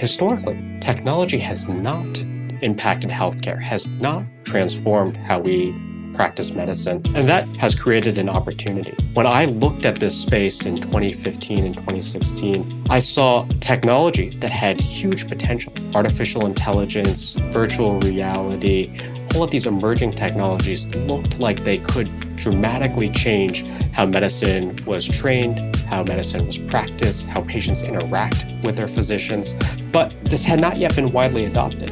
historically, 0.00 0.58
technology 0.80 1.38
has 1.38 1.68
not 1.68 2.18
impacted 2.62 3.10
healthcare, 3.10 3.60
has 3.60 3.86
not 4.00 4.24
transformed 4.44 5.14
how 5.14 5.38
we 5.38 5.74
practice 6.14 6.52
medicine. 6.52 7.02
And 7.14 7.28
that 7.28 7.54
has 7.58 7.74
created 7.74 8.16
an 8.16 8.30
opportunity. 8.30 8.94
When 9.12 9.26
I 9.26 9.44
looked 9.44 9.84
at 9.84 9.96
this 9.96 10.18
space 10.18 10.64
in 10.64 10.74
2015 10.74 11.66
and 11.66 11.74
2016, 11.74 12.84
I 12.88 12.98
saw 12.98 13.46
technology 13.60 14.30
that 14.40 14.48
had 14.48 14.80
huge 14.80 15.28
potential 15.28 15.70
artificial 15.94 16.46
intelligence, 16.46 17.34
virtual 17.52 18.00
reality, 18.00 18.96
all 19.34 19.44
of 19.44 19.50
these 19.50 19.66
emerging 19.66 20.10
technologies 20.12 20.92
looked 20.96 21.40
like 21.40 21.62
they 21.62 21.78
could 21.78 22.08
dramatically 22.36 23.10
change 23.10 23.66
how 23.92 24.06
medicine 24.06 24.74
was 24.86 25.06
trained, 25.06 25.76
how 25.86 26.02
medicine 26.04 26.46
was 26.46 26.58
practiced, 26.58 27.26
how 27.26 27.42
patients 27.42 27.82
interact 27.82 28.54
with 28.64 28.76
their 28.76 28.88
physicians. 28.88 29.54
But 29.92 30.14
this 30.24 30.44
had 30.44 30.60
not 30.60 30.76
yet 30.76 30.94
been 30.94 31.10
widely 31.10 31.46
adopted. 31.46 31.90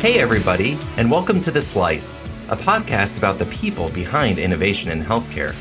Hey, 0.00 0.18
everybody, 0.18 0.78
and 0.96 1.10
welcome 1.10 1.38
to 1.42 1.50
The 1.50 1.60
Slice, 1.60 2.24
a 2.48 2.56
podcast 2.56 3.18
about 3.18 3.38
the 3.38 3.44
people 3.46 3.90
behind 3.90 4.38
innovation 4.38 4.90
in 4.90 5.02
healthcare. 5.02 5.54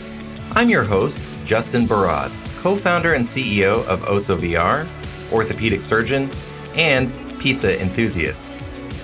I'm 0.53 0.69
your 0.69 0.83
host, 0.83 1.21
Justin 1.43 1.85
Barad, 1.85 2.31
co 2.61 2.77
founder 2.77 3.13
and 3.13 3.25
CEO 3.25 3.85
of 3.87 4.01
Osso 4.03 4.37
VR, 4.37 4.87
orthopedic 5.33 5.81
surgeon, 5.81 6.29
and 6.75 7.11
pizza 7.39 7.81
enthusiast. 7.81 8.47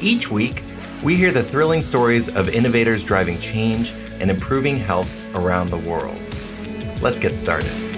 Each 0.02 0.32
week, 0.32 0.63
we 1.04 1.18
hear 1.18 1.32
the 1.32 1.44
thrilling 1.44 1.82
stories 1.82 2.30
of 2.30 2.48
innovators 2.48 3.04
driving 3.04 3.38
change 3.40 3.91
and 4.22 4.32
improving 4.32 4.77
health 4.77 5.12
around 5.36 5.72
the 5.72 5.77
world. 5.77 6.22
Let's 7.02 7.20
get 7.20 7.34
started. 7.34 7.91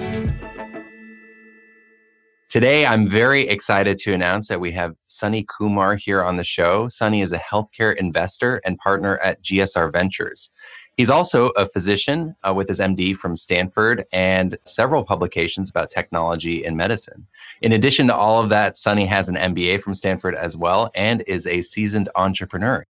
Today, 2.54 2.86
I'm 2.86 3.04
very 3.04 3.48
excited 3.48 3.98
to 3.98 4.12
announce 4.12 4.46
that 4.46 4.60
we 4.60 4.70
have 4.70 4.94
Sunny 5.06 5.42
Kumar 5.42 5.96
here 5.96 6.22
on 6.22 6.36
the 6.36 6.44
show. 6.44 6.86
Sunny 6.86 7.20
is 7.20 7.32
a 7.32 7.38
healthcare 7.40 7.96
investor 7.96 8.60
and 8.64 8.78
partner 8.78 9.18
at 9.18 9.42
GSR 9.42 9.92
Ventures. 9.92 10.52
He's 10.96 11.10
also 11.10 11.48
a 11.56 11.66
physician 11.66 12.36
uh, 12.46 12.54
with 12.54 12.68
his 12.68 12.78
MD 12.78 13.16
from 13.16 13.34
Stanford 13.34 14.04
and 14.12 14.56
several 14.66 15.04
publications 15.04 15.68
about 15.68 15.90
technology 15.90 16.64
and 16.64 16.76
medicine. 16.76 17.26
In 17.60 17.72
addition 17.72 18.06
to 18.06 18.14
all 18.14 18.40
of 18.40 18.50
that, 18.50 18.76
Sunny 18.76 19.06
has 19.06 19.28
an 19.28 19.34
MBA 19.34 19.80
from 19.80 19.92
Stanford 19.92 20.36
as 20.36 20.56
well 20.56 20.92
and 20.94 21.24
is 21.26 21.48
a 21.48 21.60
seasoned 21.60 22.08
entrepreneur. 22.14 22.86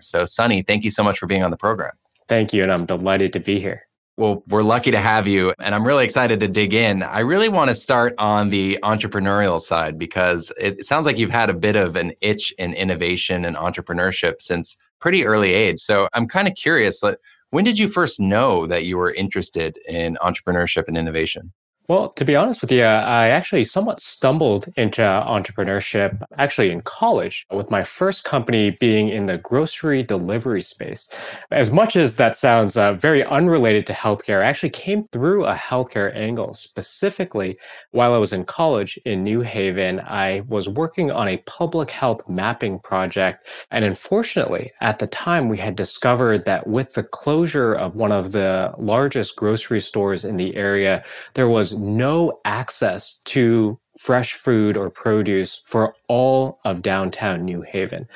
So, 0.00 0.24
Sunny, 0.24 0.62
thank 0.62 0.84
you 0.84 0.90
so 0.90 1.02
much 1.02 1.18
for 1.18 1.26
being 1.26 1.42
on 1.42 1.50
the 1.50 1.56
program. 1.56 1.94
Thank 2.28 2.52
you, 2.52 2.62
and 2.62 2.70
I'm 2.70 2.86
delighted 2.86 3.32
to 3.32 3.40
be 3.40 3.58
here. 3.58 3.86
Well, 4.16 4.44
we're 4.46 4.62
lucky 4.62 4.92
to 4.92 5.00
have 5.00 5.26
you, 5.26 5.52
and 5.58 5.74
I'm 5.74 5.84
really 5.84 6.04
excited 6.04 6.38
to 6.38 6.46
dig 6.46 6.72
in. 6.72 7.02
I 7.02 7.18
really 7.20 7.48
want 7.48 7.70
to 7.70 7.74
start 7.74 8.14
on 8.16 8.50
the 8.50 8.78
entrepreneurial 8.84 9.60
side 9.60 9.98
because 9.98 10.52
it 10.56 10.86
sounds 10.86 11.04
like 11.04 11.18
you've 11.18 11.30
had 11.30 11.50
a 11.50 11.54
bit 11.54 11.74
of 11.74 11.96
an 11.96 12.12
itch 12.20 12.54
in 12.56 12.74
innovation 12.74 13.44
and 13.44 13.56
entrepreneurship 13.56 14.34
since 14.40 14.76
pretty 15.00 15.26
early 15.26 15.52
age. 15.52 15.80
So 15.80 16.08
I'm 16.12 16.28
kind 16.28 16.46
of 16.46 16.54
curious, 16.54 17.02
like, 17.02 17.18
when 17.50 17.64
did 17.64 17.76
you 17.76 17.88
first 17.88 18.20
know 18.20 18.68
that 18.68 18.84
you 18.84 18.98
were 18.98 19.12
interested 19.12 19.78
in 19.88 20.16
entrepreneurship 20.22 20.84
and 20.86 20.96
innovation? 20.96 21.52
Well, 21.86 22.08
to 22.12 22.24
be 22.24 22.34
honest 22.34 22.62
with 22.62 22.72
you, 22.72 22.82
I 22.82 23.28
actually 23.28 23.64
somewhat 23.64 24.00
stumbled 24.00 24.68
into 24.74 25.02
entrepreneurship 25.02 26.24
actually 26.38 26.70
in 26.70 26.80
college, 26.80 27.44
with 27.52 27.70
my 27.70 27.84
first 27.84 28.24
company 28.24 28.70
being 28.70 29.10
in 29.10 29.26
the 29.26 29.36
grocery 29.36 30.02
delivery 30.02 30.62
space. 30.62 31.10
As 31.50 31.70
much 31.70 31.94
as 31.94 32.16
that 32.16 32.38
sounds 32.38 32.78
uh, 32.78 32.94
very 32.94 33.22
unrelated 33.22 33.86
to 33.88 33.92
healthcare, 33.92 34.40
I 34.40 34.46
actually 34.46 34.70
came 34.70 35.04
through 35.08 35.44
a 35.44 35.54
healthcare 35.54 36.14
angle. 36.16 36.54
Specifically, 36.54 37.58
while 37.90 38.14
I 38.14 38.18
was 38.18 38.32
in 38.32 38.44
college 38.46 38.98
in 39.04 39.22
New 39.22 39.42
Haven, 39.42 40.00
I 40.00 40.40
was 40.48 40.70
working 40.70 41.10
on 41.10 41.28
a 41.28 41.36
public 41.44 41.90
health 41.90 42.26
mapping 42.30 42.78
project. 42.78 43.46
And 43.70 43.84
unfortunately, 43.84 44.72
at 44.80 45.00
the 45.00 45.06
time, 45.06 45.50
we 45.50 45.58
had 45.58 45.76
discovered 45.76 46.46
that 46.46 46.66
with 46.66 46.94
the 46.94 47.02
closure 47.02 47.74
of 47.74 47.94
one 47.94 48.12
of 48.12 48.32
the 48.32 48.72
largest 48.78 49.36
grocery 49.36 49.82
stores 49.82 50.24
in 50.24 50.38
the 50.38 50.56
area, 50.56 51.04
there 51.34 51.48
was 51.48 51.73
no 51.76 52.40
access 52.44 53.20
to 53.26 53.78
fresh 53.98 54.34
food 54.34 54.76
or 54.76 54.90
produce 54.90 55.62
for 55.64 55.94
all 56.08 56.58
of 56.64 56.82
downtown 56.82 57.44
New 57.44 57.62
Haven. 57.62 58.08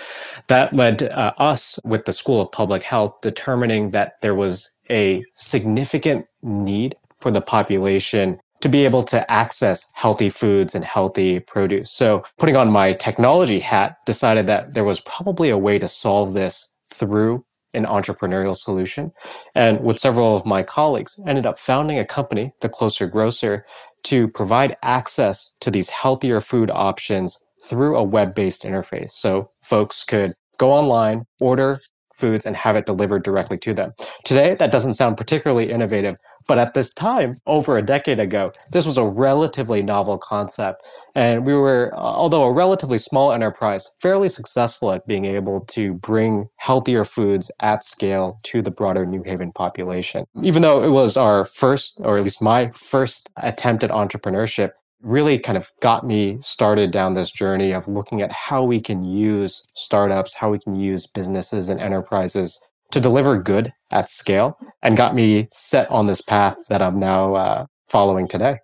That 0.49 0.73
led 0.73 1.05
uh, 1.05 1.33
us 1.39 1.79
with 1.85 2.05
the 2.05 2.13
School 2.13 2.41
of 2.41 2.53
Public 2.53 2.83
Health 2.83 3.21
determining 3.23 3.91
that 3.93 4.21
there 4.21 4.35
was 4.35 4.71
a 4.91 5.25
significant 5.35 6.27
need 6.43 6.97
for 7.19 7.31
the 7.31 7.41
population 7.41 8.41
to 8.61 8.69
be 8.69 8.85
able 8.85 9.05
to 9.05 9.31
access 9.31 9.89
healthy 9.95 10.31
foods 10.31 10.75
and 10.75 10.85
healthy 10.85 11.39
produce. 11.41 11.93
So, 11.93 12.25
putting 12.39 12.57
on 12.57 12.73
my 12.73 12.93
technology 12.93 13.61
hat, 13.61 13.99
decided 14.05 14.47
that 14.49 14.75
there 14.75 14.85
was 14.85 15.01
probably 15.01 15.51
a 15.51 15.59
way 15.59 15.79
to 15.79 15.87
solve 15.87 16.33
this 16.33 16.75
through 16.93 17.45
an 17.79 17.87
entrepreneurial 17.87 18.55
solution. 18.55 19.13
And 19.55 19.81
with 19.81 19.99
several 19.99 20.37
of 20.37 20.45
my 20.45 20.63
colleagues, 20.63 21.19
ended 21.27 21.47
up 21.47 21.59
founding 21.59 21.99
a 21.99 22.05
company, 22.05 22.53
The 22.61 22.69
Closer 22.69 23.07
Grocer, 23.07 23.65
to 24.05 24.29
provide 24.29 24.77
access 24.83 25.55
to 25.61 25.71
these 25.71 25.89
healthier 25.89 26.41
food 26.41 26.71
options 26.71 27.39
through 27.65 27.97
a 27.97 28.03
web-based 28.03 28.63
interface. 28.65 29.11
So 29.11 29.51
folks 29.63 30.05
could 30.05 30.35
go 30.59 30.73
online, 30.73 31.27
order 31.41 31.81
foods, 32.15 32.47
and 32.47 32.57
have 32.57 32.77
it 32.77 32.87
delivered 32.87 33.23
directly 33.23 33.57
to 33.59 33.73
them. 33.73 33.93
Today, 34.25 34.55
that 34.55 34.73
doesn't 34.73 34.95
sound 34.95 35.17
particularly 35.17 35.71
innovative, 35.71 36.17
but 36.49 36.59
at 36.59 36.75
this 36.75 36.93
time, 36.93 37.41
over 37.47 37.77
a 37.77 37.83
decade 37.83 38.19
ago, 38.19 38.53
this 38.73 38.87
was 38.87 38.97
a 38.97 39.05
relatively 39.05 39.83
novel 39.83 40.19
concept. 40.19 40.83
And 41.15 41.45
we 41.45 41.55
were, 41.55 41.93
uh, 41.95 41.99
although 41.99 42.45
a 42.45 42.53
relatively 42.53 42.99
small 42.99 43.33
enterprise, 43.33 43.91
fairly 44.01 44.31
successful 44.31 44.91
at 44.91 45.07
being 45.07 45.27
able 45.27 45.61
to 45.67 45.95
bring 45.95 46.49
healthier 46.57 47.05
foods 47.05 47.51
at 47.61 47.85
scale 47.85 48.41
to 48.45 48.63
the 48.63 48.71
broader 48.71 49.05
New 49.05 49.23
Haven 49.23 49.53
population. 49.53 50.25
Even 50.43 50.63
though 50.63 50.83
it 50.83 50.91
was 50.91 51.17
our 51.19 51.45
first, 51.45 52.01
or 52.03 52.17
at 52.17 52.25
least 52.25 52.41
my 52.43 52.71
first 52.71 53.31
attempt 53.37 53.85
at 53.85 53.91
entrepreneurship, 53.91 54.71
really 55.03 55.39
kind 55.39 55.57
of 55.57 55.71
got 55.81 56.05
me 56.05 56.39
started 56.41 56.91
down 56.91 57.15
this 57.15 57.31
journey 57.31 57.73
of 57.73 57.87
looking 57.87 58.21
at 58.21 58.33
how 58.33 58.65
we 58.65 58.81
can 58.81 59.05
use 59.05 59.65
startups, 59.75 60.35
how 60.35 60.51
we 60.51 60.59
can 60.59 60.75
use 60.75 61.07
businesses 61.07 61.69
and 61.69 61.81
enterprises 61.81 62.61
to 62.93 63.01
deliver 63.01 63.39
good 63.39 63.73
at 63.93 64.09
scale 64.09 64.59
and 64.83 64.97
got 64.97 65.15
me 65.15 65.49
set 65.53 65.91
on 65.91 66.07
this 66.07 66.21
path 66.21 66.57
that 66.69 66.83
I'm 66.83 66.99
now 66.99 67.35
uh, 67.35 67.67
following 67.89 68.29
today. 68.29 68.59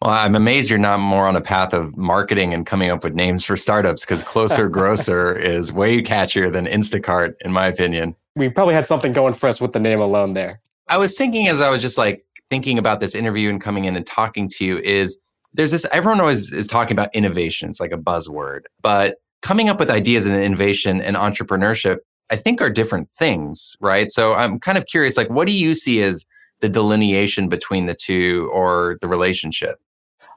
Well, 0.00 0.12
I'm 0.12 0.36
amazed 0.36 0.70
you're 0.70 0.78
not 0.78 1.00
more 1.00 1.26
on 1.26 1.34
a 1.34 1.40
path 1.40 1.72
of 1.72 1.96
marketing 1.96 2.54
and 2.54 2.64
coming 2.64 2.90
up 2.90 3.02
with 3.02 3.14
names 3.14 3.44
for 3.44 3.56
startups 3.56 4.04
because 4.04 4.22
Closer 4.22 4.68
Grocer 4.70 5.36
is 5.36 5.72
way 5.72 6.00
catchier 6.02 6.52
than 6.52 6.66
Instacart, 6.66 7.34
in 7.44 7.52
my 7.52 7.66
opinion. 7.66 8.14
We 8.36 8.48
probably 8.48 8.74
had 8.74 8.86
something 8.86 9.12
going 9.12 9.34
for 9.34 9.48
us 9.48 9.60
with 9.60 9.72
the 9.72 9.80
name 9.80 10.00
alone 10.00 10.34
there. 10.34 10.60
I 10.88 10.98
was 10.98 11.16
thinking 11.16 11.48
as 11.48 11.60
I 11.60 11.70
was 11.70 11.82
just 11.82 11.98
like 11.98 12.24
thinking 12.48 12.78
about 12.78 13.00
this 13.00 13.14
interview 13.14 13.50
and 13.50 13.60
coming 13.60 13.86
in 13.86 13.96
and 13.96 14.06
talking 14.06 14.48
to 14.48 14.64
you 14.64 14.78
is 14.78 15.18
there's 15.52 15.72
this 15.72 15.84
everyone 15.90 16.20
always 16.20 16.52
is 16.52 16.68
talking 16.68 16.92
about 16.92 17.12
innovation. 17.14 17.68
It's 17.68 17.80
like 17.80 17.92
a 17.92 17.98
buzzword, 17.98 18.62
but 18.80 19.16
coming 19.42 19.68
up 19.68 19.80
with 19.80 19.90
ideas 19.90 20.26
and 20.26 20.36
innovation 20.36 21.00
and 21.00 21.16
entrepreneurship 21.16 21.98
I 22.30 22.36
think 22.36 22.60
are 22.60 22.70
different 22.70 23.08
things, 23.08 23.76
right? 23.80 24.10
So 24.10 24.34
I'm 24.34 24.60
kind 24.60 24.78
of 24.78 24.86
curious, 24.86 25.16
like, 25.16 25.30
what 25.30 25.46
do 25.46 25.52
you 25.52 25.74
see 25.74 26.02
as 26.02 26.26
the 26.60 26.68
delineation 26.68 27.48
between 27.48 27.86
the 27.86 27.94
two 27.94 28.50
or 28.52 28.98
the 29.00 29.08
relationship? 29.08 29.80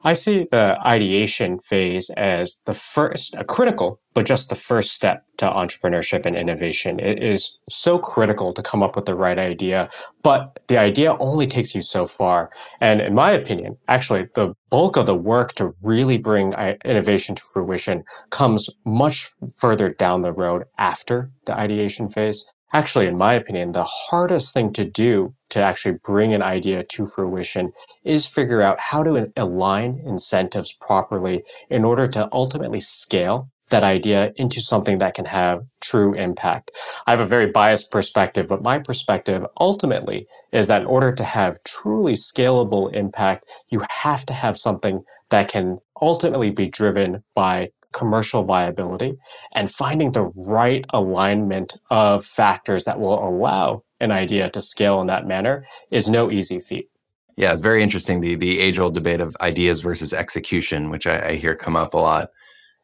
I 0.04 0.14
see 0.14 0.46
the 0.50 0.78
ideation 0.84 1.60
phase 1.60 2.10
as 2.10 2.60
the 2.64 2.74
first, 2.74 3.36
a 3.36 3.44
critical, 3.44 4.00
but 4.14 4.26
just 4.26 4.48
the 4.48 4.56
first 4.56 4.92
step 4.92 5.24
to 5.36 5.46
entrepreneurship 5.46 6.26
and 6.26 6.36
innovation. 6.36 6.98
It 6.98 7.22
is 7.22 7.56
so 7.68 7.98
critical 7.98 8.52
to 8.52 8.62
come 8.62 8.82
up 8.82 8.96
with 8.96 9.04
the 9.04 9.14
right 9.14 9.38
idea, 9.38 9.88
but 10.22 10.58
the 10.66 10.76
idea 10.76 11.16
only 11.18 11.46
takes 11.46 11.74
you 11.74 11.82
so 11.82 12.06
far. 12.06 12.50
And 12.80 13.00
in 13.00 13.14
my 13.14 13.30
opinion, 13.30 13.78
actually, 13.86 14.26
the 14.34 14.54
bulk 14.70 14.96
of 14.96 15.06
the 15.06 15.14
work 15.14 15.54
to 15.54 15.74
really 15.82 16.18
bring 16.18 16.54
uh, 16.54 16.74
innovation 16.84 17.36
to 17.36 17.42
fruition 17.52 18.02
comes 18.30 18.68
much 18.84 19.30
further 19.56 19.88
down 19.88 20.22
the 20.22 20.32
road 20.32 20.64
after 20.78 21.30
the 21.46 21.56
ideation 21.56 22.08
phase 22.08 22.44
actually, 22.72 23.06
in 23.06 23.18
my 23.18 23.34
opinion, 23.34 23.72
the 23.72 23.84
hardest 23.84 24.54
thing 24.54 24.72
to 24.74 24.84
do 24.84 25.34
to 25.50 25.60
actually 25.60 25.98
bring 26.04 26.32
an 26.32 26.42
idea 26.42 26.84
to 26.84 27.06
fruition 27.06 27.72
is 28.04 28.26
figure 28.26 28.62
out 28.62 28.80
how 28.80 29.02
to 29.02 29.30
align 29.36 30.00
incentives 30.04 30.72
properly 30.80 31.44
in 31.68 31.84
order 31.84 32.08
to 32.08 32.28
ultimately 32.32 32.80
scale 32.80 33.50
that 33.72 33.82
idea 33.82 34.32
into 34.36 34.60
something 34.60 34.98
that 34.98 35.14
can 35.14 35.24
have 35.24 35.62
true 35.80 36.14
impact. 36.14 36.70
I 37.06 37.10
have 37.10 37.20
a 37.20 37.26
very 37.26 37.46
biased 37.46 37.90
perspective, 37.90 38.46
but 38.48 38.62
my 38.62 38.78
perspective 38.78 39.44
ultimately 39.58 40.26
is 40.52 40.68
that 40.68 40.82
in 40.82 40.86
order 40.86 41.12
to 41.12 41.24
have 41.24 41.62
truly 41.64 42.12
scalable 42.12 42.92
impact, 42.92 43.46
you 43.70 43.82
have 43.88 44.24
to 44.26 44.32
have 44.32 44.58
something 44.58 45.02
that 45.30 45.48
can 45.48 45.78
ultimately 46.00 46.50
be 46.50 46.68
driven 46.68 47.24
by 47.34 47.70
commercial 47.92 48.42
viability 48.42 49.14
and 49.54 49.70
finding 49.70 50.12
the 50.12 50.30
right 50.34 50.84
alignment 50.90 51.74
of 51.90 52.24
factors 52.24 52.84
that 52.84 52.98
will 52.98 53.26
allow 53.26 53.82
an 54.00 54.10
idea 54.10 54.50
to 54.50 54.60
scale 54.60 55.00
in 55.00 55.06
that 55.06 55.26
manner 55.26 55.66
is 55.90 56.08
no 56.08 56.30
easy 56.30 56.58
feat. 56.58 56.88
Yeah, 57.36 57.52
it's 57.52 57.60
very 57.60 57.82
interesting 57.82 58.20
the 58.20 58.34
the 58.34 58.60
age 58.60 58.78
old 58.78 58.94
debate 58.94 59.20
of 59.20 59.36
ideas 59.40 59.80
versus 59.80 60.12
execution, 60.12 60.90
which 60.90 61.06
I, 61.06 61.30
I 61.30 61.36
hear 61.36 61.54
come 61.54 61.76
up 61.76 61.94
a 61.94 61.98
lot. 61.98 62.30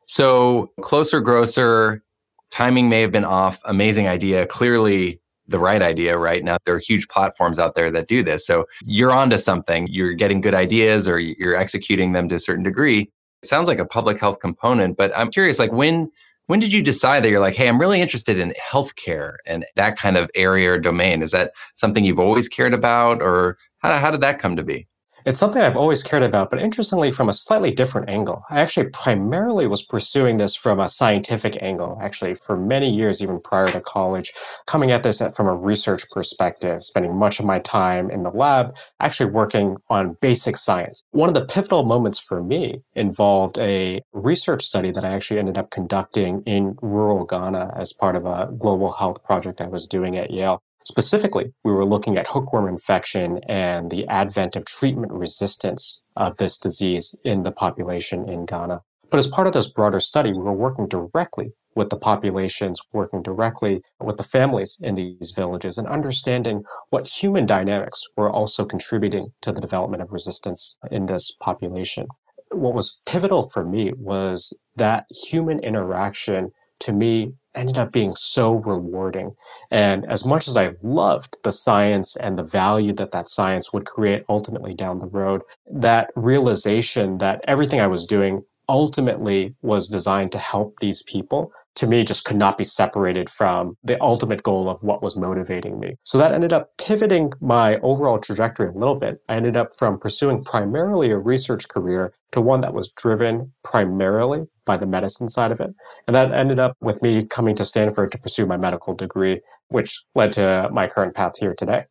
So 0.07 0.71
closer, 0.81 1.21
Grocer, 1.21 2.03
timing 2.51 2.89
may 2.89 3.03
have 3.03 3.13
been 3.13 3.27
off. 3.27 3.61
Amazing 3.65 4.09
idea, 4.09 4.47
clearly 4.47 5.21
the 5.49 5.59
right 5.59 5.83
idea 5.83 6.17
right 6.17 6.45
now. 6.45 6.59
There 6.65 6.75
are 6.75 6.81
huge 6.81 7.09
platforms 7.09 7.59
out 7.59 7.75
there 7.75 7.91
that 7.91 8.09
do 8.09 8.23
this. 8.23 8.47
So 8.47 8.67
you're 8.85 9.13
onto 9.13 9.39
something. 9.39 9.89
You're 9.91 10.13
getting 10.13 10.41
good 10.41 10.55
ideas 10.55 11.09
or 11.09 11.19
you're 11.19 11.57
executing 11.57 12.13
them 12.13 12.29
to 12.29 12.37
a 12.37 12.41
certain 12.41 12.65
degree. 12.65 13.11
It 13.43 13.49
sounds 13.49 13.69
like 13.69 13.79
a 13.79 13.85
public 13.85 14.19
health 14.19 14.41
component, 14.41 14.97
but 14.97 15.17
I'm 15.17 15.31
curious, 15.31 15.59
like 15.59 15.73
when 15.73 16.11
when 16.47 16.61
did 16.61 16.73
you 16.73 16.83
decide 16.83 17.23
that 17.23 17.29
you're 17.29 17.41
like, 17.41 17.55
hey, 17.55 17.69
I'm 17.69 17.79
really 17.79 18.01
interested 18.01 18.39
in 18.39 18.55
healthcare 18.59 19.35
and 19.47 19.67
that 19.77 19.99
kind 19.99 20.17
of 20.17 20.31
area 20.35 20.73
or 20.73 20.79
domain? 20.79 21.23
Is 21.23 21.31
that 21.33 21.53
something 21.75 22.05
you've 22.05 22.19
always 22.19 22.49
cared 22.49 22.73
about, 22.73 23.21
or 23.21 23.59
how, 23.79 23.93
how 23.99 24.11
did 24.11 24.23
that 24.23 24.39
come 24.39 24.57
to 24.57 24.65
be? 24.65 24.89
It's 25.25 25.41
something 25.41 25.61
I've 25.61 25.77
always 25.77 26.03
cared 26.03 26.23
about, 26.23 26.49
but 26.49 26.61
interestingly, 26.61 27.11
from 27.11 27.29
a 27.29 27.33
slightly 27.33 27.73
different 27.73 28.09
angle. 28.09 28.45
I 28.51 28.61
actually 28.61 28.91
primarily 28.91 29.67
was 29.67 29.83
pursuing 29.83 30.37
this 30.37 30.55
from 30.55 30.79
a 30.79 30.89
scientific 30.89 31.61
angle, 31.61 31.99
actually, 32.01 32.35
for 32.35 32.57
many 32.57 32.89
years, 32.89 33.21
even 33.21 33.41
prior 33.41 33.71
to 33.73 33.81
college, 33.81 34.33
coming 34.67 34.93
at 34.93 35.03
this 35.03 35.21
from 35.35 35.49
a 35.49 35.57
research 35.57 36.09
perspective, 36.11 36.85
spending 36.85 37.19
much 37.19 37.41
of 37.41 37.47
my 37.47 37.59
time 37.59 38.11
in 38.11 38.23
the 38.23 38.31
lab, 38.31 38.75
actually 39.01 39.31
working 39.31 39.77
on 39.91 40.17
basic 40.21 40.57
science. 40.57 41.03
One 41.11 41.29
of 41.29 41.35
the 41.35 41.45
pivotal 41.45 41.85
moments 41.85 42.19
for 42.21 42.43
me 42.43 42.83
involved 42.95 43.59
a 43.59 44.01
research 44.13 44.65
study 44.65 44.93
that 44.93 45.05
I 45.05 45.11
actually 45.11 45.41
ended 45.41 45.59
up 45.59 45.71
conducting 45.71 46.43
in 46.43 46.77
rural 46.81 47.25
Ghana 47.25 47.73
as 47.77 47.93
part 47.93 48.15
of 48.15 48.25
a 48.25 48.51
global 48.57 48.93
health 48.93 49.25
project 49.25 49.61
I 49.61 49.67
was 49.67 49.87
doing 49.87 50.17
at 50.17 50.31
Yale. 50.31 50.63
Specifically, 50.91 51.53
we 51.65 51.73
were 51.73 51.85
looking 51.85 52.17
at 52.17 52.29
hookworm 52.29 52.67
infection 52.67 53.41
and 53.47 53.91
the 53.91 54.09
advent 54.09 54.57
of 54.57 54.65
treatment 54.65 55.13
resistance 55.13 56.03
of 56.17 56.39
this 56.39 56.57
disease 56.57 57.15
in 57.25 57.43
the 57.43 57.53
population 57.53 58.27
in 58.27 58.47
Ghana. 58.47 58.81
But 59.11 59.19
as 59.19 59.27
part 59.27 59.47
of 59.47 59.53
this 59.53 59.69
broader 59.69 60.01
study, 60.01 60.33
we 60.33 60.41
were 60.41 60.55
working 60.55 60.89
directly 60.89 61.53
with 61.75 61.91
the 61.91 61.99
populations, 61.99 62.81
working 62.91 63.23
directly 63.23 63.83
with 64.01 64.17
the 64.17 64.23
families 64.23 64.79
in 64.83 64.95
these 64.95 65.33
villages 65.37 65.77
and 65.77 65.87
understanding 65.87 66.63
what 66.89 67.07
human 67.07 67.45
dynamics 67.45 68.03
were 68.17 68.31
also 68.31 68.65
contributing 68.65 69.33
to 69.43 69.53
the 69.53 69.61
development 69.61 70.03
of 70.03 70.11
resistance 70.11 70.79
in 70.91 71.05
this 71.05 71.37
population. 71.39 72.07
What 72.51 72.73
was 72.73 72.99
pivotal 73.05 73.51
for 73.51 73.63
me 73.63 73.93
was 73.99 74.59
that 74.77 75.05
human 75.11 75.61
interaction 75.61 76.53
to 76.81 76.93
me 76.93 77.33
ended 77.55 77.79
up 77.79 77.93
being 77.93 78.15
so 78.15 78.55
rewarding. 78.55 79.35
And 79.71 80.07
as 80.07 80.25
much 80.25 80.49
as 80.49 80.57
I 80.57 80.75
loved 80.83 81.37
the 81.43 81.53
science 81.53 82.17
and 82.17 82.39
the 82.39 82.45
value 82.45 82.93
that 82.95 83.11
that 83.11 83.29
science 83.29 83.73
would 83.73 83.87
create 83.87 84.25
ultimately 84.29 84.75
down 84.75 84.99
the 84.99 85.07
road, 85.07 85.43
that 85.71 86.11
realization 86.15 87.19
that 87.19 87.41
everything 87.45 87.81
I 87.81 87.87
was 87.89 88.07
doing 88.07 88.45
ultimately 88.69 89.55
was 89.63 89.89
designed 89.89 90.31
to 90.33 90.39
help 90.39 90.75
these 90.81 91.03
people 91.03 91.51
to 91.77 91.87
me 91.87 92.05
just 92.05 92.25
could 92.25 92.37
not 92.37 92.59
be 92.59 92.65
separated 92.65 93.29
from 93.29 93.77
the 93.85 94.01
ultimate 94.03 94.43
goal 94.43 94.69
of 94.69 94.83
what 94.83 95.03
was 95.03 95.17
motivating 95.17 95.79
me. 95.79 95.95
So 96.03 96.19
that 96.19 96.33
ended 96.33 96.53
up 96.53 96.71
pivoting 96.77 97.33
my 97.41 97.77
overall 97.77 98.19
trajectory 98.19 98.69
a 98.69 98.73
little 98.73 98.97
bit. 98.97 99.19
I 99.29 99.37
ended 99.37 99.57
up 99.57 99.75
from 99.77 99.99
pursuing 99.99 100.43
primarily 100.43 101.11
a 101.11 101.19
research 101.19 101.69
career 101.69 102.13
to 102.33 102.41
one 102.41 102.61
that 102.63 102.75
was 102.75 102.91
driven 102.91 103.53
primarily 103.63 104.47
by 104.67 104.77
the 104.77 104.87
medicine 104.87 105.29
side 105.29 105.53
of 105.53 105.61
it. 105.61 105.71
And 106.07 106.17
that 106.17 106.33
ended 106.33 106.59
up 106.59 106.77
with 106.81 107.01
me 107.01 107.25
coming 107.25 107.55
to 107.57 107.65
Stanford 107.65 108.13
to 108.13 108.19
pursue 108.19 108.45
my 108.45 108.57
medical 108.57 108.95
degree, 108.95 109.41
which 109.69 110.03
led 110.15 110.33
to 110.33 110.69
my 110.73 110.89
current 110.89 111.15
path 111.15 111.39
here 111.39 111.55
today. 111.55 111.85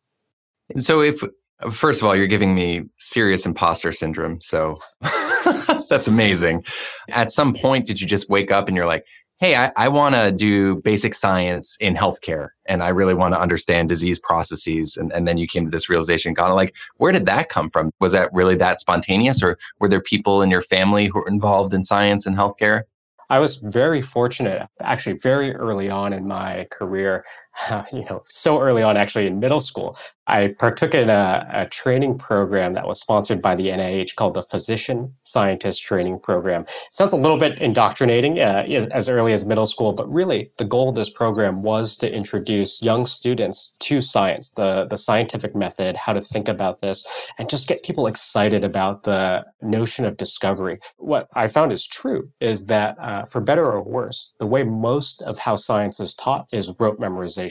And 0.68 0.84
so 0.84 1.00
if 1.00 1.22
first 1.70 2.00
of 2.00 2.06
all, 2.06 2.14
you're 2.14 2.26
giving 2.26 2.54
me 2.54 2.82
serious 2.98 3.46
imposter 3.46 3.90
syndrome. 3.92 4.40
So 4.40 4.78
that's 5.88 6.08
amazing. 6.08 6.64
At 7.08 7.32
some 7.32 7.54
point, 7.54 7.86
did 7.86 8.00
you 8.00 8.06
just 8.06 8.28
wake 8.28 8.52
up 8.52 8.68
and 8.68 8.76
you're 8.76 8.86
like, 8.86 9.04
hey, 9.38 9.54
I, 9.54 9.72
I 9.76 9.88
want 9.88 10.16
to 10.16 10.32
do 10.32 10.76
basic 10.76 11.14
science 11.14 11.76
in 11.80 11.94
healthcare 11.94 12.48
and 12.66 12.82
I 12.82 12.88
really 12.88 13.14
want 13.14 13.34
to 13.34 13.40
understand 13.40 13.88
disease 13.88 14.18
processes. 14.18 14.96
And, 14.96 15.12
and 15.12 15.28
then 15.28 15.38
you 15.38 15.46
came 15.46 15.64
to 15.64 15.70
this 15.70 15.88
realization, 15.88 16.34
kind 16.34 16.50
of 16.50 16.56
like, 16.56 16.74
where 16.96 17.12
did 17.12 17.26
that 17.26 17.48
come 17.48 17.68
from? 17.68 17.92
Was 18.00 18.12
that 18.12 18.32
really 18.32 18.56
that 18.56 18.80
spontaneous 18.80 19.40
or 19.42 19.56
were 19.78 19.88
there 19.88 20.00
people 20.00 20.42
in 20.42 20.50
your 20.50 20.62
family 20.62 21.06
who 21.06 21.20
were 21.20 21.28
involved 21.28 21.72
in 21.72 21.84
science 21.84 22.26
and 22.26 22.36
healthcare? 22.36 22.82
I 23.30 23.38
was 23.38 23.58
very 23.58 24.00
fortunate, 24.00 24.66
actually, 24.80 25.18
very 25.18 25.54
early 25.54 25.90
on 25.90 26.14
in 26.14 26.26
my 26.26 26.66
career, 26.70 27.26
you 27.92 28.04
know, 28.04 28.22
so 28.28 28.60
early 28.60 28.82
on, 28.82 28.96
actually, 28.96 29.26
in 29.26 29.40
middle 29.40 29.60
school, 29.60 29.96
I 30.26 30.54
partook 30.58 30.94
in 30.94 31.08
a, 31.08 31.48
a, 31.50 31.66
training 31.66 32.18
program 32.18 32.74
that 32.74 32.86
was 32.86 33.00
sponsored 33.00 33.40
by 33.40 33.56
the 33.56 33.68
NIH 33.68 34.14
called 34.14 34.34
the 34.34 34.42
Physician 34.42 35.14
Scientist 35.22 35.82
Training 35.82 36.20
Program. 36.20 36.62
It 36.62 36.68
sounds 36.92 37.14
a 37.14 37.16
little 37.16 37.38
bit 37.38 37.58
indoctrinating 37.60 38.38
uh, 38.38 38.64
as, 38.68 38.86
as, 38.88 39.08
early 39.08 39.32
as 39.32 39.46
middle 39.46 39.64
school, 39.64 39.94
but 39.94 40.10
really 40.12 40.52
the 40.58 40.66
goal 40.66 40.90
of 40.90 40.96
this 40.96 41.08
program 41.08 41.62
was 41.62 41.96
to 41.98 42.12
introduce 42.12 42.82
young 42.82 43.06
students 43.06 43.74
to 43.80 44.02
science, 44.02 44.52
the, 44.52 44.86
the 44.90 44.98
scientific 44.98 45.56
method, 45.56 45.96
how 45.96 46.12
to 46.12 46.20
think 46.20 46.46
about 46.46 46.82
this, 46.82 47.06
and 47.38 47.48
just 47.48 47.66
get 47.66 47.82
people 47.82 48.06
excited 48.06 48.64
about 48.64 49.04
the 49.04 49.44
notion 49.62 50.04
of 50.04 50.18
discovery. 50.18 50.78
What 50.98 51.28
I 51.34 51.48
found 51.48 51.72
is 51.72 51.86
true 51.86 52.28
is 52.38 52.66
that, 52.66 52.98
uh, 53.00 53.24
for 53.24 53.40
better 53.40 53.64
or 53.64 53.82
worse, 53.82 54.32
the 54.38 54.46
way 54.46 54.62
most 54.62 55.22
of 55.22 55.38
how 55.38 55.56
science 55.56 56.00
is 56.00 56.14
taught 56.14 56.46
is 56.52 56.74
rote 56.78 57.00
memorization 57.00 57.47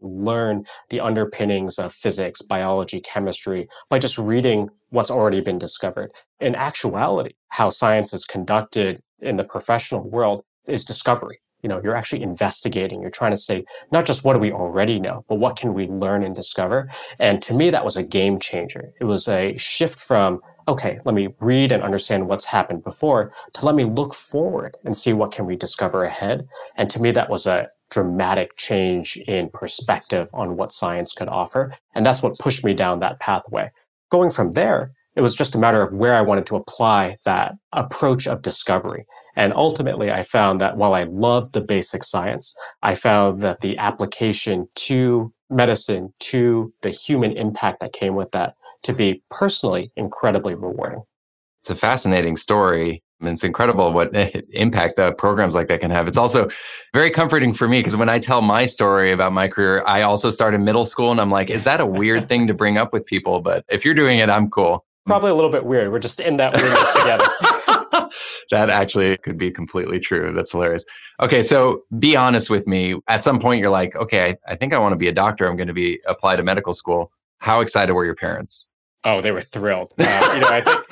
learn 0.00 0.64
the 0.88 1.00
underpinnings 1.00 1.78
of 1.78 1.92
physics, 1.92 2.42
biology, 2.42 3.00
chemistry 3.00 3.68
by 3.88 3.98
just 3.98 4.18
reading 4.18 4.68
what's 4.90 5.10
already 5.10 5.40
been 5.40 5.58
discovered. 5.58 6.10
In 6.40 6.54
actuality, 6.54 7.34
how 7.48 7.68
science 7.68 8.12
is 8.12 8.24
conducted 8.24 9.00
in 9.20 9.36
the 9.36 9.44
professional 9.44 10.08
world 10.08 10.42
is 10.66 10.84
discovery. 10.84 11.38
You 11.62 11.68
know, 11.68 11.80
you're 11.82 11.96
actually 11.96 12.22
investigating. 12.22 13.02
You're 13.02 13.10
trying 13.10 13.32
to 13.32 13.36
say 13.36 13.64
not 13.92 14.06
just 14.06 14.24
what 14.24 14.32
do 14.32 14.38
we 14.38 14.50
already 14.50 14.98
know, 14.98 15.24
but 15.28 15.34
what 15.34 15.56
can 15.56 15.74
we 15.74 15.86
learn 15.88 16.22
and 16.22 16.34
discover. 16.34 16.88
And 17.18 17.42
to 17.42 17.54
me, 17.54 17.68
that 17.68 17.84
was 17.84 17.98
a 17.98 18.02
game 18.02 18.38
changer. 18.38 18.92
It 18.98 19.04
was 19.04 19.28
a 19.28 19.56
shift 19.58 20.00
from 20.00 20.40
okay, 20.68 21.00
let 21.04 21.16
me 21.16 21.28
read 21.40 21.72
and 21.72 21.82
understand 21.82 22.28
what's 22.28 22.44
happened 22.44 22.84
before 22.84 23.32
to 23.54 23.66
let 23.66 23.74
me 23.74 23.82
look 23.82 24.14
forward 24.14 24.76
and 24.84 24.96
see 24.96 25.12
what 25.12 25.32
can 25.32 25.44
we 25.44 25.56
discover 25.56 26.04
ahead. 26.04 26.46
And 26.76 26.88
to 26.90 27.02
me, 27.02 27.10
that 27.10 27.28
was 27.28 27.46
a 27.46 27.66
dramatic 27.90 28.56
change 28.56 29.16
in 29.26 29.50
perspective 29.50 30.30
on 30.32 30.56
what 30.56 30.72
science 30.72 31.12
could 31.12 31.28
offer. 31.28 31.76
And 31.94 32.06
that's 32.06 32.22
what 32.22 32.38
pushed 32.38 32.64
me 32.64 32.74
down 32.74 33.00
that 33.00 33.20
pathway. 33.20 33.70
Going 34.10 34.30
from 34.30 34.54
there, 34.54 34.92
it 35.16 35.22
was 35.22 35.34
just 35.34 35.54
a 35.54 35.58
matter 35.58 35.82
of 35.82 35.92
where 35.92 36.14
I 36.14 36.22
wanted 36.22 36.46
to 36.46 36.56
apply 36.56 37.18
that 37.24 37.54
approach 37.72 38.26
of 38.26 38.42
discovery. 38.42 39.04
And 39.34 39.52
ultimately, 39.52 40.10
I 40.10 40.22
found 40.22 40.60
that 40.60 40.76
while 40.76 40.94
I 40.94 41.02
loved 41.04 41.52
the 41.52 41.60
basic 41.60 42.04
science, 42.04 42.54
I 42.82 42.94
found 42.94 43.42
that 43.42 43.60
the 43.60 43.76
application 43.78 44.68
to 44.76 45.32
medicine, 45.48 46.10
to 46.20 46.72
the 46.82 46.90
human 46.90 47.32
impact 47.32 47.80
that 47.80 47.92
came 47.92 48.14
with 48.14 48.30
that, 48.30 48.54
to 48.84 48.92
be 48.92 49.22
personally 49.30 49.90
incredibly 49.96 50.54
rewarding. 50.54 51.02
It's 51.60 51.70
a 51.70 51.76
fascinating 51.76 52.36
story. 52.36 53.02
It's 53.22 53.44
incredible 53.44 53.92
what 53.92 54.14
impact 54.50 54.98
uh, 54.98 55.12
programs 55.12 55.54
like 55.54 55.68
that 55.68 55.80
can 55.80 55.90
have. 55.90 56.08
It's 56.08 56.16
also 56.16 56.48
very 56.92 57.10
comforting 57.10 57.52
for 57.52 57.68
me 57.68 57.80
because 57.80 57.96
when 57.96 58.08
I 58.08 58.18
tell 58.18 58.42
my 58.42 58.66
story 58.66 59.12
about 59.12 59.32
my 59.32 59.48
career, 59.48 59.82
I 59.86 60.02
also 60.02 60.30
started 60.30 60.60
middle 60.60 60.84
school 60.84 61.10
and 61.10 61.20
I'm 61.20 61.30
like, 61.30 61.50
is 61.50 61.64
that 61.64 61.80
a 61.80 61.86
weird 61.86 62.28
thing 62.28 62.46
to 62.46 62.54
bring 62.54 62.78
up 62.78 62.92
with 62.92 63.04
people? 63.06 63.40
But 63.40 63.64
if 63.68 63.84
you're 63.84 63.94
doing 63.94 64.18
it, 64.18 64.28
I'm 64.28 64.50
cool. 64.50 64.84
Probably 65.06 65.30
a 65.30 65.34
little 65.34 65.50
bit 65.50 65.64
weird. 65.64 65.90
We're 65.90 65.98
just 65.98 66.20
in 66.20 66.36
that 66.36 66.54
weirdness 66.54 66.92
together. 66.92 67.24
that 68.50 68.70
actually 68.70 69.16
could 69.18 69.38
be 69.38 69.50
completely 69.50 69.98
true. 69.98 70.32
That's 70.32 70.52
hilarious. 70.52 70.84
Okay, 71.20 71.42
so 71.42 71.82
be 71.98 72.16
honest 72.16 72.50
with 72.50 72.66
me. 72.66 72.96
At 73.08 73.22
some 73.22 73.40
point, 73.40 73.60
you're 73.60 73.70
like, 73.70 73.96
okay, 73.96 74.30
I, 74.30 74.52
I 74.52 74.56
think 74.56 74.72
I 74.72 74.78
want 74.78 74.92
to 74.92 74.96
be 74.96 75.08
a 75.08 75.12
doctor. 75.12 75.46
I'm 75.46 75.56
going 75.56 75.68
to 75.68 75.74
be 75.74 76.00
apply 76.06 76.36
to 76.36 76.42
medical 76.42 76.74
school. 76.74 77.12
How 77.38 77.60
excited 77.60 77.92
were 77.92 78.04
your 78.04 78.14
parents? 78.14 78.68
Oh, 79.04 79.20
they 79.22 79.32
were 79.32 79.40
thrilled. 79.40 79.92
Uh, 79.98 80.32
you 80.34 80.40
know, 80.40 80.48
I 80.48 80.60
think 80.60 80.84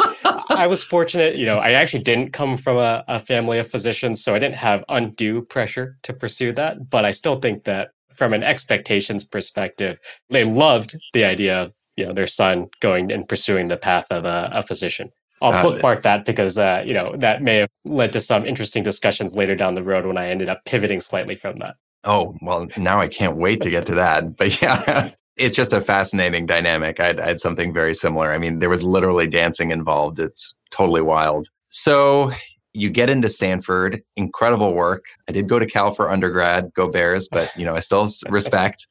I 0.48 0.66
was 0.66 0.82
fortunate, 0.82 1.36
you 1.36 1.46
know, 1.46 1.58
I 1.58 1.72
actually 1.72 2.02
didn't 2.02 2.32
come 2.32 2.56
from 2.56 2.76
a, 2.76 3.04
a, 3.06 3.18
family 3.18 3.58
of 3.58 3.70
physicians, 3.70 4.22
so 4.22 4.34
I 4.34 4.38
didn't 4.38 4.56
have 4.56 4.84
undue 4.88 5.42
pressure 5.42 5.98
to 6.04 6.12
pursue 6.12 6.52
that. 6.52 6.88
But 6.90 7.04
I 7.04 7.10
still 7.10 7.36
think 7.36 7.64
that 7.64 7.90
from 8.14 8.32
an 8.32 8.42
expectations 8.42 9.24
perspective, 9.24 10.00
they 10.30 10.44
loved 10.44 10.96
the 11.12 11.24
idea 11.24 11.62
of, 11.62 11.74
you 11.96 12.06
know, 12.06 12.12
their 12.12 12.26
son 12.26 12.68
going 12.80 13.12
and 13.12 13.28
pursuing 13.28 13.68
the 13.68 13.76
path 13.76 14.10
of 14.10 14.24
a, 14.24 14.50
a 14.52 14.62
physician. 14.62 15.10
I'll 15.40 15.62
bookmark 15.62 16.02
that 16.02 16.24
because, 16.24 16.58
uh, 16.58 16.82
you 16.84 16.94
know, 16.94 17.14
that 17.16 17.42
may 17.42 17.56
have 17.56 17.68
led 17.84 18.12
to 18.14 18.20
some 18.20 18.44
interesting 18.44 18.82
discussions 18.82 19.36
later 19.36 19.54
down 19.54 19.74
the 19.74 19.84
road 19.84 20.04
when 20.04 20.18
I 20.18 20.28
ended 20.28 20.48
up 20.48 20.64
pivoting 20.64 21.00
slightly 21.00 21.34
from 21.34 21.56
that. 21.56 21.76
Oh, 22.04 22.36
well, 22.42 22.66
now 22.76 23.00
I 23.00 23.08
can't 23.08 23.36
wait 23.36 23.60
to 23.62 23.70
get 23.70 23.86
to 23.86 23.94
that. 23.96 24.36
But 24.36 24.60
yeah, 24.60 25.10
it's 25.38 25.56
just 25.56 25.72
a 25.72 25.80
fascinating 25.80 26.46
dynamic. 26.46 27.00
I 27.00 27.06
had, 27.14 27.40
something 27.40 27.72
very 27.72 27.94
similar. 27.94 28.32
I 28.32 28.38
mean, 28.38 28.58
there 28.58 28.68
was 28.68 28.82
literally 28.82 29.26
dancing 29.26 29.70
involved. 29.70 30.18
It's 30.18 30.54
totally 30.70 31.02
wild. 31.02 31.48
So 31.68 32.32
you 32.74 32.90
get 32.90 33.10
into 33.10 33.28
Stanford, 33.28 34.02
incredible 34.16 34.74
work. 34.74 35.06
I 35.28 35.32
did 35.32 35.48
go 35.48 35.58
to 35.58 35.66
Cal 35.66 35.90
for 35.90 36.10
undergrad, 36.10 36.72
go 36.74 36.88
Bears, 36.88 37.28
but 37.30 37.50
you 37.56 37.64
know, 37.64 37.74
I 37.74 37.80
still 37.80 38.08
respect. 38.28 38.86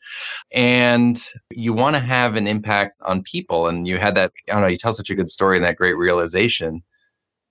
And 0.51 1.22
you 1.51 1.74
want 1.74 1.96
to 1.96 2.01
have 2.01 2.36
an 2.36 2.48
impact 2.48 3.00
on 3.04 3.24
people. 3.24 3.68
And 3.68 3.88
you 3.88 3.98
had 3.98 4.16
that, 4.16 4.32
I 4.50 4.54
don't 4.54 4.62
know, 4.62 4.68
you 4.68 4.77
tell 4.77 4.94
such 4.94 5.10
a 5.10 5.16
good 5.16 5.30
story 5.30 5.58
and 5.58 5.66
that 5.66 5.77
great 5.77 5.98
realization. 5.98 6.84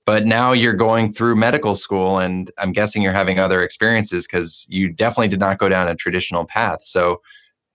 But 0.05 0.25
now 0.25 0.53
you're 0.53 0.73
going 0.73 1.11
through 1.11 1.35
medical 1.35 1.75
school, 1.75 2.21
and 2.21 2.49
I'm 2.59 2.71
guessing 2.71 3.03
you're 3.03 3.13
having 3.13 3.41
other 3.41 3.61
experiences 3.65 4.25
because 4.25 4.65
you 4.69 4.89
definitely 4.89 5.27
did 5.27 5.41
not 5.41 5.59
go 5.59 5.69
down 5.69 5.89
a 5.89 5.97
traditional 5.97 6.45
path. 6.45 6.85
So, 6.85 7.23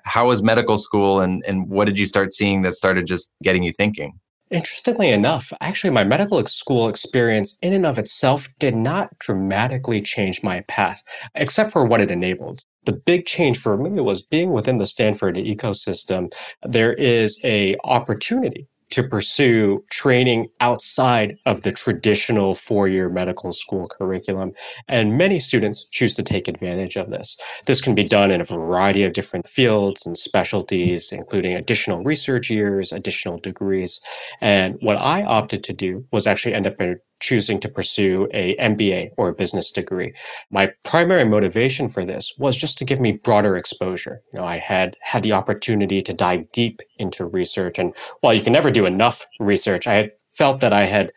how 0.03 0.27
was 0.27 0.41
medical 0.41 0.77
school, 0.77 1.21
and, 1.21 1.43
and 1.47 1.69
what 1.69 1.85
did 1.85 1.97
you 1.97 2.05
start 2.05 2.33
seeing 2.33 2.61
that 2.63 2.73
started 2.73 3.07
just 3.07 3.31
getting 3.43 3.63
you 3.63 3.71
thinking? 3.71 4.19
Interestingly 4.49 5.09
enough, 5.09 5.53
actually, 5.61 5.91
my 5.91 6.03
medical 6.03 6.45
school 6.45 6.89
experience 6.89 7.57
in 7.61 7.71
and 7.71 7.85
of 7.85 7.97
itself 7.97 8.49
did 8.59 8.75
not 8.75 9.17
dramatically 9.17 10.01
change 10.01 10.43
my 10.43 10.59
path, 10.67 11.01
except 11.35 11.71
for 11.71 11.85
what 11.85 12.01
it 12.01 12.11
enabled. 12.11 12.59
The 12.83 12.91
big 12.91 13.25
change 13.25 13.57
for 13.57 13.77
me 13.77 14.01
was 14.01 14.21
being 14.21 14.51
within 14.51 14.77
the 14.77 14.85
Stanford 14.85 15.37
ecosystem. 15.37 16.33
There 16.63 16.93
is 16.93 17.39
a 17.45 17.77
opportunity 17.85 18.67
to 18.91 19.03
pursue 19.03 19.83
training 19.89 20.49
outside 20.59 21.37
of 21.45 21.61
the 21.63 21.71
traditional 21.71 22.53
four 22.53 22.87
year 22.87 23.09
medical 23.09 23.51
school 23.51 23.87
curriculum. 23.87 24.51
And 24.87 25.17
many 25.17 25.39
students 25.39 25.87
choose 25.91 26.15
to 26.15 26.23
take 26.23 26.47
advantage 26.47 26.95
of 26.97 27.09
this. 27.09 27.37
This 27.67 27.81
can 27.81 27.95
be 27.95 28.03
done 28.03 28.31
in 28.31 28.41
a 28.41 28.45
variety 28.45 29.03
of 29.03 29.13
different 29.13 29.47
fields 29.47 30.05
and 30.05 30.17
specialties, 30.17 31.11
including 31.11 31.55
additional 31.55 32.03
research 32.03 32.49
years, 32.49 32.91
additional 32.91 33.37
degrees. 33.37 34.01
And 34.41 34.77
what 34.81 34.97
I 34.97 35.23
opted 35.23 35.63
to 35.65 35.73
do 35.73 36.05
was 36.11 36.27
actually 36.27 36.53
end 36.53 36.67
up 36.67 36.77
choosing 37.21 37.59
to 37.61 37.69
pursue 37.69 38.27
a 38.33 38.55
MBA 38.57 39.11
or 39.17 39.29
a 39.29 39.33
business 39.33 39.71
degree. 39.71 40.13
My 40.49 40.71
primary 40.83 41.23
motivation 41.23 41.87
for 41.87 42.03
this 42.03 42.33
was 42.37 42.55
just 42.57 42.77
to 42.79 42.85
give 42.85 42.99
me 42.99 43.13
broader 43.13 43.55
exposure. 43.55 44.21
You 44.33 44.39
know, 44.39 44.45
I 44.45 44.57
had 44.57 44.97
had 45.01 45.23
the 45.23 45.31
opportunity 45.31 46.01
to 46.01 46.13
dive 46.13 46.51
deep 46.51 46.81
into 46.97 47.25
research 47.25 47.79
and 47.79 47.93
while 48.19 48.33
you 48.33 48.41
can 48.41 48.53
never 48.53 48.71
do 48.71 48.85
enough 48.85 49.25
research, 49.39 49.87
I 49.87 49.93
had 49.93 50.11
felt 50.29 50.59
that 50.61 50.73
I 50.73 50.85
had 50.85 51.11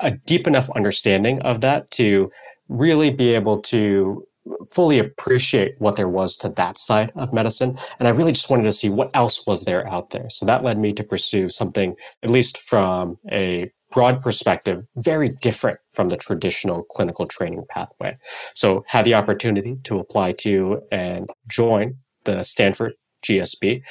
a 0.00 0.10
deep 0.10 0.46
enough 0.46 0.68
understanding 0.70 1.40
of 1.42 1.60
that 1.62 1.90
to 1.92 2.30
really 2.68 3.10
be 3.10 3.34
able 3.34 3.60
to 3.62 4.26
fully 4.68 4.98
appreciate 4.98 5.74
what 5.78 5.96
there 5.96 6.08
was 6.08 6.36
to 6.36 6.48
that 6.48 6.78
side 6.78 7.12
of 7.14 7.32
medicine. 7.32 7.78
And 7.98 8.08
I 8.08 8.10
really 8.10 8.32
just 8.32 8.50
wanted 8.50 8.64
to 8.64 8.72
see 8.72 8.88
what 8.88 9.10
else 9.14 9.46
was 9.46 9.64
there 9.64 9.86
out 9.88 10.10
there. 10.10 10.28
So 10.30 10.46
that 10.46 10.64
led 10.64 10.78
me 10.78 10.92
to 10.94 11.04
pursue 11.04 11.48
something, 11.48 11.94
at 12.22 12.30
least 12.30 12.58
from 12.58 13.18
a 13.30 13.70
broad 13.90 14.22
perspective, 14.22 14.84
very 14.96 15.28
different 15.28 15.78
from 15.92 16.08
the 16.08 16.16
traditional 16.16 16.84
clinical 16.84 17.26
training 17.26 17.64
pathway. 17.68 18.16
So 18.54 18.84
had 18.86 19.04
the 19.04 19.14
opportunity 19.14 19.76
to 19.84 19.98
apply 19.98 20.32
to 20.32 20.82
and 20.92 21.28
join 21.48 21.96
the 22.24 22.42
Stanford 22.42 22.94
GSB. 23.22 23.82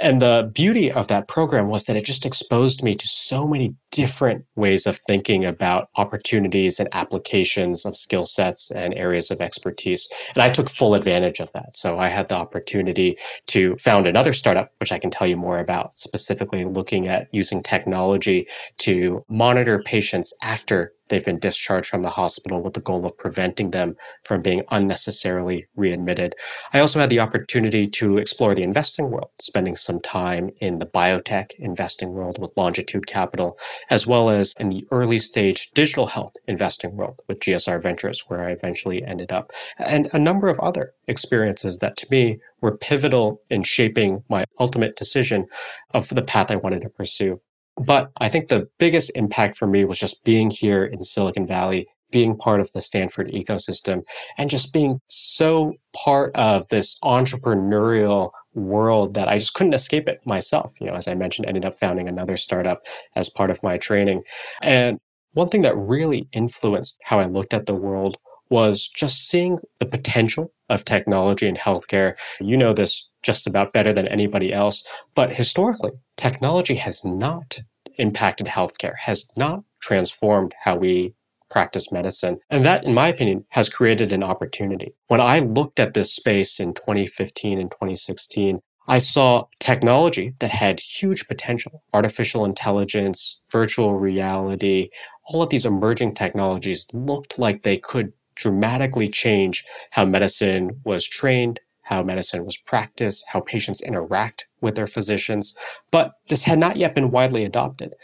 And 0.00 0.20
the 0.20 0.50
beauty 0.52 0.92
of 0.92 1.08
that 1.08 1.28
program 1.28 1.68
was 1.68 1.84
that 1.84 1.96
it 1.96 2.04
just 2.04 2.26
exposed 2.26 2.82
me 2.82 2.94
to 2.94 3.08
so 3.08 3.46
many 3.46 3.74
different 3.96 4.44
ways 4.56 4.86
of 4.86 5.00
thinking 5.08 5.42
about 5.42 5.88
opportunities 5.96 6.78
and 6.78 6.86
applications 6.92 7.86
of 7.86 7.96
skill 7.96 8.26
sets 8.26 8.70
and 8.70 8.92
areas 8.92 9.30
of 9.30 9.40
expertise. 9.40 10.06
And 10.34 10.42
I 10.42 10.50
took 10.50 10.68
full 10.68 10.94
advantage 10.94 11.40
of 11.40 11.50
that. 11.54 11.78
So 11.78 11.98
I 11.98 12.08
had 12.08 12.28
the 12.28 12.34
opportunity 12.34 13.16
to 13.46 13.74
found 13.76 14.06
another 14.06 14.34
startup, 14.34 14.68
which 14.80 14.92
I 14.92 14.98
can 14.98 15.10
tell 15.10 15.26
you 15.26 15.38
more 15.38 15.60
about, 15.60 15.98
specifically 15.98 16.66
looking 16.66 17.08
at 17.08 17.28
using 17.32 17.62
technology 17.62 18.46
to 18.80 19.24
monitor 19.30 19.82
patients 19.82 20.34
after 20.42 20.92
they've 21.08 21.24
been 21.24 21.38
discharged 21.38 21.88
from 21.88 22.02
the 22.02 22.10
hospital 22.10 22.62
with 22.62 22.74
the 22.74 22.80
goal 22.80 23.04
of 23.04 23.16
preventing 23.16 23.70
them 23.70 23.96
from 24.24 24.42
being 24.42 24.62
unnecessarily 24.70 25.66
readmitted. 25.76 26.34
I 26.72 26.80
also 26.80 26.98
had 26.98 27.10
the 27.10 27.20
opportunity 27.20 27.86
to 27.88 28.18
explore 28.18 28.54
the 28.54 28.62
investing 28.62 29.10
world, 29.10 29.30
spending 29.40 29.76
some 29.76 30.00
time 30.00 30.50
in 30.58 30.78
the 30.78 30.86
biotech 30.86 31.52
investing 31.58 32.12
world 32.12 32.38
with 32.38 32.52
Longitude 32.56 33.06
Capital, 33.06 33.58
as 33.90 34.06
well 34.06 34.30
as 34.30 34.54
in 34.58 34.68
the 34.68 34.86
early 34.90 35.18
stage 35.18 35.70
digital 35.74 36.06
health 36.06 36.32
investing 36.46 36.96
world 36.96 37.20
with 37.28 37.40
GSR 37.40 37.82
Ventures, 37.82 38.24
where 38.28 38.42
I 38.42 38.50
eventually 38.50 39.04
ended 39.04 39.32
up, 39.32 39.52
and 39.78 40.08
a 40.12 40.18
number 40.18 40.48
of 40.48 40.60
other 40.60 40.92
experiences 41.06 41.78
that 41.78 41.96
to 41.98 42.06
me 42.10 42.38
were 42.60 42.76
pivotal 42.76 43.40
in 43.50 43.62
shaping 43.62 44.24
my 44.28 44.44
ultimate 44.58 44.96
decision 44.96 45.46
of 45.94 46.08
the 46.08 46.22
path 46.22 46.50
I 46.50 46.56
wanted 46.56 46.82
to 46.82 46.88
pursue. 46.88 47.40
But 47.76 48.10
I 48.18 48.28
think 48.28 48.48
the 48.48 48.68
biggest 48.78 49.10
impact 49.14 49.56
for 49.56 49.66
me 49.66 49.84
was 49.84 49.98
just 49.98 50.24
being 50.24 50.50
here 50.50 50.84
in 50.84 51.02
Silicon 51.02 51.46
Valley, 51.46 51.86
being 52.10 52.36
part 52.36 52.60
of 52.60 52.72
the 52.72 52.80
Stanford 52.80 53.30
ecosystem, 53.32 54.02
and 54.38 54.48
just 54.48 54.72
being 54.72 55.00
so 55.08 55.74
part 55.94 56.34
of 56.34 56.66
this 56.68 56.98
entrepreneurial 57.00 58.30
world 58.56 59.14
that 59.14 59.28
I 59.28 59.38
just 59.38 59.54
couldn't 59.54 59.74
escape 59.74 60.08
it 60.08 60.20
myself. 60.24 60.72
You 60.80 60.86
know, 60.86 60.94
as 60.94 61.06
I 61.06 61.14
mentioned, 61.14 61.46
ended 61.46 61.64
up 61.64 61.78
founding 61.78 62.08
another 62.08 62.36
startup 62.36 62.84
as 63.14 63.30
part 63.30 63.50
of 63.50 63.62
my 63.62 63.76
training. 63.76 64.22
And 64.62 64.98
one 65.34 65.50
thing 65.50 65.62
that 65.62 65.76
really 65.76 66.28
influenced 66.32 66.98
how 67.04 67.20
I 67.20 67.26
looked 67.26 67.54
at 67.54 67.66
the 67.66 67.74
world 67.74 68.16
was 68.48 68.88
just 68.88 69.28
seeing 69.28 69.58
the 69.80 69.86
potential 69.86 70.52
of 70.68 70.84
technology 70.84 71.46
in 71.46 71.56
healthcare. 71.56 72.14
You 72.40 72.56
know 72.56 72.72
this 72.72 73.08
just 73.22 73.46
about 73.46 73.72
better 73.72 73.92
than 73.92 74.08
anybody 74.08 74.52
else. 74.52 74.84
But 75.14 75.34
historically, 75.34 75.92
technology 76.16 76.76
has 76.76 77.04
not 77.04 77.58
impacted 77.98 78.46
healthcare, 78.46 78.94
has 78.98 79.26
not 79.36 79.64
transformed 79.80 80.54
how 80.62 80.76
we 80.76 81.14
practice 81.56 81.90
medicine. 81.90 82.36
And 82.50 82.66
that, 82.66 82.84
in 82.84 82.92
my 82.92 83.08
opinion, 83.08 83.46
has 83.48 83.70
created 83.70 84.12
an 84.12 84.22
opportunity. 84.22 84.94
When 85.06 85.22
I 85.22 85.38
looked 85.38 85.80
at 85.80 85.94
this 85.94 86.12
space 86.14 86.60
in 86.60 86.74
2015 86.74 87.58
and 87.58 87.70
2016, 87.70 88.60
I 88.86 88.98
saw 88.98 89.46
technology 89.58 90.34
that 90.40 90.50
had 90.50 90.80
huge 90.80 91.26
potential. 91.26 91.82
Artificial 91.94 92.44
intelligence, 92.44 93.40
virtual 93.50 93.98
reality, 93.98 94.90
all 95.28 95.42
of 95.42 95.48
these 95.48 95.64
emerging 95.64 96.12
technologies 96.12 96.86
looked 96.92 97.38
like 97.38 97.62
they 97.62 97.78
could 97.78 98.12
dramatically 98.34 99.08
change 99.08 99.64
how 99.92 100.04
medicine 100.04 100.82
was 100.84 101.08
trained, 101.08 101.60
how 101.84 102.02
medicine 102.02 102.44
was 102.44 102.58
practiced, 102.58 103.24
how 103.28 103.40
patients 103.40 103.80
interact 103.80 104.46
with 104.60 104.74
their 104.74 104.86
physicians. 104.86 105.56
But 105.90 106.12
this 106.28 106.44
had 106.44 106.58
not 106.58 106.76
yet 106.76 106.94
been 106.94 107.10
widely 107.10 107.46
adopted. 107.46 107.94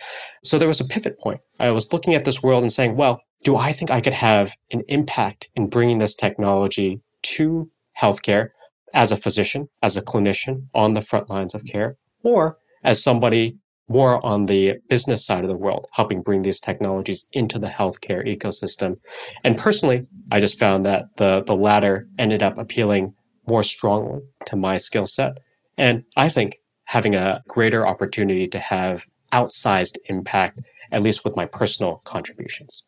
So 0.43 0.59
there 0.59 0.69
was 0.69 0.81
a 0.81 0.87
pivot 0.87 1.21
point. 1.21 1.43
I 1.61 1.71
was 1.71 1.93
looking 1.93 2.15
at 2.15 2.25
this 2.25 2.43
world 2.43 2.63
and 2.63 2.73
saying, 2.73 2.97
well, 2.97 3.21
do 3.43 3.57
I 3.57 3.73
think 3.73 3.91
I 3.91 4.01
could 4.01 4.13
have 4.13 4.55
an 4.71 4.83
impact 4.89 5.49
in 5.55 5.69
bringing 5.69 5.99
this 5.99 6.15
technology 6.15 7.01
to 7.23 7.67
healthcare 8.01 8.49
as 8.95 9.11
a 9.11 9.17
physician, 9.17 9.69
as 9.83 9.97
a 9.97 10.03
clinician 10.03 10.67
on 10.75 10.95
the 10.95 11.01
front 11.01 11.31
lines 11.31 11.55
of 11.55 11.65
care, 11.65 11.97
or 12.23 12.59
as 12.85 13.03
somebody 13.03 13.57
more 13.89 14.25
on 14.25 14.47
the 14.47 14.75
business 14.89 15.25
side 15.25 15.45
of 15.45 15.51
the 15.51 15.59
world, 15.59 15.87
helping 15.93 16.23
bring 16.23 16.43
these 16.43 16.61
technologies 16.61 17.27
into 17.33 17.59
the 17.59 17.69
healthcare 17.69 18.27
ecosystem. 18.27 18.97
And 19.45 19.59
personally, 19.59 20.09
I 20.31 20.41
just 20.41 20.59
found 20.59 20.87
that 20.87 21.07
the, 21.17 21.43
the 21.45 21.57
latter 21.57 22.07
ended 22.19 22.43
up 22.43 22.59
appealing 22.59 23.15
more 23.47 23.63
strongly 23.63 24.23
to 24.47 24.57
my 24.57 24.77
skill 24.77 25.07
set. 25.07 25.37
And 25.77 26.05
I 26.17 26.29
think 26.29 26.59
having 26.85 27.15
a 27.15 27.43
greater 27.49 27.87
opportunity 27.87 28.47
to 28.49 28.59
have 28.59 29.07
outsized 29.33 29.97
impact, 30.07 30.61
at 30.91 31.03
least 31.03 31.25
with 31.25 31.37
my 31.37 31.47
personal 31.47 32.03
contributions. 32.05 32.85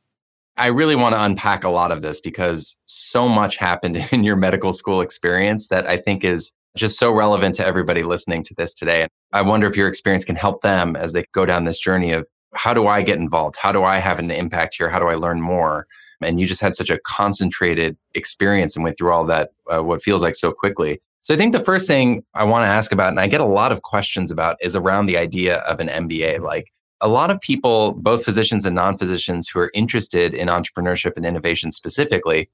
I 0.56 0.66
really 0.66 0.94
want 0.94 1.14
to 1.14 1.22
unpack 1.22 1.64
a 1.64 1.68
lot 1.68 1.90
of 1.90 2.02
this 2.02 2.20
because 2.20 2.76
so 2.86 3.28
much 3.28 3.56
happened 3.56 3.96
in 4.12 4.24
your 4.24 4.36
medical 4.36 4.72
school 4.72 5.00
experience 5.00 5.68
that 5.68 5.86
I 5.86 5.98
think 5.98 6.24
is 6.24 6.52
just 6.76 6.98
so 6.98 7.12
relevant 7.12 7.54
to 7.56 7.66
everybody 7.66 8.02
listening 8.02 8.42
to 8.44 8.54
this 8.54 8.74
today. 8.74 9.08
I 9.32 9.42
wonder 9.42 9.66
if 9.66 9.76
your 9.76 9.88
experience 9.88 10.24
can 10.24 10.36
help 10.36 10.62
them 10.62 10.96
as 10.96 11.12
they 11.12 11.24
go 11.32 11.46
down 11.46 11.64
this 11.64 11.78
journey 11.78 12.12
of 12.12 12.28
how 12.54 12.74
do 12.74 12.86
I 12.86 13.02
get 13.02 13.18
involved? 13.18 13.56
How 13.56 13.72
do 13.72 13.82
I 13.82 13.98
have 13.98 14.18
an 14.18 14.30
impact 14.30 14.76
here? 14.76 14.88
How 14.88 14.98
do 14.98 15.06
I 15.06 15.14
learn 15.14 15.40
more? 15.40 15.86
And 16.20 16.38
you 16.38 16.46
just 16.46 16.60
had 16.60 16.74
such 16.74 16.90
a 16.90 16.98
concentrated 17.00 17.96
experience 18.14 18.76
and 18.76 18.84
went 18.84 18.96
through 18.96 19.12
all 19.12 19.24
that, 19.26 19.50
uh, 19.70 19.82
what 19.82 20.02
feels 20.02 20.22
like 20.22 20.36
so 20.36 20.52
quickly. 20.52 21.00
So 21.22 21.34
I 21.34 21.36
think 21.36 21.52
the 21.52 21.60
first 21.60 21.88
thing 21.88 22.24
I 22.34 22.44
want 22.44 22.64
to 22.64 22.68
ask 22.68 22.92
about, 22.92 23.08
and 23.08 23.20
I 23.20 23.26
get 23.26 23.40
a 23.40 23.46
lot 23.46 23.72
of 23.72 23.82
questions 23.82 24.30
about, 24.30 24.56
is 24.60 24.76
around 24.76 25.06
the 25.06 25.16
idea 25.16 25.58
of 25.58 25.80
an 25.80 25.88
MBA. 25.88 26.40
Like 26.40 26.70
a 27.04 27.08
lot 27.08 27.30
of 27.30 27.38
people, 27.40 27.92
both 27.92 28.24
physicians 28.24 28.64
and 28.64 28.74
non 28.74 28.96
physicians 28.96 29.46
who 29.46 29.60
are 29.60 29.70
interested 29.74 30.32
in 30.32 30.48
entrepreneurship 30.48 31.12
and 31.16 31.26
innovation 31.26 31.70
specifically, 31.70 32.48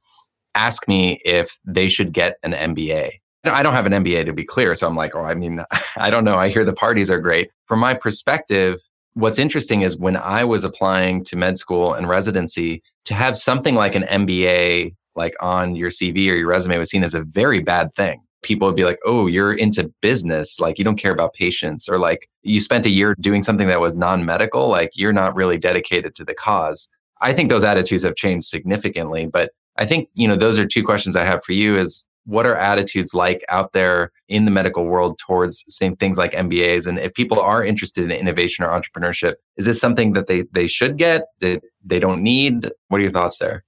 ask 0.57 0.89
me 0.89 1.21
if 1.25 1.59
they 1.65 1.89
should 1.89 2.13
get 2.13 2.37
an 2.43 2.53
MBA. 2.53 3.13
I 3.45 3.63
don't 3.63 3.73
have 3.73 3.87
an 3.87 3.93
MBA 3.93 4.27
to 4.27 4.33
be 4.33 4.45
clear. 4.45 4.75
So 4.75 4.89
I'm 4.89 4.97
like, 4.97 5.15
oh, 5.15 5.23
I 5.23 5.35
mean, 5.35 5.65
I 5.97 6.11
don't 6.11 6.25
know. 6.25 6.37
I 6.37 6.49
hear 6.49 6.65
the 6.65 6.73
parties 6.73 7.11
are 7.13 7.21
great. 7.21 7.51
From 7.67 7.79
my 7.79 7.95
perspective, 7.95 8.81
what's 9.15 9.39
interesting 9.39 9.83
is 9.83 9.97
when 9.97 10.17
I 10.17 10.45
was 10.45 10.65
applying 10.65 11.25
to 11.27 11.37
med 11.37 11.57
school 11.57 11.95
and 11.95 12.09
residency, 12.09 12.83
to 13.05 13.15
have 13.15 13.37
something 13.37 13.77
like 13.77 13.95
an 13.95 14.03
MBA 14.03 14.97
like 15.15 15.35
on 15.41 15.77
your 15.77 15.91
CV 15.91 16.29
or 16.29 16.35
your 16.35 16.49
resume 16.49 16.77
was 16.77 16.91
seen 16.91 17.05
as 17.05 17.15
a 17.15 17.23
very 17.23 17.61
bad 17.61 17.95
thing. 17.95 18.21
People 18.43 18.67
would 18.69 18.77
be 18.77 18.85
like, 18.85 18.99
oh, 19.05 19.27
you're 19.27 19.53
into 19.53 19.93
business. 20.01 20.61
Like, 20.61 20.79
you 20.79 20.85
don't 20.85 20.99
care 20.99 21.13
about 21.13 21.35
patients. 21.35 21.89
Or 21.89 21.99
like, 21.99 22.29
you 22.43 22.61
spent 22.61 22.87
a 22.87 22.91
year 22.91 23.15
doing 23.21 23.43
something 23.43 23.69
that 23.69 23.81
was 23.81 23.95
non 23.95 24.25
medical. 24.25 24.69
Like, 24.69 24.93
you're 24.95 25.13
not 25.13 25.35
really 25.35 25.59
dedicated 25.59 26.15
to 26.17 26.25
the 26.25 26.35
cause. 26.35 26.89
I 27.21 27.33
think 27.33 27.51
those 27.51 27.65
attitudes 27.65 28.03
have 28.03 28.17
changed 28.17 28.47
significantly. 28.47 29.27
But 29.27 29.51
I 29.77 29.87
think, 29.87 30.09
you 30.15 30.27
know, 30.27 30.37
those 30.37 30.59
are 30.59 30.67
two 30.67 30.85
questions 30.85 31.17
I 31.17 31.25
have 31.25 31.45
for 31.45 31.53
you 31.53 31.77
is 31.77 32.05
what 32.25 32.47
are 32.47 32.57
attitudes 32.57 33.15
like 33.15 33.45
out 33.49 33.73
there 33.73 34.13
in 34.29 34.45
the 34.45 34.51
medical 34.51 34.85
world 34.85 35.19
towards 35.19 35.65
same 35.69 35.97
things 35.97 36.19
like 36.19 36.33
MBAs? 36.33 36.87
And 36.87 36.99
if 36.99 37.15
people 37.15 37.41
are 37.41 37.65
interested 37.65 38.05
in 38.05 38.11
innovation 38.11 38.65
or 38.65 38.69
entrepreneurship, 38.69 39.35
is 39.57 39.67
this 39.67 39.81
something 39.81 40.13
that 40.13 40.27
they, 40.27 40.43
they 40.53 40.67
should 40.67 40.97
get, 40.97 41.23
that 41.41 41.63
they 41.85 41.99
don't 41.99 42.23
need? 42.23 42.71
What 42.89 42.99
are 42.99 43.03
your 43.03 43.11
thoughts 43.11 43.39
there? 43.39 43.65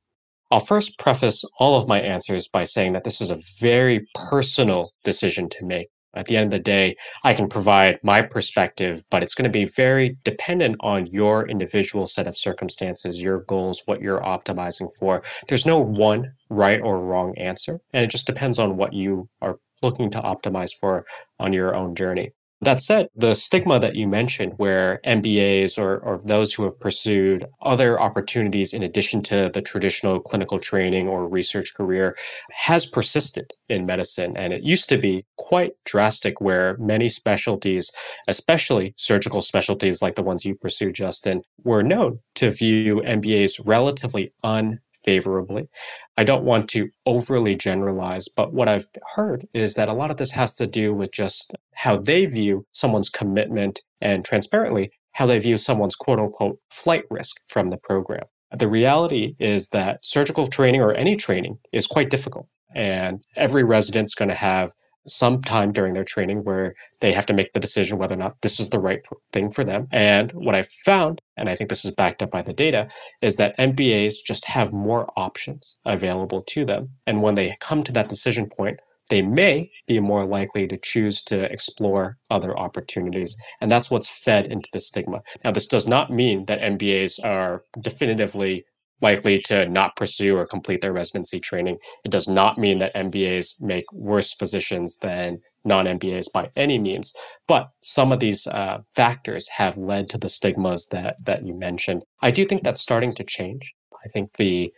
I'll 0.53 0.61
first 0.61 0.99
preface 0.99 1.47
all 1.59 1.81
of 1.81 1.89
my 1.89 1.99
answers 1.99 2.47
by 2.47 2.65
saying 2.65 2.93
that 2.93 3.05
this 3.05 3.23
is 3.23 3.31
a 3.31 3.39
very 3.59 4.07
personal 4.15 4.91
decision 5.03 5.49
to 5.49 5.65
make. 5.65 5.89
At 6.15 6.27
the 6.27 6.37
end 6.37 6.45
of 6.45 6.51
the 6.51 6.59
day, 6.59 6.97
I 7.25 7.33
can 7.33 7.49
provide 7.49 7.99
my 8.03 8.21
perspective, 8.21 9.03
but 9.11 9.23
it's 9.23 9.33
going 9.33 9.51
to 9.51 9.51
be 9.51 9.65
very 9.65 10.19
dependent 10.25 10.77
on 10.81 11.07
your 11.07 11.49
individual 11.49 12.05
set 12.05 12.27
of 12.27 12.37
circumstances, 12.37 13.23
your 13.23 13.45
goals, 13.45 13.81
what 13.87 14.03
you're 14.03 14.21
optimizing 14.21 14.91
for. 14.99 15.23
There's 15.49 15.65
no 15.65 15.81
one 15.81 16.35
right 16.51 16.83
or 16.83 17.01
wrong 17.01 17.35
answer, 17.39 17.81
and 17.95 18.05
it 18.05 18.11
just 18.11 18.27
depends 18.27 18.59
on 18.59 18.77
what 18.77 18.93
you 18.93 19.31
are 19.41 19.59
looking 19.81 20.11
to 20.11 20.21
optimize 20.21 20.73
for 20.79 21.07
on 21.41 21.55
your 21.55 21.75
own 21.75 21.95
journey. 21.95 22.33
That 22.63 22.81
said, 22.81 23.09
the 23.17 23.35
stigma 23.35 23.81
that 23.81 23.97
you 23.97 24.07
mentioned, 24.07 24.53
where 24.57 25.01
MBAs 25.05 25.79
or, 25.79 25.99
or 25.99 26.21
those 26.25 26.55
who 26.55 26.63
have 26.63 26.79
pursued 26.79 27.45
other 27.61 28.01
opportunities 28.01 28.73
in 28.73 28.85
addition 28.85 29.21
to 29.23 29.51
the 29.53 29.61
traditional 29.61 30.21
clinical 30.21 30.61
training 30.61 31.09
or 31.09 31.29
research 31.29 31.75
career, 31.75 32.17
has 32.53 32.87
persisted 32.87 33.53
in 33.69 33.85
medicine. 33.85 34.37
And 34.37 34.53
it 34.53 34.63
used 34.63 34.89
to 34.91 34.97
be 34.97 35.27
quite 35.39 35.73
drastic, 35.85 36.41
where 36.41 36.77
many 36.79 37.09
specialties, 37.09 37.91
especially 38.29 38.95
surgical 38.97 39.43
specialties 39.43 40.01
like 40.01 40.15
the 40.15 40.23
ones 40.23 40.45
you 40.45 40.55
pursue, 40.55 40.93
Justin, 40.93 41.43
were 41.65 41.83
known 41.83 42.21
to 42.37 42.53
view 42.53 43.03
MBAs 43.05 43.61
relatively 43.65 44.33
un 44.45 44.79
favorably. 45.05 45.69
I 46.17 46.25
don't 46.25 46.45
want 46.45 46.69
to 46.71 46.91
overly 47.07 47.57
generalize, 47.57 48.29
but 48.29 48.53
what 48.53 48.69
I've 48.69 48.87
heard 49.15 49.47
is 49.55 49.75
that 49.75 49.89
a 49.89 49.95
lot 49.95 50.11
of 50.11 50.17
this 50.17 50.33
has 50.33 50.55
to 50.57 50.67
do 50.67 50.95
with 50.95 51.13
just 51.13 51.55
how 51.75 51.97
they 51.97 52.27
view 52.27 52.67
someone's 52.73 53.09
commitment 53.09 53.81
and 54.01 54.25
transparently 54.25 54.91
how 55.13 55.27
they 55.27 55.39
view 55.39 55.59
someone's 55.59 55.97
quote 55.97 56.19
unquote 56.19 56.59
flight 56.71 57.05
risk 57.11 57.37
from 57.49 57.71
the 57.71 57.77
program. 57.77 58.25
The 58.57 58.69
reality 58.69 59.35
is 59.39 59.71
that 59.71 60.05
surgical 60.05 60.47
training 60.47 60.83
or 60.83 60.93
any 60.93 61.17
training 61.17 61.59
is 61.73 61.87
quite 61.87 62.11
difficult. 62.11 62.47
And 62.75 63.23
every 63.37 63.65
resident's 63.65 64.15
going 64.15 64.29
to 64.29 64.35
have 64.35 64.73
some 65.07 65.43
time 65.43 65.73
during 65.73 65.95
their 65.95 66.05
training 66.05 66.45
where 66.45 66.75
they 67.01 67.13
have 67.13 67.27
to 67.27 67.33
make 67.33 67.53
the 67.53 67.61
decision 67.61 67.99
whether 67.99 68.15
or 68.15 68.19
not 68.19 68.41
this 68.43 68.61
is 68.61 68.71
the 68.71 68.79
right 68.79 69.01
thing 69.33 69.51
for 69.51 69.65
them. 69.65 69.89
And 69.91 70.31
what 70.33 70.55
I 70.55 70.63
found, 70.85 71.21
and 71.37 71.49
I 71.49 71.57
think 71.57 71.71
this 71.71 71.85
is 71.85 71.91
backed 71.91 72.23
up 72.23 72.31
by 72.31 72.43
the 72.43 72.53
data, 72.53 72.89
is 73.21 73.37
that 73.37 73.57
MBAs 73.59 74.15
just 74.25 74.45
have 74.47 74.73
more 74.73 75.11
options 75.17 75.79
available 75.85 76.43
to 76.43 76.65
them. 76.65 76.91
And 77.07 77.23
when 77.23 77.35
they 77.35 77.57
come 77.61 77.83
to 77.85 77.93
that 77.93 78.09
decision 78.09 78.49
point, 78.49 78.81
they 79.09 79.21
may 79.21 79.71
be 79.87 80.01
more 80.01 80.25
likely 80.25 80.67
to 80.67 80.79
choose 80.79 81.23
to 81.25 81.43
explore 81.53 82.17
other 82.31 82.57
opportunities. 82.57 83.37
And 83.61 83.71
that's 83.71 83.91
what's 83.91 84.09
fed 84.09 84.47
into 84.47 84.71
the 84.73 84.81
stigma. 84.81 85.21
Now, 85.45 85.51
this 85.51 85.67
does 85.67 85.87
not 85.87 86.11
mean 86.11 86.47
that 86.47 86.61
MBAs 86.61 87.23
are 87.23 87.63
definitively 87.81 88.65
likely 89.03 89.41
to 89.41 89.69
not 89.69 89.97
pursue 89.97 90.37
or 90.37 90.47
complete 90.47 90.81
their 90.81 90.93
residency 90.93 91.41
training. 91.41 91.79
It 92.05 92.11
does 92.11 92.29
not 92.29 92.57
mean 92.57 92.79
that 92.79 92.95
MBAs 92.95 93.61
make 93.61 93.93
worse 93.93 94.33
physicians 94.33 94.97
than 94.99 95.41
non 95.65 95.87
MBAs 95.87 96.33
by 96.33 96.51
any 96.57 96.79
means, 96.79 97.13
but 97.47 97.71
some 97.83 98.13
of 98.13 98.21
these 98.21 98.47
uh, 98.47 98.79
factors 98.95 99.49
have 99.49 99.77
led 99.77 100.09
to 100.11 100.19
the 100.19 100.29
stigmas 100.29 100.87
that 100.89 101.17
that 101.25 101.45
you 101.45 101.55
mentioned. 101.55 102.05
I 102.21 102.31
do 102.31 102.47
think 102.47 102.63
that's 102.63 102.81
starting 102.81 103.15
to 103.17 103.25
change. 103.25 103.75
I 104.05 104.09
think 104.09 104.37
the 104.37 104.73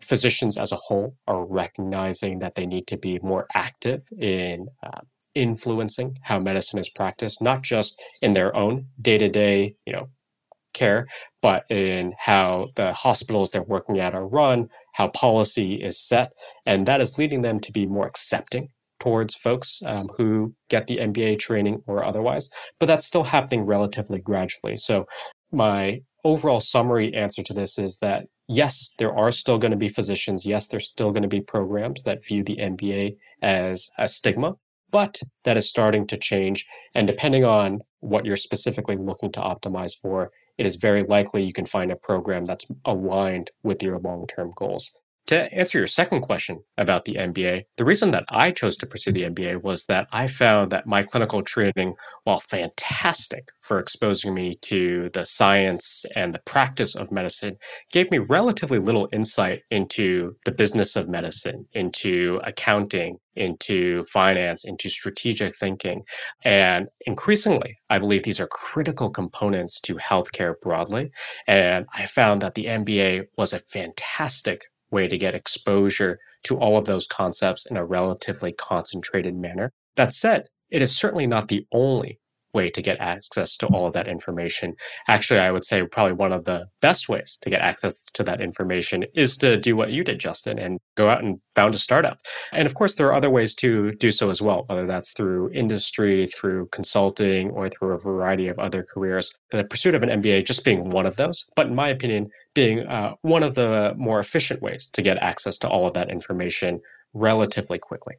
physicians 0.00 0.56
as 0.56 0.72
a 0.72 0.76
whole 0.76 1.16
are 1.26 1.44
recognizing 1.44 2.38
that 2.38 2.54
they 2.54 2.66
need 2.66 2.86
to 2.86 2.96
be 2.96 3.18
more 3.22 3.46
active 3.54 4.06
in 4.18 4.68
uh, 4.82 5.00
influencing 5.34 6.16
how 6.22 6.38
medicine 6.38 6.78
is 6.78 6.88
practiced, 6.88 7.42
not 7.42 7.62
just 7.62 8.00
in 8.22 8.34
their 8.34 8.54
own 8.54 8.86
day 9.00 9.18
to 9.18 9.28
day, 9.28 9.74
you 9.86 9.92
know, 9.92 10.08
care, 10.72 11.06
but 11.40 11.64
in 11.70 12.14
how 12.18 12.68
the 12.76 12.92
hospitals 12.92 13.50
they're 13.50 13.62
working 13.62 14.00
at 14.00 14.14
are 14.14 14.26
run, 14.26 14.68
how 14.94 15.08
policy 15.08 15.74
is 15.74 16.00
set. 16.00 16.28
And 16.66 16.86
that 16.86 17.00
is 17.00 17.18
leading 17.18 17.42
them 17.42 17.60
to 17.60 17.72
be 17.72 17.86
more 17.86 18.06
accepting 18.06 18.68
towards 19.00 19.34
folks 19.34 19.80
um, 19.86 20.08
who 20.16 20.54
get 20.68 20.86
the 20.86 20.98
MBA 20.98 21.38
training 21.38 21.82
or 21.86 22.04
otherwise. 22.04 22.50
But 22.80 22.86
that's 22.86 23.06
still 23.06 23.24
happening 23.24 23.62
relatively 23.62 24.18
gradually. 24.18 24.76
So, 24.76 25.06
my 25.50 26.00
overall 26.24 26.60
summary 26.60 27.14
answer 27.14 27.42
to 27.42 27.54
this 27.54 27.78
is 27.78 27.98
that 27.98 28.26
yes, 28.48 28.94
there 28.98 29.16
are 29.16 29.30
still 29.30 29.58
going 29.58 29.70
to 29.70 29.76
be 29.76 29.88
physicians. 29.88 30.44
Yes, 30.44 30.66
there's 30.66 30.86
still 30.86 31.10
going 31.10 31.22
to 31.22 31.28
be 31.28 31.40
programs 31.40 32.02
that 32.02 32.24
view 32.24 32.42
the 32.42 32.56
MBA 32.56 33.16
as 33.40 33.88
a 33.98 34.08
stigma, 34.08 34.54
but 34.90 35.20
that 35.44 35.56
is 35.56 35.68
starting 35.68 36.06
to 36.08 36.16
change. 36.16 36.66
And 36.94 37.06
depending 37.06 37.44
on 37.44 37.80
what 38.00 38.26
you're 38.26 38.36
specifically 38.36 38.96
looking 38.96 39.32
to 39.32 39.40
optimize 39.40 39.92
for, 39.94 40.30
it 40.58 40.66
is 40.66 40.76
very 40.76 41.02
likely 41.04 41.42
you 41.44 41.52
can 41.52 41.66
find 41.66 41.90
a 41.92 41.96
program 41.96 42.44
that's 42.44 42.66
aligned 42.84 43.50
with 43.62 43.82
your 43.82 43.98
long 44.00 44.26
term 44.26 44.52
goals. 44.56 44.98
To 45.28 45.52
answer 45.52 45.76
your 45.76 45.86
second 45.86 46.22
question 46.22 46.62
about 46.78 47.04
the 47.04 47.16
MBA, 47.16 47.64
the 47.76 47.84
reason 47.84 48.12
that 48.12 48.24
I 48.30 48.50
chose 48.50 48.78
to 48.78 48.86
pursue 48.86 49.12
the 49.12 49.24
MBA 49.24 49.62
was 49.62 49.84
that 49.84 50.06
I 50.10 50.26
found 50.26 50.72
that 50.72 50.86
my 50.86 51.02
clinical 51.02 51.42
training, 51.42 51.96
while 52.24 52.40
fantastic 52.40 53.44
for 53.60 53.78
exposing 53.78 54.32
me 54.32 54.56
to 54.62 55.10
the 55.12 55.26
science 55.26 56.06
and 56.16 56.32
the 56.32 56.38
practice 56.38 56.96
of 56.96 57.12
medicine, 57.12 57.58
gave 57.92 58.10
me 58.10 58.16
relatively 58.16 58.78
little 58.78 59.06
insight 59.12 59.60
into 59.70 60.36
the 60.46 60.50
business 60.50 60.96
of 60.96 61.10
medicine, 61.10 61.66
into 61.74 62.40
accounting, 62.42 63.18
into 63.36 64.04
finance, 64.04 64.64
into 64.64 64.88
strategic 64.88 65.54
thinking. 65.54 66.04
And 66.42 66.88
increasingly, 67.02 67.76
I 67.90 67.98
believe 67.98 68.22
these 68.22 68.40
are 68.40 68.48
critical 68.48 69.10
components 69.10 69.78
to 69.82 69.96
healthcare 69.96 70.54
broadly. 70.62 71.10
And 71.46 71.84
I 71.94 72.06
found 72.06 72.40
that 72.40 72.54
the 72.54 72.64
MBA 72.64 73.26
was 73.36 73.52
a 73.52 73.58
fantastic 73.58 74.62
way 74.90 75.08
to 75.08 75.18
get 75.18 75.34
exposure 75.34 76.18
to 76.44 76.56
all 76.56 76.78
of 76.78 76.84
those 76.84 77.06
concepts 77.06 77.66
in 77.66 77.76
a 77.76 77.84
relatively 77.84 78.52
concentrated 78.52 79.34
manner. 79.34 79.72
That 79.96 80.14
said, 80.14 80.44
it 80.70 80.82
is 80.82 80.96
certainly 80.96 81.26
not 81.26 81.48
the 81.48 81.66
only 81.72 82.20
way 82.52 82.70
to 82.70 82.82
get 82.82 82.98
access 83.00 83.56
to 83.58 83.66
all 83.66 83.86
of 83.86 83.92
that 83.92 84.08
information. 84.08 84.74
Actually, 85.06 85.40
I 85.40 85.50
would 85.50 85.64
say 85.64 85.84
probably 85.86 86.14
one 86.14 86.32
of 86.32 86.44
the 86.44 86.68
best 86.80 87.08
ways 87.08 87.38
to 87.42 87.50
get 87.50 87.60
access 87.60 88.04
to 88.14 88.22
that 88.24 88.40
information 88.40 89.04
is 89.14 89.36
to 89.38 89.56
do 89.56 89.76
what 89.76 89.90
you 89.90 90.04
did, 90.04 90.18
Justin, 90.18 90.58
and 90.58 90.78
go 90.96 91.08
out 91.08 91.22
and 91.22 91.40
found 91.54 91.74
a 91.74 91.78
startup. 91.78 92.18
And 92.52 92.66
of 92.66 92.74
course, 92.74 92.94
there 92.94 93.08
are 93.08 93.14
other 93.14 93.30
ways 93.30 93.54
to 93.56 93.92
do 93.92 94.10
so 94.10 94.30
as 94.30 94.40
well, 94.40 94.64
whether 94.66 94.86
that's 94.86 95.12
through 95.12 95.50
industry, 95.52 96.26
through 96.26 96.68
consulting, 96.72 97.50
or 97.50 97.68
through 97.68 97.92
a 97.92 97.98
variety 97.98 98.48
of 98.48 98.58
other 98.58 98.82
careers. 98.82 99.34
The 99.50 99.64
pursuit 99.64 99.94
of 99.94 100.02
an 100.02 100.22
MBA 100.22 100.46
just 100.46 100.64
being 100.64 100.90
one 100.90 101.06
of 101.06 101.16
those, 101.16 101.44
but 101.56 101.66
in 101.66 101.74
my 101.74 101.88
opinion, 101.88 102.30
being 102.54 102.80
uh, 102.86 103.14
one 103.22 103.42
of 103.42 103.54
the 103.54 103.94
more 103.96 104.18
efficient 104.18 104.62
ways 104.62 104.88
to 104.92 105.02
get 105.02 105.18
access 105.18 105.58
to 105.58 105.68
all 105.68 105.86
of 105.86 105.94
that 105.94 106.10
information 106.10 106.80
relatively 107.12 107.78
quickly. 107.78 108.16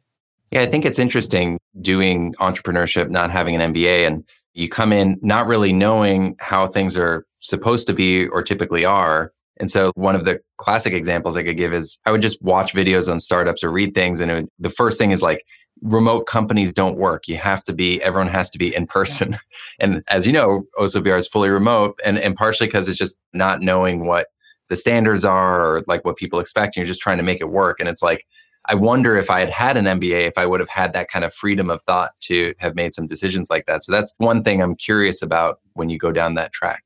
Yeah, 0.50 0.62
I 0.62 0.66
think 0.66 0.84
it's 0.84 0.98
interesting 0.98 1.58
doing 1.80 2.34
entrepreneurship, 2.34 3.08
not 3.08 3.30
having 3.30 3.54
an 3.54 3.72
MBA, 3.72 4.06
and 4.06 4.24
you 4.54 4.68
come 4.68 4.92
in 4.92 5.18
not 5.22 5.46
really 5.46 5.72
knowing 5.72 6.34
how 6.40 6.66
things 6.66 6.96
are 6.96 7.24
supposed 7.38 7.86
to 7.86 7.92
be 7.92 8.26
or 8.26 8.42
typically 8.42 8.84
are. 8.84 9.32
And 9.60 9.70
so, 9.70 9.92
one 9.94 10.16
of 10.16 10.24
the 10.24 10.40
classic 10.56 10.92
examples 10.92 11.36
I 11.36 11.44
could 11.44 11.56
give 11.56 11.72
is 11.72 11.98
I 12.04 12.10
would 12.10 12.22
just 12.22 12.42
watch 12.42 12.72
videos 12.72 13.10
on 13.10 13.20
startups 13.20 13.62
or 13.62 13.70
read 13.70 13.94
things. 13.94 14.18
And 14.18 14.32
would, 14.32 14.48
the 14.58 14.70
first 14.70 14.98
thing 14.98 15.12
is 15.12 15.22
like, 15.22 15.44
remote 15.82 16.26
companies 16.26 16.72
don't 16.72 16.96
work. 16.96 17.28
You 17.28 17.36
have 17.36 17.62
to 17.64 17.72
be, 17.72 18.02
everyone 18.02 18.28
has 18.28 18.50
to 18.50 18.58
be 18.58 18.74
in 18.74 18.86
person. 18.86 19.38
and 19.78 20.02
as 20.08 20.26
you 20.26 20.32
know, 20.32 20.64
Osso 20.78 21.02
VR 21.02 21.18
is 21.18 21.28
fully 21.28 21.50
remote, 21.50 21.98
and, 22.04 22.18
and 22.18 22.34
partially 22.34 22.66
because 22.66 22.88
it's 22.88 22.98
just 22.98 23.16
not 23.32 23.60
knowing 23.60 24.06
what 24.06 24.26
the 24.68 24.76
standards 24.76 25.24
are 25.24 25.64
or 25.64 25.84
like 25.86 26.04
what 26.04 26.16
people 26.16 26.40
expect. 26.40 26.76
And 26.76 26.82
you're 26.82 26.90
just 26.90 27.00
trying 27.00 27.18
to 27.18 27.22
make 27.22 27.40
it 27.40 27.50
work. 27.50 27.80
And 27.80 27.88
it's 27.88 28.02
like, 28.02 28.24
I 28.70 28.74
wonder 28.76 29.16
if 29.16 29.30
I 29.30 29.40
had 29.40 29.50
had 29.50 29.76
an 29.76 29.86
MBA, 29.86 30.28
if 30.28 30.38
I 30.38 30.46
would 30.46 30.60
have 30.60 30.68
had 30.68 30.92
that 30.92 31.08
kind 31.08 31.24
of 31.24 31.34
freedom 31.34 31.68
of 31.68 31.82
thought 31.82 32.12
to 32.20 32.54
have 32.60 32.76
made 32.76 32.94
some 32.94 33.08
decisions 33.08 33.50
like 33.50 33.66
that. 33.66 33.82
So 33.82 33.90
that's 33.90 34.14
one 34.18 34.44
thing 34.44 34.62
I'm 34.62 34.76
curious 34.76 35.22
about 35.22 35.58
when 35.72 35.90
you 35.90 35.98
go 35.98 36.12
down 36.12 36.34
that 36.34 36.52
track. 36.52 36.84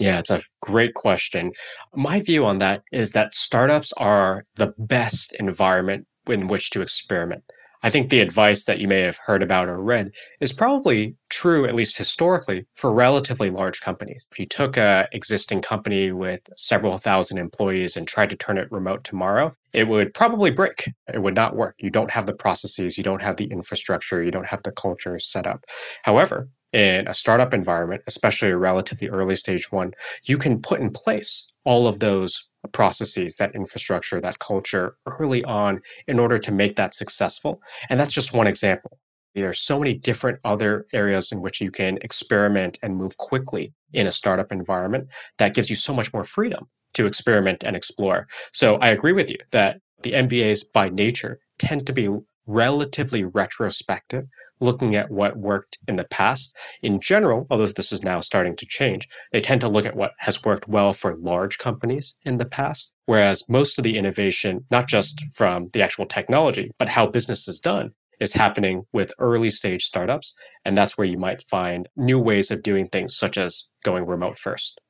Yeah, 0.00 0.18
it's 0.18 0.30
a 0.30 0.42
great 0.60 0.94
question. 0.94 1.52
My 1.94 2.20
view 2.20 2.44
on 2.44 2.58
that 2.58 2.82
is 2.90 3.12
that 3.12 3.34
startups 3.34 3.92
are 3.98 4.46
the 4.56 4.74
best 4.78 5.32
environment 5.38 6.08
in 6.26 6.48
which 6.48 6.70
to 6.70 6.82
experiment. 6.82 7.44
I 7.82 7.90
think 7.90 8.10
the 8.10 8.20
advice 8.20 8.64
that 8.64 8.78
you 8.78 8.86
may 8.86 9.00
have 9.00 9.18
heard 9.26 9.42
about 9.42 9.68
or 9.68 9.80
read 9.82 10.12
is 10.40 10.52
probably 10.52 11.16
true, 11.30 11.64
at 11.64 11.74
least 11.74 11.98
historically, 11.98 12.66
for 12.76 12.92
relatively 12.92 13.50
large 13.50 13.80
companies. 13.80 14.26
If 14.30 14.38
you 14.38 14.46
took 14.46 14.76
a 14.76 15.08
existing 15.12 15.62
company 15.62 16.12
with 16.12 16.42
several 16.56 16.96
thousand 16.98 17.38
employees 17.38 17.96
and 17.96 18.06
tried 18.06 18.30
to 18.30 18.36
turn 18.36 18.58
it 18.58 18.70
remote 18.70 19.02
tomorrow, 19.02 19.56
it 19.72 19.88
would 19.88 20.14
probably 20.14 20.50
break. 20.50 20.90
It 21.12 21.22
would 21.22 21.34
not 21.34 21.56
work. 21.56 21.74
You 21.78 21.90
don't 21.90 22.10
have 22.10 22.26
the 22.26 22.34
processes, 22.34 22.96
you 22.96 23.04
don't 23.04 23.22
have 23.22 23.36
the 23.36 23.46
infrastructure, 23.46 24.22
you 24.22 24.30
don't 24.30 24.46
have 24.46 24.62
the 24.62 24.72
culture 24.72 25.18
set 25.18 25.46
up. 25.46 25.64
However, 26.02 26.48
in 26.72 27.06
a 27.06 27.14
startup 27.14 27.52
environment, 27.52 28.02
especially 28.06 28.50
a 28.50 28.56
relatively 28.56 29.08
early 29.08 29.34
stage 29.34 29.70
one, 29.70 29.92
you 30.24 30.38
can 30.38 30.62
put 30.62 30.80
in 30.80 30.90
place 30.90 31.52
all 31.64 31.86
of 31.86 31.98
those 31.98 32.48
processes, 32.68 33.36
that 33.36 33.54
infrastructure, 33.54 34.20
that 34.20 34.38
culture 34.38 34.96
early 35.06 35.44
on 35.44 35.80
in 36.06 36.18
order 36.18 36.38
to 36.38 36.52
make 36.52 36.76
that 36.76 36.94
successful. 36.94 37.60
And 37.88 37.98
that's 37.98 38.14
just 38.14 38.32
one 38.32 38.46
example. 38.46 38.98
There 39.34 39.48
are 39.48 39.54
so 39.54 39.78
many 39.78 39.94
different 39.94 40.38
other 40.44 40.86
areas 40.92 41.32
in 41.32 41.40
which 41.40 41.60
you 41.60 41.70
can 41.70 41.98
experiment 42.02 42.78
and 42.82 42.96
move 42.96 43.16
quickly 43.16 43.72
in 43.92 44.06
a 44.06 44.12
startup 44.12 44.52
environment 44.52 45.08
that 45.38 45.54
gives 45.54 45.70
you 45.70 45.76
so 45.76 45.94
much 45.94 46.12
more 46.12 46.24
freedom 46.24 46.68
to 46.94 47.06
experiment 47.06 47.64
and 47.64 47.74
explore. 47.74 48.28
So 48.52 48.76
I 48.76 48.88
agree 48.88 49.12
with 49.12 49.30
you 49.30 49.38
that 49.52 49.80
the 50.02 50.12
MBAs 50.12 50.64
by 50.72 50.90
nature 50.90 51.38
tend 51.58 51.86
to 51.86 51.92
be 51.92 52.08
relatively 52.46 53.24
retrospective, 53.24 54.26
looking 54.62 54.94
at 54.94 55.10
what 55.10 55.36
worked 55.36 55.78
in 55.86 55.96
the 55.96 56.04
past. 56.04 56.56
In 56.82 57.00
general, 57.00 57.46
although 57.50 57.66
this 57.66 57.92
is 57.92 58.02
now 58.02 58.20
starting 58.20 58.56
to 58.56 58.66
change, 58.66 59.08
they 59.32 59.40
tend 59.40 59.60
to 59.62 59.68
look 59.68 59.84
at 59.84 59.96
what 59.96 60.12
has 60.18 60.42
worked 60.44 60.68
well 60.68 60.92
for 60.92 61.16
large 61.16 61.58
companies 61.58 62.16
in 62.22 62.38
the 62.38 62.46
past. 62.46 62.94
Whereas 63.06 63.42
most 63.48 63.78
of 63.78 63.84
the 63.84 63.98
innovation, 63.98 64.64
not 64.70 64.88
just 64.88 65.24
from 65.34 65.68
the 65.72 65.82
actual 65.82 66.06
technology, 66.06 66.70
but 66.78 66.88
how 66.88 67.06
business 67.06 67.48
is 67.48 67.60
done, 67.60 67.90
is 68.20 68.32
happening 68.34 68.84
with 68.92 69.12
early 69.18 69.50
stage 69.50 69.84
startups. 69.84 70.34
And 70.64 70.78
that's 70.78 70.96
where 70.96 71.06
you 71.06 71.18
might 71.18 71.42
find 71.42 71.88
new 71.96 72.18
ways 72.18 72.50
of 72.50 72.62
doing 72.62 72.88
things, 72.88 73.16
such 73.16 73.36
as 73.36 73.66
going 73.84 74.06
remote 74.06 74.38
first. 74.38 74.80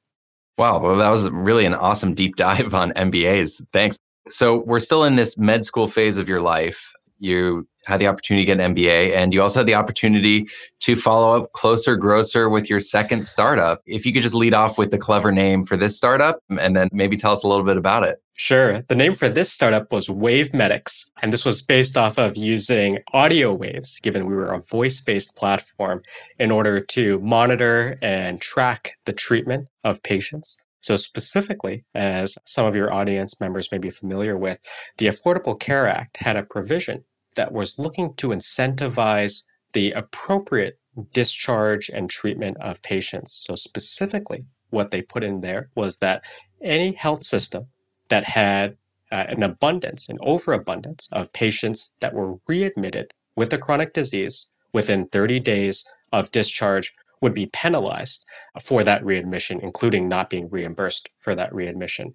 Wow. 0.59 0.81
Well, 0.81 0.97
that 0.97 1.09
was 1.09 1.29
really 1.31 1.65
an 1.65 1.75
awesome 1.75 2.15
deep 2.15 2.37
dive 2.37 2.75
on 2.75 2.93
MBAs. 2.93 3.63
Thanks. 3.73 3.99
So, 4.29 4.63
we're 4.67 4.79
still 4.79 5.03
in 5.03 5.17
this 5.17 5.37
med 5.37 5.65
school 5.65 5.89
phase 5.89 6.19
of 6.19 6.29
your 6.29 6.41
life. 6.41 6.93
You 7.23 7.69
had 7.85 8.01
the 8.01 8.09
opportunity 8.09 8.45
to 8.45 8.47
get 8.47 8.61
an 8.61 8.75
MBA, 8.75 9.15
and 9.15 9.33
you 9.33 9.41
also 9.41 9.61
had 9.61 9.67
the 9.67 9.75
opportunity 9.75 10.49
to 10.81 10.97
follow 10.97 11.41
up 11.41 11.53
Closer 11.53 11.97
Grocer 11.97 12.49
with 12.49 12.69
your 12.69 12.81
second 12.81 13.29
startup. 13.29 13.81
If 13.87 14.05
you 14.05 14.13
could 14.13 14.23
just 14.23 14.35
lead 14.35 14.55
off 14.55 14.77
with 14.77 14.91
the 14.91 14.99
clever 14.99 15.31
name 15.31 15.63
for 15.63 15.77
this 15.77 15.97
startup 15.97 16.41
and 16.59 16.77
then 16.77 16.89
maybe 16.93 17.17
tell 17.17 17.31
us 17.31 17.45
a 17.45 17.49
little 17.49 17.65
bit 17.65 17.77
about 17.77 18.03
it. 18.03 18.19
Sure. 18.35 18.83
The 18.83 18.97
name 18.97 19.15
for 19.15 19.29
this 19.29 19.53
startup 19.53 19.93
was 19.93 20.11
Wave 20.11 20.53
Medics, 20.53 21.13
and 21.23 21.33
this 21.33 21.45
was 21.45 21.63
based 21.63 21.97
off 21.97 22.19
of 22.19 22.37
using 22.37 22.99
audio 23.13 23.55
waves, 23.55 24.01
given 24.01 24.27
we 24.27 24.35
were 24.35 24.53
a 24.53 24.61
voice 24.61 25.01
based 25.01 25.37
platform, 25.37 26.03
in 26.41 26.51
order 26.51 26.81
to 26.81 27.21
monitor 27.21 27.99
and 28.03 28.41
track 28.41 28.95
the 29.05 29.13
treatment 29.13 29.69
of 29.85 30.03
patients. 30.03 30.59
So, 30.81 30.97
specifically, 30.97 31.85
as 31.95 32.37
some 32.45 32.67
of 32.67 32.75
your 32.75 32.93
audience 32.93 33.39
members 33.39 33.71
may 33.71 33.79
be 33.79 33.91
familiar 33.91 34.37
with, 34.37 34.59
the 34.99 35.07
Affordable 35.07 35.59
Care 35.59 35.87
Act 35.87 36.17
had 36.17 36.37
a 36.37 36.43
provision 36.43 37.05
that 37.37 37.53
was 37.53 37.79
looking 37.79 38.15
to 38.15 38.29
incentivize 38.29 39.43
the 39.73 39.93
appropriate 39.93 40.79
discharge 41.13 41.89
and 41.89 42.11
treatment 42.11 42.57
of 42.59 42.83
patients. 42.83 43.43
So, 43.47 43.55
specifically, 43.55 44.47
what 44.71 44.91
they 44.91 45.03
put 45.03 45.25
in 45.25 45.41
there 45.41 45.71
was 45.75 45.99
that 45.99 46.23
any 46.63 46.93
health 46.93 47.25
system 47.25 47.67
that 48.09 48.25
had 48.25 48.77
uh, 49.11 49.27
an 49.29 49.43
abundance, 49.43 50.09
an 50.09 50.19
overabundance 50.21 51.09
of 51.13 51.33
patients 51.33 51.95
that 52.01 52.15
were 52.15 52.37
readmitted 52.47 53.13
with 53.37 53.53
a 53.53 53.59
chronic 53.59 53.93
disease 53.93 54.49
within 54.73 55.07
30 55.07 55.41
days 55.41 55.85
of 56.13 56.31
discharge 56.31 56.95
would 57.23 57.33
be 57.33 57.47
penalized 57.47 58.27
for 58.61 58.85
that 58.85 59.03
readmission, 59.05 59.61
including 59.61 60.09
not 60.09 60.29
being 60.29 60.51
reimbursed 60.51 61.09
for 61.19 61.35
that 61.35 61.55
readmission. 61.55 62.13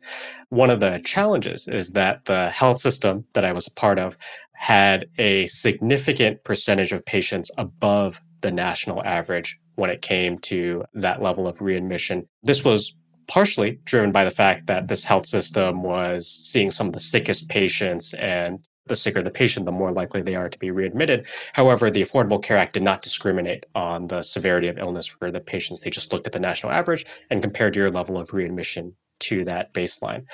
One 0.50 0.70
of 0.70 0.80
the 0.80 0.88
mm-hmm. 0.88 1.04
challenges 1.04 1.67
is 1.67 1.91
that 1.91 2.26
the 2.26 2.50
health 2.52 2.80
system 2.80 3.26
that 3.34 3.46
I 3.46 3.54
was 3.54 3.67
a 3.67 3.72
part 3.72 3.98
of 3.98 4.17
had 4.54 5.08
a 5.17 5.48
significant 5.48 6.43
percentage 6.43 6.91
of 6.91 7.06
patients 7.06 7.50
above 7.58 8.22
the 8.41 8.52
national 8.52 9.04
average 9.04 9.58
when 9.76 9.89
it 9.89 10.02
came 10.02 10.38
to 10.39 10.84
that 10.93 11.22
level 11.22 11.48
of 11.48 11.62
readmission. 11.62 12.28
This 12.43 12.63
was 12.63 12.96
partially 13.28 13.80
driven 13.86 14.12
by 14.12 14.24
the 14.24 14.32
fact 14.32 14.67
that 14.67 14.88
this 14.88 15.06
health 15.06 15.26
system 15.26 15.84
was 15.84 16.28
seeing 16.28 16.72
some 16.72 16.88
of 16.88 16.93
the 16.93 17.00
sickest 17.00 17.50
patients 17.50 18.13
and 18.13 18.60
the 18.88 18.95
sicker 18.95 19.21
the 19.21 19.32
patient, 19.32 19.65
the 19.65 19.71
more 19.71 19.91
likely 19.91 20.21
they 20.21 20.36
are 20.36 20.50
to 20.50 20.60
be 20.60 20.71
readmitted. 20.71 21.26
However, 21.54 21.89
the 21.89 22.02
Affordable 22.02 22.41
Care 22.41 22.58
Act 22.58 22.73
did 22.73 22.84
not 22.84 23.02
discriminate 23.02 23.65
on 23.76 24.08
the 24.08 24.21
severity 24.21 24.67
of 24.67 24.78
illness 24.78 25.06
for 25.06 25.32
the 25.32 25.39
patients. 25.39 25.82
They 25.82 25.89
just 25.89 26.12
looked 26.12 26.28
at 26.28 26.34
the 26.34 26.39
national 26.39 26.71
average 26.71 27.06
and 27.30 27.41
compared 27.41 27.76
your 27.76 27.91
level 27.91 28.17
of 28.17 28.34
readmission 28.34 28.95
to 29.19 29.43
that 29.45 29.73
baseline. 29.73 30.26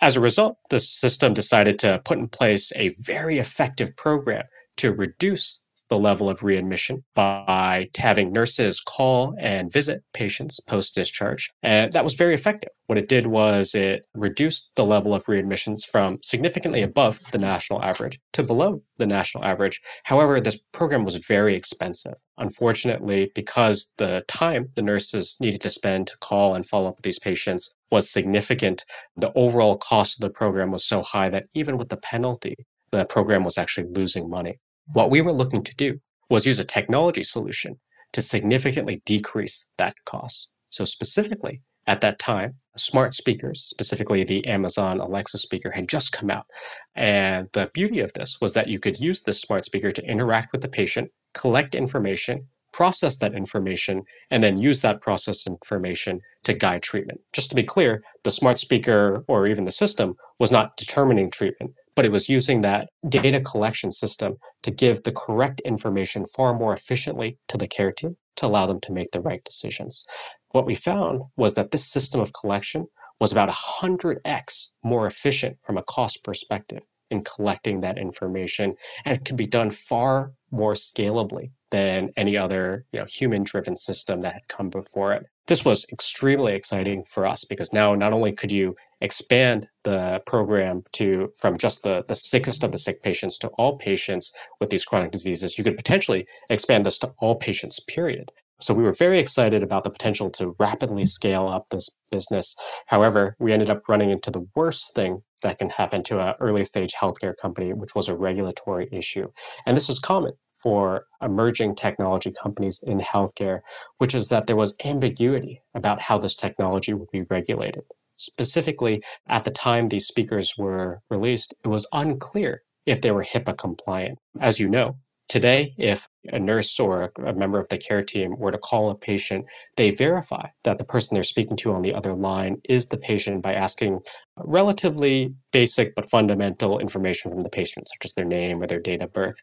As 0.00 0.16
a 0.16 0.20
result, 0.20 0.58
the 0.70 0.80
system 0.80 1.34
decided 1.34 1.78
to 1.80 2.02
put 2.04 2.18
in 2.18 2.28
place 2.28 2.72
a 2.76 2.94
very 3.00 3.38
effective 3.38 3.96
program 3.96 4.44
to 4.76 4.92
reduce 4.92 5.62
the 5.88 5.98
level 5.98 6.28
of 6.28 6.42
readmission 6.42 7.04
by 7.14 7.88
having 7.96 8.32
nurses 8.32 8.80
call 8.80 9.34
and 9.38 9.72
visit 9.72 10.02
patients 10.12 10.60
post 10.60 10.94
discharge. 10.94 11.50
And 11.62 11.92
that 11.92 12.04
was 12.04 12.14
very 12.14 12.34
effective. 12.34 12.70
What 12.86 12.98
it 12.98 13.08
did 13.08 13.28
was 13.28 13.74
it 13.74 14.04
reduced 14.14 14.70
the 14.76 14.84
level 14.84 15.14
of 15.14 15.24
readmissions 15.24 15.84
from 15.84 16.18
significantly 16.22 16.82
above 16.82 17.20
the 17.32 17.38
national 17.38 17.82
average 17.82 18.20
to 18.34 18.42
below 18.42 18.82
the 18.98 19.06
national 19.06 19.44
average. 19.44 19.80
However, 20.04 20.40
this 20.40 20.58
program 20.72 21.04
was 21.04 21.16
very 21.16 21.54
expensive. 21.54 22.14
Unfortunately, 22.36 23.30
because 23.34 23.92
the 23.96 24.24
time 24.28 24.68
the 24.74 24.82
nurses 24.82 25.36
needed 25.40 25.62
to 25.62 25.70
spend 25.70 26.06
to 26.08 26.18
call 26.18 26.54
and 26.54 26.66
follow 26.66 26.88
up 26.88 26.96
with 26.96 27.04
these 27.04 27.18
patients 27.18 27.72
was 27.90 28.10
significant, 28.10 28.84
the 29.16 29.32
overall 29.34 29.76
cost 29.76 30.16
of 30.16 30.20
the 30.20 30.30
program 30.30 30.70
was 30.70 30.84
so 30.84 31.02
high 31.02 31.28
that 31.30 31.46
even 31.54 31.78
with 31.78 31.88
the 31.88 31.96
penalty, 31.96 32.56
the 32.90 33.04
program 33.04 33.44
was 33.44 33.56
actually 33.56 33.88
losing 33.90 34.28
money. 34.28 34.58
What 34.92 35.10
we 35.10 35.20
were 35.20 35.32
looking 35.32 35.62
to 35.64 35.74
do 35.74 36.00
was 36.28 36.46
use 36.46 36.58
a 36.58 36.64
technology 36.64 37.22
solution 37.22 37.80
to 38.12 38.22
significantly 38.22 39.02
decrease 39.04 39.66
that 39.78 39.94
cost. 40.04 40.48
So 40.70 40.84
specifically, 40.84 41.62
at 41.86 42.00
that 42.00 42.18
time, 42.18 42.54
smart 42.76 43.14
speakers, 43.14 43.66
specifically 43.68 44.24
the 44.24 44.46
Amazon 44.46 45.00
Alexa 45.00 45.38
speaker, 45.38 45.72
had 45.72 45.88
just 45.88 46.12
come 46.12 46.30
out. 46.30 46.46
And 46.94 47.48
the 47.52 47.70
beauty 47.72 48.00
of 48.00 48.12
this 48.14 48.38
was 48.40 48.52
that 48.54 48.68
you 48.68 48.78
could 48.78 49.00
use 49.00 49.22
this 49.22 49.40
smart 49.40 49.64
speaker 49.64 49.92
to 49.92 50.04
interact 50.04 50.52
with 50.52 50.62
the 50.62 50.68
patient, 50.68 51.10
collect 51.34 51.74
information, 51.74 52.48
process 52.72 53.18
that 53.18 53.34
information, 53.34 54.02
and 54.30 54.42
then 54.42 54.58
use 54.58 54.80
that 54.82 55.00
process 55.00 55.46
information 55.46 56.20
to 56.42 56.52
guide 56.52 56.82
treatment. 56.82 57.20
Just 57.32 57.50
to 57.50 57.54
be 57.54 57.62
clear, 57.62 58.02
the 58.24 58.30
smart 58.30 58.58
speaker 58.58 59.24
or 59.28 59.46
even 59.46 59.64
the 59.64 59.70
system 59.70 60.16
was 60.38 60.50
not 60.50 60.76
determining 60.76 61.30
treatment, 61.30 61.72
but 61.94 62.04
it 62.04 62.12
was 62.12 62.28
using 62.28 62.60
that 62.60 62.88
data 63.08 63.40
collection 63.40 63.90
system 63.90 64.36
to 64.62 64.70
give 64.70 65.02
the 65.02 65.12
correct 65.12 65.60
information 65.60 66.24
far 66.26 66.54
more 66.54 66.74
efficiently 66.74 67.38
to 67.48 67.56
the 67.56 67.68
care 67.68 67.92
team 67.92 68.16
to 68.36 68.46
allow 68.46 68.66
them 68.66 68.80
to 68.80 68.92
make 68.92 69.10
the 69.12 69.20
right 69.20 69.44
decisions. 69.44 70.04
What 70.50 70.66
we 70.66 70.74
found 70.74 71.22
was 71.36 71.54
that 71.54 71.70
this 71.70 71.84
system 71.84 72.20
of 72.20 72.32
collection 72.32 72.86
was 73.20 73.32
about 73.32 73.48
100x 73.48 74.70
more 74.82 75.06
efficient 75.06 75.58
from 75.62 75.78
a 75.78 75.82
cost 75.82 76.24
perspective 76.24 76.82
in 77.10 77.22
collecting 77.22 77.80
that 77.80 77.98
information 77.98 78.74
and 79.04 79.16
it 79.16 79.24
could 79.24 79.36
be 79.36 79.46
done 79.46 79.70
far 79.70 80.32
more 80.50 80.74
scalably 80.74 81.50
than 81.70 82.10
any 82.16 82.36
other 82.36 82.84
you 82.92 83.00
know, 83.00 83.06
human 83.06 83.42
driven 83.42 83.76
system 83.76 84.20
that 84.20 84.34
had 84.34 84.48
come 84.48 84.68
before 84.68 85.12
it. 85.12 85.26
This 85.46 85.64
was 85.64 85.84
extremely 85.92 86.54
exciting 86.54 87.04
for 87.04 87.26
us 87.26 87.44
because 87.44 87.72
now 87.72 87.94
not 87.94 88.14
only 88.14 88.32
could 88.32 88.50
you 88.50 88.76
expand 89.02 89.68
the 89.82 90.22
program 90.24 90.84
to 90.92 91.30
from 91.38 91.58
just 91.58 91.82
the, 91.82 92.02
the 92.08 92.14
sickest 92.14 92.64
of 92.64 92.72
the 92.72 92.78
sick 92.78 93.02
patients 93.02 93.38
to 93.40 93.48
all 93.48 93.76
patients 93.76 94.32
with 94.58 94.70
these 94.70 94.86
chronic 94.86 95.10
diseases, 95.10 95.58
you 95.58 95.64
could 95.64 95.76
potentially 95.76 96.26
expand 96.48 96.86
this 96.86 96.98
to 96.98 97.12
all 97.18 97.34
patients, 97.34 97.78
period. 97.80 98.32
So 98.60 98.72
we 98.72 98.84
were 98.84 98.92
very 98.92 99.18
excited 99.18 99.62
about 99.62 99.84
the 99.84 99.90
potential 99.90 100.30
to 100.30 100.56
rapidly 100.58 101.04
scale 101.04 101.48
up 101.48 101.66
this 101.70 101.90
business. 102.10 102.56
However, 102.86 103.36
we 103.38 103.52
ended 103.52 103.68
up 103.68 103.86
running 103.86 104.08
into 104.10 104.30
the 104.30 104.46
worst 104.54 104.94
thing 104.94 105.22
that 105.42 105.58
can 105.58 105.68
happen 105.68 106.02
to 106.04 106.20
an 106.20 106.34
early 106.40 106.64
stage 106.64 106.94
healthcare 106.94 107.34
company, 107.36 107.74
which 107.74 107.94
was 107.94 108.08
a 108.08 108.16
regulatory 108.16 108.88
issue. 108.90 109.28
And 109.66 109.76
this 109.76 109.90
is 109.90 109.98
common 109.98 110.32
for 110.64 111.04
emerging 111.22 111.76
technology 111.76 112.32
companies 112.42 112.80
in 112.82 112.98
healthcare, 113.00 113.60
which 113.98 114.14
is 114.14 114.28
that 114.28 114.46
there 114.48 114.56
was 114.56 114.74
ambiguity 114.84 115.60
about 115.74 116.00
how 116.00 116.18
this 116.18 116.34
technology 116.34 116.92
would 116.92 117.10
be 117.12 117.22
regulated. 117.30 117.84
Specifically, 118.16 119.02
at 119.28 119.44
the 119.44 119.50
time 119.50 119.88
these 119.88 120.06
speakers 120.06 120.54
were 120.58 121.02
released, 121.10 121.54
it 121.64 121.68
was 121.68 121.86
unclear 121.92 122.62
if 122.86 123.02
they 123.02 123.10
were 123.10 123.24
HIPAA 123.24 123.58
compliant. 123.58 124.18
As 124.40 124.58
you 124.58 124.68
know, 124.68 124.96
Today, 125.28 125.74
if 125.78 126.06
a 126.32 126.38
nurse 126.38 126.78
or 126.80 127.12
a 127.24 127.32
member 127.34 127.58
of 127.58 127.68
the 127.68 127.78
care 127.78 128.02
team 128.02 128.36
were 128.38 128.50
to 128.50 128.58
call 128.58 128.90
a 128.90 128.94
patient, 128.94 129.44
they 129.76 129.90
verify 129.90 130.48
that 130.64 130.78
the 130.78 130.84
person 130.84 131.14
they're 131.14 131.24
speaking 131.24 131.56
to 131.58 131.72
on 131.72 131.82
the 131.82 131.94
other 131.94 132.14
line 132.14 132.56
is 132.64 132.88
the 132.88 132.96
patient 132.96 133.42
by 133.42 133.54
asking 133.54 134.00
relatively 134.36 135.34
basic 135.52 135.94
but 135.94 136.08
fundamental 136.08 136.78
information 136.78 137.30
from 137.30 137.42
the 137.42 137.50
patient, 137.50 137.88
such 137.88 138.04
as 138.04 138.14
their 138.14 138.24
name 138.24 138.62
or 138.62 138.66
their 138.66 138.80
date 138.80 139.02
of 139.02 139.12
birth. 139.12 139.36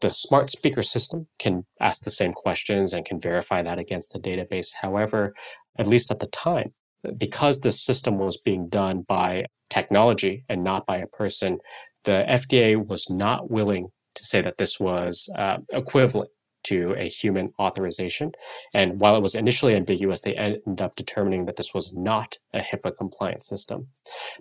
The 0.00 0.10
smart 0.10 0.50
speaker 0.50 0.82
system 0.82 1.26
can 1.38 1.64
ask 1.80 2.04
the 2.04 2.10
same 2.10 2.32
questions 2.32 2.92
and 2.92 3.04
can 3.04 3.20
verify 3.20 3.62
that 3.62 3.78
against 3.78 4.12
the 4.12 4.20
database. 4.20 4.68
However, 4.80 5.34
at 5.78 5.86
least 5.86 6.10
at 6.10 6.20
the 6.20 6.26
time, 6.26 6.72
because 7.16 7.60
this 7.60 7.82
system 7.82 8.18
was 8.18 8.38
being 8.38 8.68
done 8.68 9.04
by 9.06 9.46
technology 9.70 10.44
and 10.48 10.64
not 10.64 10.86
by 10.86 10.96
a 10.96 11.06
person, 11.06 11.58
the 12.04 12.24
FDA 12.28 12.76
was 12.84 13.08
not 13.10 13.50
willing 13.50 13.88
to 14.18 14.24
say 14.24 14.40
that 14.40 14.58
this 14.58 14.78
was 14.78 15.28
uh, 15.36 15.58
equivalent 15.70 16.30
to 16.64 16.94
a 16.98 17.08
human 17.08 17.52
authorization. 17.58 18.32
And 18.74 19.00
while 19.00 19.16
it 19.16 19.22
was 19.22 19.34
initially 19.34 19.74
ambiguous, 19.74 20.20
they 20.20 20.34
ended 20.34 20.82
up 20.82 20.96
determining 20.96 21.46
that 21.46 21.56
this 21.56 21.72
was 21.72 21.92
not 21.94 22.36
a 22.52 22.60
HIPAA 22.60 22.96
compliant 22.96 23.42
system. 23.42 23.88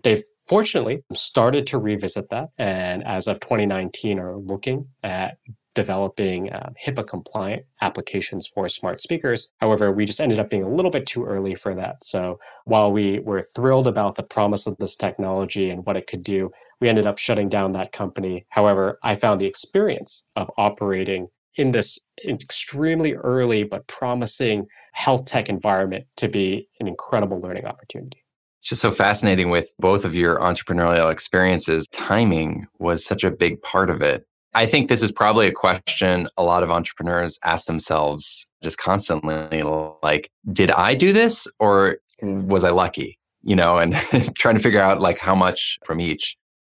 They've 0.04 0.24
fortunately 0.46 1.04
started 1.14 1.66
to 1.68 1.78
revisit 1.78 2.30
that 2.30 2.50
and 2.58 3.04
as 3.06 3.28
of 3.28 3.40
2019 3.40 4.18
are 4.18 4.38
looking 4.38 4.88
at 5.04 5.38
developing 5.78 6.52
uh, 6.52 6.72
HIPAA 6.84 7.06
compliant 7.06 7.64
applications 7.82 8.48
for 8.48 8.68
smart 8.68 9.00
speakers. 9.00 9.50
However, 9.62 9.92
we 9.92 10.06
just 10.06 10.20
ended 10.20 10.40
up 10.40 10.50
being 10.50 10.64
a 10.64 10.74
little 10.74 10.90
bit 10.90 11.06
too 11.06 11.24
early 11.24 11.54
for 11.54 11.76
that. 11.76 12.04
So 12.04 12.40
while 12.66 12.92
we 12.92 13.20
were 13.20 13.44
thrilled 13.56 13.88
about 13.88 14.16
the 14.16 14.24
promise 14.24 14.66
of 14.66 14.76
this 14.78 14.98
technology 14.98 15.70
and 15.70 15.86
what 15.86 15.96
it 15.96 16.08
could 16.08 16.24
do, 16.24 16.50
we 16.82 16.90
ended 16.90 17.06
up 17.06 17.20
shutting 17.20 17.48
down 17.48 17.74
that 17.74 17.92
company. 17.92 18.48
However, 18.50 18.98
I 19.04 19.14
found 19.14 19.40
the 19.40 19.46
experience 19.46 20.26
of 20.36 20.50
operating 20.58 21.28
in 21.56 21.72
this 21.74 22.00
extremely 22.28 23.14
early 23.14 23.64
but 23.64 23.86
promising 23.86 24.66
health 24.94 25.26
tech 25.26 25.48
environment 25.48 26.06
to 26.18 26.28
be 26.28 26.68
an 26.80 26.88
incredible 26.88 27.40
learning 27.40 27.66
opportunity. 27.66 28.24
It's 28.62 28.70
just 28.70 28.82
so 28.82 28.92
fascinating 28.92 29.52
with 29.52 29.72
both 29.80 30.06
of 30.06 30.16
your 30.16 30.40
entrepreneurial 30.40 31.12
experiences. 31.12 31.88
Timing 31.92 32.66
was 32.80 33.06
such 33.06 33.24
a 33.24 33.30
big 33.32 33.62
part 33.62 33.92
of 33.92 34.02
it. 34.02 34.27
I 34.54 34.66
think 34.66 34.90
this 34.90 35.02
is 35.02 35.12
probably 35.12 35.48
a 35.48 35.52
question 35.52 36.28
a 36.38 36.44
lot 36.44 36.64
of 36.64 36.72
entrepreneurs 36.72 37.38
ask 37.44 37.66
themselves 37.66 38.48
just 38.64 38.78
constantly 38.78 39.62
like, 40.04 40.30
did 40.52 40.72
I 40.72 40.96
do 40.96 41.14
this 41.14 41.48
or 41.60 41.98
was 42.22 42.64
I 42.64 42.72
lucky? 42.72 43.20
You 43.44 43.56
know, 43.56 43.78
and 43.78 43.94
trying 44.36 44.56
to 44.56 44.62
figure 44.62 44.80
out 44.80 45.00
like 45.00 45.20
how 45.20 45.36
much 45.36 45.80
from 45.86 46.00
each. 46.00 46.36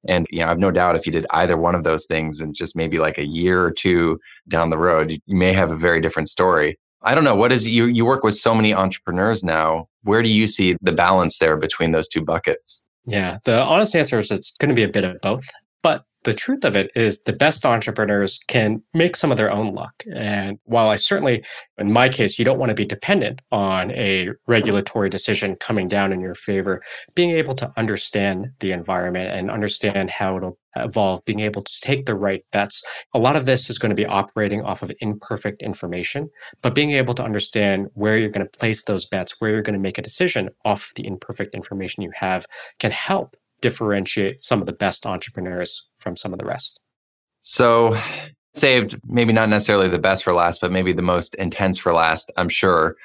And, 0.08 0.26
you 0.30 0.40
know, 0.40 0.48
I've 0.48 0.60
no 0.60 0.72
doubt 0.72 0.96
if 0.96 1.06
you 1.06 1.12
did 1.12 1.26
either 1.32 1.58
one 1.58 1.76
of 1.76 1.84
those 1.84 2.06
things 2.06 2.40
and 2.40 2.56
just 2.56 2.76
maybe 2.76 2.98
like 2.98 3.18
a 3.18 3.26
year 3.26 3.64
or 3.64 3.72
two 3.72 4.20
down 4.48 4.70
the 4.70 4.78
road, 4.78 5.12
you 5.12 5.36
may 5.36 5.54
have 5.54 5.70
a 5.70 5.76
very 5.76 6.02
different 6.02 6.30
story. 6.30 6.80
I 7.02 7.14
don't 7.14 7.24
know. 7.24 7.36
What 7.36 7.52
is 7.52 7.68
you, 7.68 7.86
you 7.86 8.06
work 8.06 8.24
with 8.24 8.36
so 8.36 8.56
many 8.56 8.74
entrepreneurs 8.74 9.44
now. 9.44 9.88
Where 10.04 10.24
do 10.24 10.30
you 10.30 10.48
see 10.48 10.78
the 10.82 10.92
balance 10.92 11.38
there 11.38 11.58
between 11.58 11.92
those 11.92 12.08
two 12.08 12.22
buckets? 12.22 12.88
Yeah, 13.06 13.38
the 13.46 13.62
honest 13.62 13.96
answer 13.96 14.20
is 14.20 14.32
it's 14.32 14.52
going 14.58 14.70
to 14.70 14.76
be 14.76 14.84
a 14.84 14.90
bit 14.90 15.04
of 15.04 15.20
both. 15.22 15.48
But 15.82 16.04
the 16.28 16.34
truth 16.34 16.66
of 16.66 16.76
it 16.76 16.92
is 16.94 17.24
the 17.24 17.32
best 17.32 17.66
entrepreneurs 17.66 18.42
can 18.50 18.84
make 18.94 19.16
some 19.16 19.32
of 19.32 19.38
their 19.38 19.50
own 19.50 19.74
luck. 19.74 20.04
And 20.14 20.60
while 20.66 20.90
I 20.90 20.98
certainly, 20.98 21.46
in 21.78 21.94
my 21.94 22.10
case, 22.10 22.38
you 22.38 22.44
don't 22.44 22.60
want 22.60 22.70
to 22.70 22.76
be 22.76 22.84
dependent 22.84 23.42
on 23.54 23.92
a 23.92 24.32
regulatory 24.46 25.10
decision 25.10 25.56
coming 25.56 25.88
down 25.88 26.12
in 26.12 26.20
your 26.20 26.36
favor, 26.36 26.84
being 27.16 27.32
able 27.32 27.56
to 27.56 27.72
understand 27.78 28.52
the 28.60 28.74
environment 28.74 29.32
and 29.32 29.50
understand 29.50 30.10
how 30.10 30.36
it'll 30.36 30.60
evolve, 30.76 31.24
being 31.24 31.40
able 31.40 31.62
to 31.62 31.80
take 31.80 32.06
the 32.06 32.16
right 32.16 32.44
bets. 32.52 32.84
A 33.14 33.20
lot 33.20 33.38
of 33.38 33.46
this 33.46 33.70
is 33.70 33.80
going 33.80 33.92
to 33.92 33.96
be 33.96 34.06
operating 34.06 34.62
off 34.64 34.84
of 34.84 34.92
imperfect 35.00 35.62
information, 35.62 36.30
but 36.62 36.76
being 36.76 36.92
able 36.92 37.14
to 37.14 37.24
understand 37.24 37.88
where 37.94 38.18
you're 38.18 38.30
going 38.30 38.46
to 38.46 38.60
place 38.60 38.84
those 38.84 39.06
bets, 39.06 39.40
where 39.40 39.52
you're 39.52 39.62
going 39.62 39.74
to 39.74 39.80
make 39.80 39.98
a 39.98 40.02
decision 40.02 40.50
off 40.66 40.92
the 40.98 41.08
imperfect 41.08 41.56
information 41.56 42.04
you 42.04 42.12
have 42.14 42.46
can 42.80 42.92
help 42.92 43.37
differentiate 43.62 44.42
some 44.42 44.60
of 44.62 44.66
the 44.66 44.74
best 44.74 45.06
entrepreneurs 45.06 45.86
from 45.98 46.16
some 46.16 46.34
of 46.34 46.40
the 46.40 46.46
rest? 46.46 46.82
So, 47.42 47.98
saved 48.54 49.00
maybe 49.06 49.34
not 49.34 49.50
necessarily 49.50 49.88
the 49.88 50.00
best 50.00 50.24
for 50.24 50.34
last, 50.34 50.62
but 50.62 50.72
maybe 50.72 50.94
the 50.94 51.02
most 51.02 51.36
intense 51.36 51.78
for 51.78 51.94
last, 51.94 52.32
I'm 52.38 52.50
sure. 52.50 52.96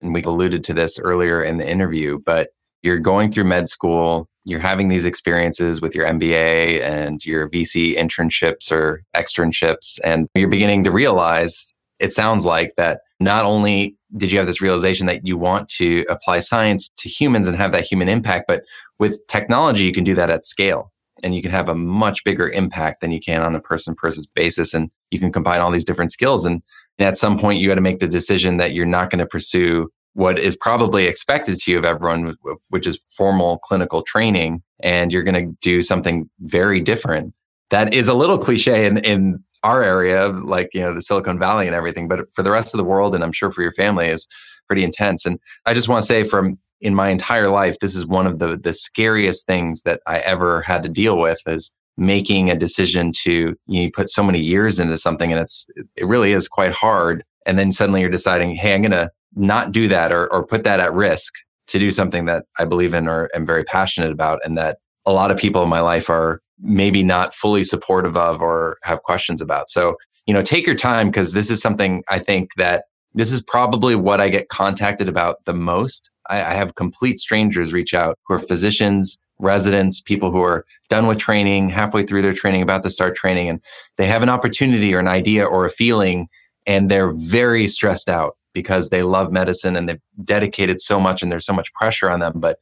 And 0.00 0.14
we 0.14 0.22
alluded 0.22 0.62
to 0.64 0.74
this 0.74 0.98
earlier 0.98 1.42
in 1.42 1.58
the 1.58 1.68
interview, 1.68 2.18
but 2.24 2.50
you're 2.82 2.98
going 2.98 3.32
through 3.32 3.44
med 3.44 3.68
school, 3.68 4.28
you're 4.44 4.60
having 4.60 4.88
these 4.88 5.04
experiences 5.04 5.80
with 5.80 5.94
your 5.94 6.06
MBA 6.06 6.80
and 6.82 7.24
your 7.24 7.48
VC 7.48 7.96
internships 7.96 8.70
or 8.70 9.02
externships, 9.14 9.98
and 10.04 10.28
you're 10.34 10.48
beginning 10.48 10.84
to 10.84 10.90
realize 10.90 11.72
it 11.98 12.12
sounds 12.12 12.44
like 12.44 12.74
that 12.76 13.00
not 13.20 13.44
only 13.44 13.96
did 14.16 14.32
you 14.32 14.38
have 14.38 14.46
this 14.46 14.60
realization 14.60 15.06
that 15.06 15.26
you 15.26 15.36
want 15.36 15.68
to 15.68 16.04
apply 16.08 16.38
science 16.38 16.88
to 16.98 17.08
humans 17.08 17.48
and 17.48 17.56
have 17.56 17.72
that 17.72 17.84
human 17.84 18.08
impact, 18.08 18.46
but 18.48 18.62
with 18.98 19.20
technology, 19.28 19.84
you 19.84 19.92
can 19.92 20.04
do 20.04 20.14
that 20.14 20.30
at 20.30 20.44
scale 20.44 20.92
and 21.22 21.34
you 21.34 21.42
can 21.42 21.50
have 21.50 21.68
a 21.68 21.74
much 21.74 22.24
bigger 22.24 22.48
impact 22.48 23.00
than 23.00 23.10
you 23.10 23.20
can 23.20 23.42
on 23.42 23.54
a 23.54 23.60
person 23.60 23.94
person 23.94 24.24
basis. 24.34 24.72
And 24.72 24.90
you 25.10 25.18
can 25.18 25.32
combine 25.32 25.60
all 25.60 25.70
these 25.70 25.84
different 25.84 26.12
skills. 26.12 26.44
And, 26.44 26.62
and 26.98 27.08
at 27.08 27.16
some 27.16 27.38
point, 27.38 27.60
you 27.60 27.68
got 27.68 27.74
to 27.74 27.80
make 27.80 27.98
the 27.98 28.08
decision 28.08 28.56
that 28.58 28.72
you're 28.72 28.86
not 28.86 29.10
going 29.10 29.18
to 29.18 29.26
pursue 29.26 29.90
what 30.14 30.38
is 30.38 30.56
probably 30.56 31.06
expected 31.06 31.58
to 31.58 31.70
you 31.70 31.78
of 31.78 31.84
everyone, 31.84 32.36
which 32.70 32.86
is 32.86 33.04
formal 33.16 33.58
clinical 33.58 34.02
training, 34.02 34.62
and 34.80 35.12
you're 35.12 35.22
going 35.22 35.46
to 35.46 35.56
do 35.60 35.80
something 35.80 36.28
very 36.40 36.80
different. 36.80 37.34
That 37.70 37.92
is 37.94 38.08
a 38.08 38.14
little 38.14 38.38
cliche 38.38 38.86
in, 38.86 38.98
in 38.98 39.44
our 39.62 39.82
area, 39.82 40.28
like 40.28 40.70
you 40.72 40.80
know 40.80 40.94
the 40.94 41.02
Silicon 41.02 41.38
Valley 41.38 41.66
and 41.66 41.74
everything, 41.74 42.08
but 42.08 42.32
for 42.32 42.42
the 42.42 42.50
rest 42.50 42.74
of 42.74 42.78
the 42.78 42.84
world, 42.84 43.14
and 43.14 43.24
I'm 43.24 43.32
sure 43.32 43.50
for 43.50 43.62
your 43.62 43.72
family, 43.72 44.08
is 44.08 44.26
pretty 44.66 44.84
intense. 44.84 45.26
And 45.26 45.38
I 45.66 45.74
just 45.74 45.88
want 45.88 46.02
to 46.02 46.06
say, 46.06 46.24
from 46.24 46.58
in 46.80 46.94
my 46.94 47.08
entire 47.08 47.48
life, 47.48 47.78
this 47.80 47.96
is 47.96 48.06
one 48.06 48.26
of 48.26 48.38
the 48.38 48.56
the 48.56 48.72
scariest 48.72 49.46
things 49.46 49.82
that 49.82 50.00
I 50.06 50.20
ever 50.20 50.62
had 50.62 50.82
to 50.84 50.88
deal 50.88 51.18
with 51.18 51.40
is 51.46 51.72
making 51.96 52.48
a 52.48 52.56
decision 52.56 53.10
to 53.22 53.56
you, 53.66 53.84
know, 53.84 53.90
put 53.92 54.08
so 54.08 54.22
many 54.22 54.38
years 54.38 54.78
into 54.78 54.96
something 54.96 55.32
and 55.32 55.40
it's 55.40 55.66
it 55.96 56.06
really 56.06 56.32
is 56.32 56.46
quite 56.48 56.72
hard. 56.72 57.24
And 57.44 57.58
then 57.58 57.72
suddenly 57.72 58.00
you're 58.00 58.10
deciding, 58.10 58.54
hey, 58.54 58.74
I'm 58.74 58.82
gonna 58.82 59.10
not 59.34 59.72
do 59.72 59.88
that 59.88 60.12
or 60.12 60.32
or 60.32 60.46
put 60.46 60.64
that 60.64 60.80
at 60.80 60.94
risk 60.94 61.34
to 61.68 61.78
do 61.78 61.90
something 61.90 62.26
that 62.26 62.44
I 62.58 62.64
believe 62.64 62.94
in 62.94 63.08
or 63.08 63.28
am 63.34 63.44
very 63.44 63.64
passionate 63.64 64.12
about 64.12 64.40
and 64.44 64.56
that 64.56 64.78
a 65.04 65.12
lot 65.12 65.30
of 65.30 65.36
people 65.36 65.62
in 65.62 65.68
my 65.68 65.80
life 65.80 66.08
are 66.08 66.40
maybe 66.60 67.00
mm-hmm. 67.00 67.08
not 67.08 67.34
fully 67.34 67.64
supportive 67.64 68.16
of 68.16 68.40
or 68.40 68.78
have 68.82 69.02
questions 69.02 69.40
about. 69.40 69.68
So, 69.68 69.96
you 70.26 70.34
know, 70.34 70.42
take 70.42 70.66
your 70.66 70.76
time 70.76 71.08
because 71.08 71.32
this 71.32 71.50
is 71.50 71.60
something 71.60 72.02
I 72.08 72.18
think 72.18 72.50
that 72.56 72.84
this 73.14 73.32
is 73.32 73.42
probably 73.42 73.94
what 73.94 74.20
I 74.20 74.28
get 74.28 74.48
contacted 74.48 75.08
about 75.08 75.44
the 75.44 75.54
most. 75.54 76.10
I, 76.28 76.38
I 76.38 76.54
have 76.54 76.74
complete 76.74 77.18
strangers 77.18 77.72
reach 77.72 77.94
out 77.94 78.18
who 78.26 78.34
are 78.34 78.38
physicians, 78.38 79.18
residents, 79.38 80.00
people 80.00 80.30
who 80.30 80.42
are 80.42 80.64
done 80.88 81.06
with 81.06 81.18
training, 81.18 81.68
halfway 81.68 82.04
through 82.04 82.22
their 82.22 82.32
training, 82.32 82.62
about 82.62 82.82
to 82.82 82.90
start 82.90 83.16
training, 83.16 83.48
and 83.48 83.62
they 83.96 84.06
have 84.06 84.22
an 84.22 84.28
opportunity 84.28 84.94
or 84.94 84.98
an 84.98 85.08
idea 85.08 85.44
or 85.44 85.64
a 85.64 85.70
feeling, 85.70 86.28
and 86.66 86.90
they're 86.90 87.12
very 87.12 87.66
stressed 87.66 88.08
out 88.08 88.36
because 88.52 88.90
they 88.90 89.02
love 89.02 89.30
medicine 89.30 89.76
and 89.76 89.88
they've 89.88 90.00
dedicated 90.24 90.80
so 90.80 90.98
much 90.98 91.22
and 91.22 91.30
there's 91.30 91.46
so 91.46 91.52
much 91.52 91.72
pressure 91.74 92.10
on 92.10 92.20
them. 92.20 92.34
But 92.36 92.58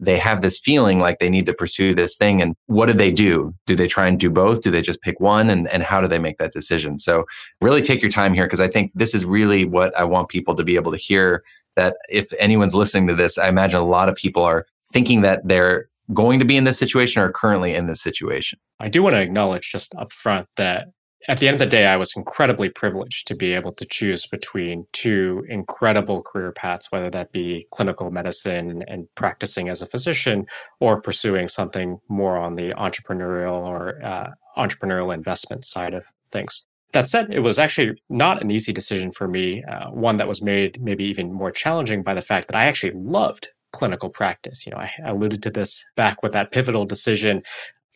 they 0.00 0.18
have 0.18 0.42
this 0.42 0.58
feeling 0.58 0.98
like 0.98 1.18
they 1.18 1.30
need 1.30 1.46
to 1.46 1.54
pursue 1.54 1.94
this 1.94 2.16
thing. 2.16 2.42
And 2.42 2.54
what 2.66 2.86
do 2.86 2.92
they 2.92 3.12
do? 3.12 3.54
Do 3.66 3.76
they 3.76 3.86
try 3.86 4.08
and 4.08 4.18
do 4.18 4.30
both? 4.30 4.62
Do 4.62 4.70
they 4.70 4.82
just 4.82 5.00
pick 5.00 5.20
one? 5.20 5.48
And, 5.48 5.68
and 5.68 5.82
how 5.82 6.00
do 6.00 6.08
they 6.08 6.18
make 6.18 6.38
that 6.38 6.52
decision? 6.52 6.98
So, 6.98 7.24
really 7.60 7.82
take 7.82 8.02
your 8.02 8.10
time 8.10 8.34
here 8.34 8.46
because 8.46 8.60
I 8.60 8.68
think 8.68 8.90
this 8.94 9.14
is 9.14 9.24
really 9.24 9.64
what 9.64 9.96
I 9.96 10.04
want 10.04 10.28
people 10.28 10.54
to 10.56 10.64
be 10.64 10.76
able 10.76 10.92
to 10.92 10.98
hear. 10.98 11.44
That 11.76 11.96
if 12.10 12.32
anyone's 12.38 12.74
listening 12.74 13.06
to 13.08 13.14
this, 13.14 13.38
I 13.38 13.48
imagine 13.48 13.80
a 13.80 13.84
lot 13.84 14.10
of 14.10 14.14
people 14.14 14.42
are 14.42 14.66
thinking 14.92 15.22
that 15.22 15.40
they're 15.46 15.88
going 16.12 16.38
to 16.38 16.44
be 16.44 16.56
in 16.56 16.64
this 16.64 16.78
situation 16.78 17.22
or 17.22 17.30
currently 17.30 17.74
in 17.74 17.86
this 17.86 18.02
situation. 18.02 18.58
I 18.78 18.88
do 18.88 19.02
want 19.02 19.14
to 19.14 19.20
acknowledge 19.20 19.70
just 19.70 19.94
up 19.94 20.12
front 20.12 20.48
that 20.56 20.88
at 21.28 21.38
the 21.38 21.46
end 21.46 21.54
of 21.54 21.60
the 21.60 21.66
day, 21.66 21.86
I 21.86 21.96
was 21.96 22.12
incredibly 22.16 22.68
privileged 22.68 23.26
to 23.28 23.34
be 23.34 23.54
able 23.54 23.72
to 23.72 23.84
choose 23.84 24.26
between 24.26 24.86
two 24.92 25.44
incredible 25.48 26.22
career 26.22 26.52
paths, 26.52 26.90
whether 26.90 27.10
that 27.10 27.32
be 27.32 27.66
clinical 27.72 28.10
medicine 28.10 28.82
and 28.88 29.06
practicing 29.14 29.68
as 29.68 29.82
a 29.82 29.86
physician, 29.86 30.46
or 30.80 31.00
pursuing 31.00 31.48
something 31.48 31.98
more 32.08 32.36
on 32.36 32.56
the 32.56 32.70
entrepreneurial 32.70 33.54
or 33.54 34.02
uh, 34.04 34.30
entrepreneurial 34.56 35.14
investment 35.14 35.64
side 35.64 35.94
of 35.94 36.04
things. 36.32 36.66
That 36.92 37.08
said, 37.08 37.32
it 37.32 37.40
was 37.40 37.58
actually 37.58 38.02
not 38.10 38.42
an 38.42 38.50
easy 38.50 38.72
decision 38.72 39.12
for 39.12 39.28
me, 39.28 39.62
uh, 39.64 39.90
one 39.90 40.18
that 40.18 40.28
was 40.28 40.42
made 40.42 40.82
maybe 40.82 41.04
even 41.04 41.32
more 41.32 41.50
challenging 41.50 42.02
by 42.02 42.14
the 42.14 42.20
fact 42.20 42.48
that 42.48 42.56
I 42.56 42.66
actually 42.66 42.92
loved 42.94 43.48
clinical 43.72 44.10
practice. 44.10 44.66
You 44.66 44.72
know, 44.72 44.78
I 44.78 44.90
alluded 45.04 45.42
to 45.44 45.50
this 45.50 45.84
back 45.96 46.22
with 46.22 46.32
that 46.32 46.50
pivotal 46.50 46.84
decision 46.84 47.42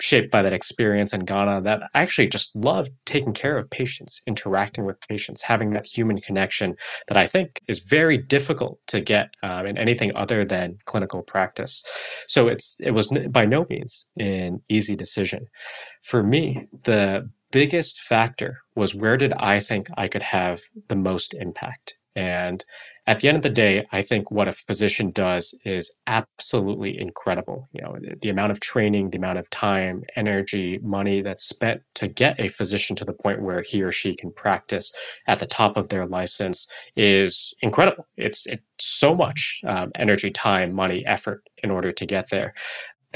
shaped 0.00 0.30
by 0.30 0.42
that 0.42 0.52
experience 0.52 1.12
in 1.12 1.24
Ghana 1.24 1.62
that 1.62 1.82
I 1.94 2.02
actually 2.02 2.28
just 2.28 2.54
love 2.54 2.88
taking 3.04 3.32
care 3.32 3.56
of 3.56 3.70
patients, 3.70 4.22
interacting 4.26 4.84
with 4.84 5.00
patients, 5.08 5.42
having 5.42 5.70
that 5.70 5.86
human 5.86 6.20
connection 6.20 6.76
that 7.08 7.16
I 7.16 7.26
think 7.26 7.60
is 7.68 7.80
very 7.80 8.18
difficult 8.18 8.78
to 8.88 9.00
get 9.00 9.30
um, 9.42 9.66
in 9.66 9.78
anything 9.78 10.14
other 10.14 10.44
than 10.44 10.78
clinical 10.84 11.22
practice. 11.22 11.84
So 12.26 12.48
it's 12.48 12.78
it 12.80 12.92
was 12.92 13.08
by 13.30 13.46
no 13.46 13.66
means 13.68 14.06
an 14.18 14.62
easy 14.68 14.96
decision. 14.96 15.46
For 16.02 16.22
me, 16.22 16.66
the 16.84 17.30
biggest 17.50 18.00
factor 18.00 18.60
was 18.74 18.94
where 18.94 19.16
did 19.16 19.32
I 19.34 19.60
think 19.60 19.88
I 19.96 20.08
could 20.08 20.22
have 20.22 20.60
the 20.88 20.96
most 20.96 21.34
impact? 21.34 21.94
And 22.14 22.64
at 23.08 23.20
the 23.20 23.28
end 23.28 23.36
of 23.36 23.42
the 23.42 23.50
day, 23.50 23.86
I 23.92 24.02
think 24.02 24.30
what 24.32 24.48
a 24.48 24.52
physician 24.52 25.12
does 25.12 25.56
is 25.64 25.94
absolutely 26.08 26.98
incredible. 26.98 27.68
You 27.72 27.82
know, 27.82 27.98
the 28.20 28.30
amount 28.30 28.50
of 28.50 28.58
training, 28.58 29.10
the 29.10 29.18
amount 29.18 29.38
of 29.38 29.48
time, 29.50 30.02
energy, 30.16 30.78
money 30.82 31.22
that's 31.22 31.44
spent 31.44 31.82
to 31.94 32.08
get 32.08 32.40
a 32.40 32.48
physician 32.48 32.96
to 32.96 33.04
the 33.04 33.12
point 33.12 33.42
where 33.42 33.62
he 33.62 33.80
or 33.82 33.92
she 33.92 34.16
can 34.16 34.32
practice 34.32 34.92
at 35.28 35.38
the 35.38 35.46
top 35.46 35.76
of 35.76 35.88
their 35.88 36.04
license 36.04 36.68
is 36.96 37.54
incredible. 37.60 38.08
It's, 38.16 38.44
it's 38.46 38.62
so 38.78 39.14
much 39.14 39.60
um, 39.64 39.92
energy, 39.94 40.30
time, 40.30 40.74
money, 40.74 41.06
effort 41.06 41.42
in 41.62 41.70
order 41.70 41.92
to 41.92 42.06
get 42.06 42.28
there. 42.30 42.54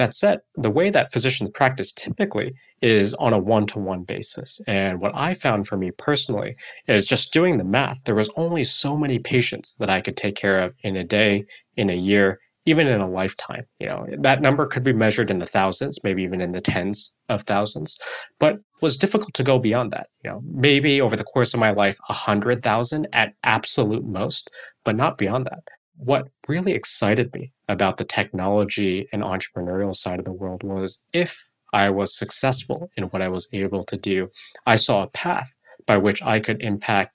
That 0.00 0.14
said, 0.14 0.40
the 0.54 0.70
way 0.70 0.88
that 0.88 1.12
physicians 1.12 1.50
practice 1.52 1.92
typically 1.92 2.54
is 2.80 3.12
on 3.12 3.34
a 3.34 3.38
one 3.38 3.66
to 3.66 3.78
one 3.78 4.04
basis. 4.04 4.58
And 4.66 4.98
what 4.98 5.14
I 5.14 5.34
found 5.34 5.68
for 5.68 5.76
me 5.76 5.90
personally 5.90 6.56
is 6.86 7.06
just 7.06 7.34
doing 7.34 7.58
the 7.58 7.64
math, 7.64 7.98
there 8.04 8.14
was 8.14 8.30
only 8.34 8.64
so 8.64 8.96
many 8.96 9.18
patients 9.18 9.74
that 9.78 9.90
I 9.90 10.00
could 10.00 10.16
take 10.16 10.36
care 10.36 10.58
of 10.58 10.74
in 10.82 10.96
a 10.96 11.04
day, 11.04 11.44
in 11.76 11.90
a 11.90 11.94
year, 11.94 12.40
even 12.64 12.86
in 12.86 13.02
a 13.02 13.10
lifetime. 13.10 13.66
You 13.78 13.88
know, 13.88 14.06
that 14.20 14.40
number 14.40 14.64
could 14.64 14.84
be 14.84 14.94
measured 14.94 15.30
in 15.30 15.38
the 15.38 15.44
thousands, 15.44 15.98
maybe 16.02 16.22
even 16.22 16.40
in 16.40 16.52
the 16.52 16.62
tens 16.62 17.12
of 17.28 17.42
thousands, 17.42 17.98
but 18.38 18.56
was 18.80 18.96
difficult 18.96 19.34
to 19.34 19.42
go 19.42 19.58
beyond 19.58 19.90
that. 19.92 20.06
You 20.24 20.30
know, 20.30 20.40
maybe 20.46 21.02
over 21.02 21.14
the 21.14 21.24
course 21.24 21.52
of 21.52 21.60
my 21.60 21.72
life, 21.72 21.98
a 22.08 22.14
hundred 22.14 22.62
thousand 22.62 23.06
at 23.12 23.34
absolute 23.44 24.06
most, 24.06 24.48
but 24.82 24.96
not 24.96 25.18
beyond 25.18 25.44
that. 25.44 25.62
What 26.02 26.28
really 26.48 26.72
excited 26.72 27.32
me 27.34 27.52
about 27.68 27.98
the 27.98 28.06
technology 28.06 29.06
and 29.12 29.22
entrepreneurial 29.22 29.94
side 29.94 30.18
of 30.18 30.24
the 30.24 30.32
world 30.32 30.62
was 30.62 31.02
if 31.12 31.50
I 31.74 31.90
was 31.90 32.16
successful 32.16 32.90
in 32.96 33.04
what 33.04 33.20
I 33.20 33.28
was 33.28 33.48
able 33.52 33.84
to 33.84 33.98
do, 33.98 34.28
I 34.64 34.76
saw 34.76 35.02
a 35.02 35.08
path 35.08 35.54
by 35.86 35.98
which 35.98 36.22
I 36.22 36.40
could 36.40 36.62
impact 36.62 37.12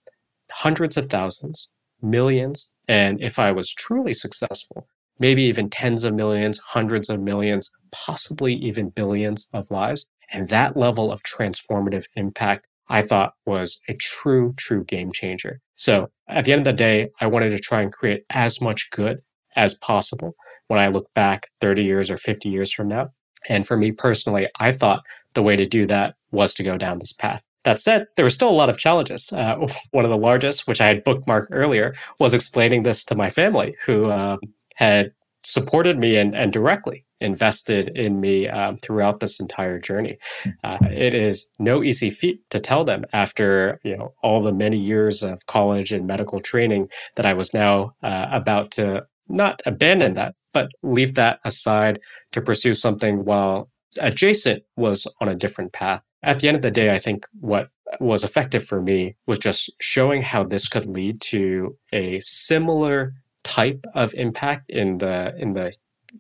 hundreds 0.52 0.98
of 0.98 1.10
thousands, 1.10 1.70
millions, 2.00 2.76
and 2.88 3.20
if 3.22 3.40
I 3.40 3.52
was 3.52 3.74
truly 3.74 4.14
successful, 4.14 4.88
maybe 5.18 5.42
even 5.44 5.72
tens 5.72 6.04
of 6.04 6.14
millions, 6.14 6.60
hundreds 6.60 7.10
of 7.10 7.20
millions, 7.20 7.72
possibly 7.92 8.54
even 8.54 8.90
billions 8.90 9.50
of 9.52 9.72
lives. 9.72 10.08
And 10.32 10.50
that 10.50 10.78
level 10.78 11.12
of 11.12 11.24
transformative 11.24 12.06
impact 12.16 12.68
I 12.90 13.02
thought 13.02 13.34
was 13.46 13.80
a 13.88 13.94
true, 13.94 14.54
true 14.58 14.84
game 14.84 15.12
changer. 15.12 15.62
So 15.76 16.10
at 16.28 16.46
the 16.46 16.54
end 16.54 16.62
of 16.62 16.66
the 16.66 16.74
day, 16.74 17.10
I 17.20 17.28
wanted 17.28 17.52
to 17.52 17.60
try 17.60 17.82
and 17.82 17.92
create 17.92 18.24
as 18.30 18.62
much 18.62 18.90
good 18.92 19.22
as 19.56 19.74
possible 19.74 20.34
when 20.68 20.80
I 20.80 20.88
look 20.88 21.14
back 21.14 21.48
30 21.62 21.84
years 21.84 22.10
or 22.10 22.18
50 22.18 22.50
years 22.50 22.72
from 22.72 22.88
now. 22.88 23.10
And 23.48 23.68
for 23.68 23.78
me 23.78 23.92
personally, 23.92 24.48
I 24.60 24.72
thought 24.72 25.04
the 25.34 25.44
way 25.44 25.56
to 25.56 25.66
do 25.66 25.86
that 25.88 26.16
was 26.32 26.54
to 26.56 26.64
go 26.64 26.78
down 26.78 27.00
this 27.00 27.14
path. 27.14 27.42
That 27.64 27.80
said, 27.80 28.06
there 28.16 28.26
were 28.26 28.30
still 28.32 28.50
a 28.50 28.52
lot 28.52 28.70
of 28.70 28.78
challenges. 28.78 29.32
Uh, 29.32 29.68
one 29.92 30.06
of 30.06 30.12
the 30.12 30.18
largest, 30.18 30.68
which 30.68 30.82
I 30.82 30.88
had 30.88 31.04
bookmarked 31.04 31.48
earlier, 31.52 31.96
was 32.20 32.34
explaining 32.34 32.84
this 32.84 33.04
to 33.06 33.16
my 33.16 33.30
family, 33.30 33.76
who 33.86 34.12
um, 34.12 34.40
had 34.76 35.12
supported 35.44 35.98
me 35.98 36.18
and, 36.18 36.36
and 36.36 36.52
directly 36.52 37.06
invested 37.26 37.90
in 37.98 38.22
me 38.22 38.48
um, 38.48 38.78
throughout 38.78 39.20
this 39.20 39.40
entire 39.40 39.80
journey. 39.80 40.18
Hmm. 40.44 40.50
Uh, 40.64 40.78
it 40.92 41.14
is 41.14 41.48
no 41.60 41.84
easy 41.84 42.10
feat 42.10 42.42
to 42.52 42.60
tell 42.60 42.86
them 42.86 43.06
after 43.12 43.80
you 43.84 43.98
know 43.98 44.14
all 44.22 44.42
the 44.42 44.54
many 44.54 44.78
years 44.78 45.24
of 45.24 45.46
college 45.48 45.92
and 45.92 46.08
medical 46.08 46.40
training 46.40 46.88
that 47.16 47.26
I 47.26 47.34
was 47.34 47.54
now 47.54 47.96
uh, 48.04 48.28
about 48.32 48.72
to 48.72 49.06
not 49.28 49.60
abandon 49.66 50.14
that, 50.14 50.36
but 50.54 50.70
leave 50.84 51.16
that 51.16 51.40
aside 51.44 52.00
to 52.32 52.42
pursue 52.42 52.74
something 52.74 53.26
while 53.26 53.70
adjacent 54.00 54.64
was 54.76 55.08
on 55.20 55.28
a 55.28 55.36
different 55.36 55.74
path. 55.74 56.04
At 56.22 56.40
the 56.40 56.48
end 56.48 56.58
of 56.58 56.64
the 56.64 56.72
day, 56.72 56.94
I 56.94 57.00
think 57.00 57.28
what 57.40 57.70
was 58.00 58.24
effective 58.24 58.64
for 58.64 58.82
me 58.82 59.16
was 59.26 59.40
just 59.40 59.72
showing 59.80 60.22
how 60.22 60.44
this 60.44 60.68
could 60.68 60.86
lead 60.86 61.22
to 61.22 61.78
a 61.94 62.20
similar 62.20 63.14
type 63.44 63.86
of 63.94 64.14
impact 64.16 64.70
in 64.70 64.98
the 64.98 65.36
in 65.38 65.54
the 65.54 65.74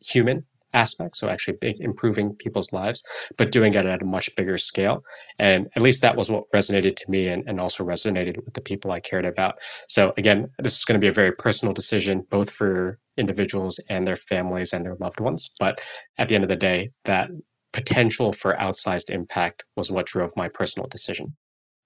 human 0.05 0.45
aspect 0.75 1.17
so 1.17 1.29
actually 1.29 1.57
improving 1.79 2.35
people's 2.35 2.71
lives 2.73 3.01
but 3.37 3.51
doing 3.51 3.73
it 3.73 3.85
at 3.85 4.01
a 4.01 4.05
much 4.05 4.29
bigger 4.35 4.57
scale. 4.57 5.03
And 5.39 5.67
at 5.75 5.81
least 5.81 6.01
that 6.01 6.15
was 6.15 6.29
what 6.29 6.43
resonated 6.53 6.95
to 6.97 7.09
me 7.09 7.27
and, 7.27 7.43
and 7.47 7.59
also 7.59 7.83
resonated 7.83 8.43
with 8.43 8.53
the 8.53 8.61
people 8.61 8.91
i 8.91 8.99
cared 8.99 9.25
about. 9.25 9.55
So 9.87 10.13
again 10.17 10.49
this 10.59 10.77
is 10.77 10.85
going 10.85 10.99
to 10.99 11.03
be 11.03 11.09
a 11.09 11.13
very 11.13 11.31
personal 11.31 11.73
decision 11.73 12.25
both 12.29 12.49
for 12.49 12.99
individuals 13.17 13.79
and 13.89 14.05
their 14.05 14.15
families 14.15 14.73
and 14.73 14.85
their 14.85 14.95
loved 14.95 15.19
ones. 15.19 15.49
But 15.59 15.79
at 16.17 16.27
the 16.27 16.35
end 16.35 16.43
of 16.43 16.49
the 16.49 16.55
day 16.55 16.91
that 17.05 17.29
potential 17.73 18.31
for 18.31 18.55
outsized 18.55 19.09
impact 19.09 19.63
was 19.75 19.91
what 19.91 20.05
drove 20.05 20.31
my 20.35 20.47
personal 20.47 20.87
decision. 20.87 21.35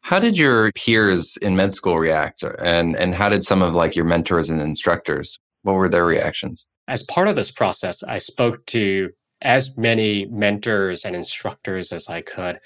How 0.01 0.19
did 0.19 0.37
your 0.37 0.71
peers 0.73 1.37
in 1.41 1.55
med 1.55 1.73
school 1.73 1.97
react? 1.97 2.43
And 2.59 2.95
and 2.95 3.13
how 3.13 3.29
did 3.29 3.43
some 3.43 3.61
of 3.61 3.75
like 3.75 3.95
your 3.95 4.05
mentors 4.05 4.49
and 4.49 4.61
instructors 4.61 5.37
what 5.63 5.73
were 5.73 5.89
their 5.89 6.05
reactions 6.05 6.69
as 6.89 7.03
part 7.03 7.27
of 7.27 7.35
this 7.35 7.51
process, 7.51 8.03
I 8.03 8.17
spoke 8.17 8.65
to 8.67 9.11
as 9.41 9.77
many 9.77 10.25
mentors 10.25 11.05
and 11.05 11.15
instructors 11.15 11.93
as 11.93 12.09
I 12.09 12.21
could. 12.21 12.59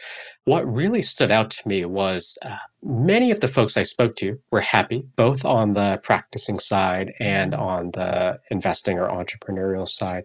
What 0.45 0.65
really 0.65 1.03
stood 1.03 1.29
out 1.29 1.51
to 1.51 1.67
me 1.67 1.85
was 1.85 2.35
uh, 2.41 2.55
many 2.81 3.29
of 3.29 3.41
the 3.41 3.47
folks 3.47 3.77
I 3.77 3.83
spoke 3.83 4.15
to 4.15 4.39
were 4.51 4.61
happy, 4.61 5.05
both 5.15 5.45
on 5.45 5.73
the 5.73 5.99
practicing 6.03 6.57
side 6.57 7.13
and 7.19 7.53
on 7.53 7.91
the 7.91 8.39
investing 8.49 8.97
or 8.97 9.07
entrepreneurial 9.09 9.87
side. 9.87 10.23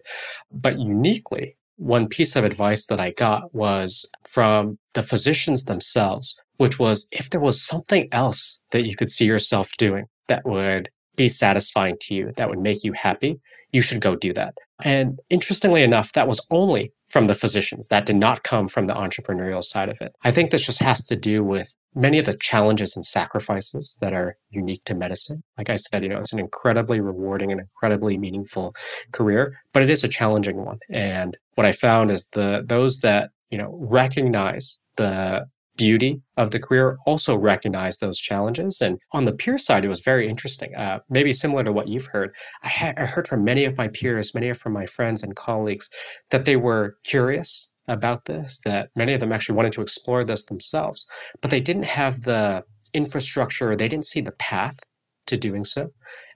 But 0.50 0.78
uniquely, 0.78 1.56
one 1.76 2.08
piece 2.08 2.34
of 2.34 2.44
advice 2.44 2.87
that 2.87 3.00
I 3.00 3.11
got 3.11 3.54
was 3.54 4.08
from 4.26 4.78
the 4.94 5.02
physicians 5.02 5.64
themselves, 5.64 6.34
which 6.56 6.78
was 6.78 7.08
if 7.12 7.28
there 7.28 7.40
was 7.40 7.62
something 7.62 8.08
else 8.11 8.61
that 8.70 8.87
you 8.87 8.96
could 8.96 9.11
see 9.11 9.26
yourself 9.26 9.76
doing 9.76 10.06
that 10.28 10.46
would 10.46 10.88
be 11.14 11.28
satisfying 11.28 11.96
to 12.00 12.14
you, 12.14 12.32
that 12.37 12.48
would 12.48 12.58
make 12.58 12.84
you 12.84 12.94
happy, 12.94 13.38
you 13.72 13.83
should 13.83 14.00
go 14.00 14.16
do 14.16 14.33
that. 14.33 14.54
And 14.83 15.20
interestingly 15.31 15.83
enough, 15.83 16.12
that 16.12 16.28
was 16.28 16.40
only 16.50 16.92
from 17.09 17.26
the 17.26 17.35
physicians. 17.35 17.88
That 17.88 18.07
did 18.07 18.16
not 18.16 18.44
come 18.44 18.68
from 18.68 18.87
the 18.87 18.94
entrepreneurial 18.94 19.64
side 19.64 19.88
of 19.88 20.00
it. 20.00 20.12
I 20.22 20.31
think 20.31 20.50
this 20.50 20.66
just 20.66 20.81
has 20.81 21.07
to 21.07 21.16
do 21.16 21.42
with 21.42 21.74
many 21.94 22.18
of 22.18 22.26
the 22.26 22.37
challenges 22.40 22.94
and 22.94 23.04
sacrifices 23.04 23.98
that 24.00 24.12
are 24.12 24.37
unique 24.50 24.85
to 24.85 24.94
medicine. 24.94 25.42
Like 25.57 25.70
I 25.70 25.76
said, 25.76 26.02
you 26.02 26.09
know, 26.09 26.18
it's 26.18 26.33
an 26.33 26.38
incredibly 26.38 27.00
rewarding 27.00 27.50
and 27.50 27.61
incredibly 27.61 28.16
meaningful 28.18 28.74
career, 29.12 29.59
but 29.72 29.83
it 29.83 29.90
is 29.90 30.04
a 30.04 30.09
challenging 30.09 30.64
one. 30.64 30.78
And 30.90 31.37
what 31.54 31.66
I 31.66 31.72
found 31.72 32.11
is 32.11 32.28
the 32.33 32.62
those 32.66 33.00
that, 33.00 33.31
you 33.50 33.59
know, 33.59 33.76
recognize 33.81 34.78
the 34.96 35.46
beauty 35.79 36.21
of 36.37 36.51
the 36.51 36.59
career 36.59 36.99
also 37.07 37.35
recognize 37.37 37.99
those 37.99 38.19
challenges. 38.19 38.83
And 38.83 38.99
on 39.12 39.25
the 39.25 39.33
peer 39.33 39.57
side, 39.57 39.85
it 39.85 39.88
was 39.88 40.01
very 40.01 40.29
interesting. 40.29 40.75
Uh, 40.75 40.99
maybe 41.09 41.33
similar 41.33 41.64
to 41.64 41.73
what 41.73 41.88
you've 41.88 42.11
heard. 42.12 42.35
I, 42.62 42.69
ha- 42.69 42.95
I 42.99 43.07
heard 43.07 43.29
from 43.29 43.45
many 43.45 43.64
of 43.64 43.79
my 43.79 43.88
peers, 43.88 44.35
many 44.35 44.53
from 44.53 44.75
my 44.75 44.87
friends 44.87 45.23
and 45.23 45.35
colleagues, 45.35 45.88
that 46.31 46.45
they 46.45 46.57
were 46.57 46.97
curious 47.05 47.71
about 47.87 48.25
this, 48.25 48.61
that 48.64 48.91
many 48.95 49.14
of 49.14 49.21
them 49.21 49.33
actually 49.33 49.57
wanted 49.57 49.73
to 49.73 49.81
explore 49.83 50.23
this 50.25 50.45
themselves, 50.45 51.07
but 51.41 51.51
they 51.51 51.61
didn't 51.61 51.85
have 51.85 52.23
the 52.23 52.62
infrastructure, 52.93 53.75
they 53.75 53.88
didn't 53.88 54.07
see 54.07 54.21
the 54.21 54.33
path 54.33 54.79
to 55.27 55.37
doing 55.37 55.64
so. 55.64 55.83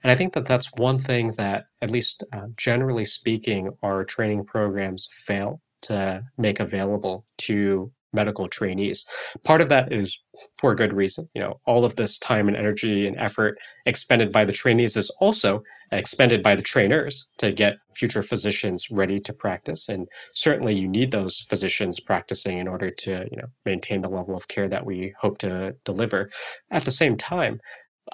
And 0.03 0.11
I 0.11 0.15
think 0.15 0.33
that 0.33 0.45
that's 0.45 0.71
one 0.73 0.99
thing 0.99 1.31
that, 1.37 1.65
at 1.81 1.91
least 1.91 2.23
uh, 2.33 2.47
generally 2.57 3.05
speaking, 3.05 3.69
our 3.83 4.03
training 4.03 4.45
programs 4.45 5.07
fail 5.11 5.61
to 5.83 6.23
make 6.37 6.59
available 6.59 7.25
to 7.39 7.91
medical 8.13 8.47
trainees. 8.47 9.05
Part 9.43 9.61
of 9.61 9.69
that 9.69 9.91
is 9.91 10.17
for 10.57 10.71
a 10.71 10.75
good 10.75 10.93
reason. 10.93 11.29
You 11.33 11.41
know, 11.41 11.59
all 11.65 11.85
of 11.85 11.95
this 11.95 12.17
time 12.19 12.47
and 12.47 12.57
energy 12.57 13.07
and 13.07 13.17
effort 13.17 13.57
expended 13.85 14.31
by 14.31 14.45
the 14.45 14.51
trainees 14.51 14.95
is 14.95 15.09
also 15.19 15.61
expended 15.91 16.41
by 16.41 16.55
the 16.55 16.61
trainers 16.61 17.27
to 17.37 17.51
get 17.51 17.75
future 17.95 18.23
physicians 18.23 18.89
ready 18.89 19.19
to 19.19 19.33
practice. 19.33 19.89
And 19.89 20.07
certainly 20.33 20.73
you 20.73 20.87
need 20.87 21.11
those 21.11 21.45
physicians 21.49 21.99
practicing 21.99 22.57
in 22.57 22.67
order 22.67 22.89
to, 22.89 23.27
you 23.31 23.37
know, 23.37 23.47
maintain 23.65 24.01
the 24.01 24.09
level 24.09 24.35
of 24.35 24.47
care 24.47 24.67
that 24.69 24.85
we 24.85 25.13
hope 25.19 25.37
to 25.39 25.75
deliver. 25.85 26.29
At 26.71 26.83
the 26.83 26.91
same 26.91 27.17
time, 27.17 27.59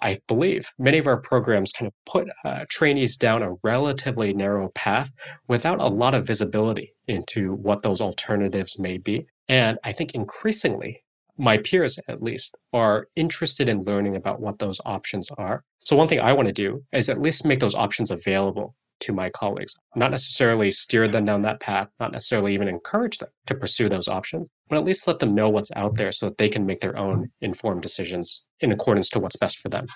I 0.01 0.19
believe 0.27 0.69
many 0.77 0.97
of 0.97 1.07
our 1.07 1.17
programs 1.17 1.71
kind 1.71 1.87
of 1.87 1.93
put 2.05 2.27
uh, 2.45 2.65
trainees 2.69 3.17
down 3.17 3.41
a 3.41 3.55
relatively 3.63 4.33
narrow 4.33 4.69
path 4.69 5.11
without 5.47 5.79
a 5.79 5.87
lot 5.87 6.13
of 6.13 6.27
visibility 6.27 6.91
into 7.07 7.53
what 7.53 7.81
those 7.81 8.01
alternatives 8.01 8.77
may 8.77 8.97
be. 8.97 9.25
And 9.49 9.79
I 9.83 9.91
think 9.91 10.13
increasingly, 10.13 11.03
my 11.37 11.57
peers 11.57 11.99
at 12.07 12.21
least 12.21 12.55
are 12.71 13.07
interested 13.15 13.67
in 13.67 13.83
learning 13.83 14.15
about 14.15 14.39
what 14.39 14.59
those 14.59 14.79
options 14.85 15.29
are. 15.37 15.63
So, 15.79 15.95
one 15.95 16.07
thing 16.07 16.19
I 16.19 16.33
want 16.33 16.47
to 16.47 16.53
do 16.53 16.83
is 16.93 17.09
at 17.09 17.21
least 17.21 17.45
make 17.45 17.59
those 17.59 17.75
options 17.75 18.11
available 18.11 18.75
to 19.01 19.13
my 19.13 19.29
colleagues, 19.29 19.75
not 19.95 20.11
necessarily 20.11 20.69
steer 20.69 21.07
them 21.07 21.25
down 21.25 21.41
that 21.41 21.61
path, 21.61 21.89
not 21.99 22.11
necessarily 22.11 22.53
even 22.53 22.67
encourage 22.67 23.17
them 23.17 23.29
to 23.47 23.55
pursue 23.55 23.89
those 23.89 24.07
options, 24.07 24.49
but 24.67 24.77
at 24.77 24.83
least 24.83 25.07
let 25.07 25.19
them 25.19 25.33
know 25.33 25.49
what's 25.49 25.71
out 25.75 25.95
there 25.95 26.11
so 26.11 26.27
that 26.27 26.37
they 26.37 26.49
can 26.49 26.65
make 26.65 26.81
their 26.81 26.97
own 26.97 27.29
informed 27.41 27.81
decisions 27.81 28.45
in 28.59 28.71
accordance 28.71 29.09
to 29.09 29.19
what's 29.19 29.37
best 29.37 29.59
for 29.59 29.69
them. 29.69 29.87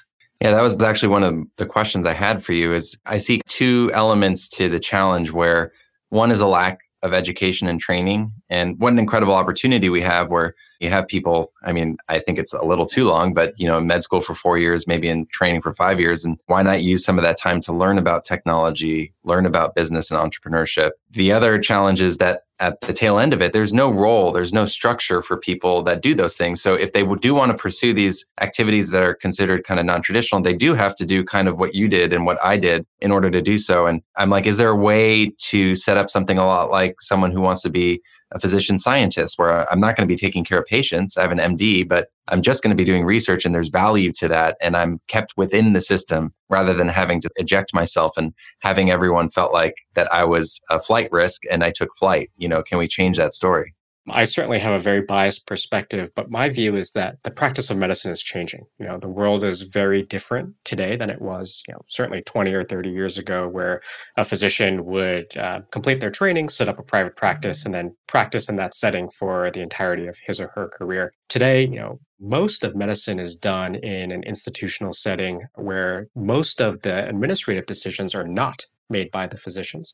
Yeah, 0.41 0.51
that 0.51 0.61
was 0.61 0.81
actually 0.81 1.09
one 1.09 1.23
of 1.23 1.35
the 1.57 1.65
questions 1.65 2.05
I 2.05 2.13
had 2.13 2.43
for 2.43 2.53
you 2.53 2.73
is 2.73 2.97
I 3.05 3.17
see 3.17 3.41
two 3.47 3.91
elements 3.93 4.49
to 4.51 4.69
the 4.69 4.79
challenge 4.79 5.31
where 5.31 5.73
one 6.09 6.31
is 6.31 6.39
a 6.39 6.47
lack 6.47 6.79
of 7.03 7.13
education 7.13 7.67
and 7.67 7.79
training. 7.79 8.31
And 8.49 8.79
what 8.79 8.93
an 8.93 8.97
incredible 8.97 9.33
opportunity 9.33 9.89
we 9.89 10.01
have 10.01 10.31
where 10.31 10.55
you 10.79 10.89
have 10.89 11.07
people, 11.07 11.51
I 11.63 11.73
mean, 11.73 11.97
I 12.07 12.17
think 12.17 12.39
it's 12.39 12.53
a 12.53 12.63
little 12.63 12.85
too 12.85 13.05
long, 13.07 13.33
but 13.33 13.53
you 13.57 13.67
know, 13.67 13.77
in 13.77 13.87
med 13.87 14.03
school 14.03 14.21
for 14.21 14.33
four 14.33 14.57
years, 14.57 14.87
maybe 14.87 15.09
in 15.09 15.27
training 15.27 15.61
for 15.61 15.73
five 15.73 15.99
years. 15.99 16.23
And 16.23 16.39
why 16.47 16.63
not 16.63 16.81
use 16.81 17.03
some 17.03 17.19
of 17.19 17.23
that 17.23 17.37
time 17.37 17.59
to 17.61 17.73
learn 17.73 17.97
about 17.97 18.23
technology, 18.23 19.13
learn 19.23 19.45
about 19.45 19.75
business 19.75 20.09
and 20.09 20.19
entrepreneurship? 20.19 20.91
The 21.11 21.33
other 21.33 21.59
challenge 21.59 22.01
is 22.01 22.17
that 22.17 22.43
at 22.59 22.79
the 22.81 22.93
tail 22.93 23.19
end 23.19 23.33
of 23.33 23.41
it, 23.41 23.51
there's 23.51 23.73
no 23.73 23.89
role, 23.89 24.31
there's 24.31 24.53
no 24.53 24.65
structure 24.65 25.21
for 25.21 25.37
people 25.37 25.83
that 25.83 26.01
do 26.01 26.13
those 26.13 26.37
things. 26.37 26.61
So 26.61 26.75
if 26.75 26.93
they 26.93 27.03
do 27.19 27.33
want 27.33 27.51
to 27.51 27.57
pursue 27.57 27.93
these 27.93 28.25
activities 28.39 28.91
that 28.91 29.03
are 29.03 29.15
considered 29.15 29.63
kind 29.63 29.79
of 29.79 29.85
non-traditional, 29.85 30.41
they 30.41 30.53
do 30.53 30.73
have 30.73 30.95
to 30.95 31.05
do 31.05 31.23
kind 31.23 31.47
of 31.47 31.57
what 31.57 31.75
you 31.75 31.87
did 31.87 32.13
and 32.13 32.25
what 32.25 32.43
I 32.43 32.57
did 32.57 32.85
in 33.01 33.11
order 33.11 33.29
to 33.31 33.41
do 33.41 33.57
so. 33.57 33.87
And 33.87 34.01
I'm 34.15 34.29
like, 34.29 34.45
is 34.45 34.57
there 34.57 34.69
a 34.69 34.75
way 34.75 35.31
to 35.49 35.75
set 35.75 35.97
up 35.97 36.09
something 36.09 36.37
a 36.37 36.45
lot 36.45 36.69
like 36.69 37.01
someone 37.01 37.31
who 37.31 37.41
wants 37.41 37.61
to 37.63 37.69
be 37.69 38.01
a 38.33 38.39
physician 38.39 38.79
scientist 38.79 39.37
where 39.37 39.71
I'm 39.71 39.79
not 39.79 39.95
going 39.95 40.07
to 40.07 40.11
be 40.11 40.17
taking 40.17 40.43
care 40.43 40.59
of 40.59 40.65
patients. 40.65 41.17
I 41.17 41.21
have 41.21 41.31
an 41.31 41.37
MD, 41.37 41.87
but 41.87 42.09
I'm 42.27 42.41
just 42.41 42.63
going 42.63 42.75
to 42.75 42.75
be 42.75 42.85
doing 42.85 43.05
research 43.05 43.45
and 43.45 43.53
there's 43.53 43.69
value 43.69 44.11
to 44.13 44.27
that. 44.27 44.57
And 44.61 44.75
I'm 44.75 44.99
kept 45.07 45.33
within 45.37 45.73
the 45.73 45.81
system 45.81 46.33
rather 46.49 46.73
than 46.73 46.87
having 46.87 47.21
to 47.21 47.29
eject 47.35 47.73
myself 47.73 48.17
and 48.17 48.33
having 48.59 48.89
everyone 48.89 49.29
felt 49.29 49.53
like 49.53 49.75
that 49.93 50.11
I 50.11 50.23
was 50.23 50.61
a 50.69 50.79
flight 50.79 51.11
risk 51.11 51.43
and 51.49 51.63
I 51.63 51.71
took 51.71 51.89
flight. 51.97 52.29
You 52.37 52.47
know, 52.47 52.63
can 52.63 52.77
we 52.77 52.87
change 52.87 53.17
that 53.17 53.33
story? 53.33 53.73
I 54.09 54.25
certainly 54.25 54.59
have 54.59 54.73
a 54.73 54.79
very 54.79 55.01
biased 55.01 55.47
perspective, 55.47 56.11
but 56.13 56.29
my 56.29 56.49
view 56.49 56.75
is 56.75 56.91
that 56.91 57.17
the 57.23 57.31
practice 57.31 57.69
of 57.69 57.77
medicine 57.77 58.11
is 58.11 58.21
changing. 58.21 58.65
You 58.77 58.85
know, 58.85 58.97
the 58.97 59.07
world 59.07 59.43
is 59.45 59.61
very 59.61 60.03
different 60.03 60.55
today 60.65 60.97
than 60.97 61.09
it 61.09 61.21
was, 61.21 61.63
you 61.67 61.73
know, 61.73 61.81
certainly 61.87 62.21
20 62.21 62.51
or 62.53 62.65
30 62.65 62.89
years 62.89 63.17
ago, 63.17 63.47
where 63.47 63.81
a 64.17 64.25
physician 64.25 64.83
would 64.85 65.35
uh, 65.37 65.61
complete 65.71 66.01
their 66.01 66.11
training, 66.11 66.49
set 66.49 66.67
up 66.67 66.79
a 66.79 66.83
private 66.83 67.15
practice, 67.15 67.63
and 67.63 67.73
then 67.73 67.93
practice 68.07 68.49
in 68.49 68.57
that 68.57 68.75
setting 68.75 69.09
for 69.09 69.49
the 69.51 69.61
entirety 69.61 70.07
of 70.07 70.17
his 70.25 70.39
or 70.39 70.49
her 70.49 70.67
career. 70.67 71.13
Today, 71.29 71.63
you 71.63 71.79
know, 71.79 71.99
most 72.19 72.63
of 72.63 72.75
medicine 72.75 73.19
is 73.19 73.35
done 73.35 73.75
in 73.75 74.11
an 74.11 74.23
institutional 74.23 74.93
setting 74.93 75.43
where 75.55 76.07
most 76.15 76.61
of 76.61 76.81
the 76.81 77.07
administrative 77.07 77.65
decisions 77.65 78.15
are 78.15 78.27
not 78.27 78.65
made 78.93 79.11
by 79.11 79.27
the 79.27 79.37
physicians. 79.37 79.93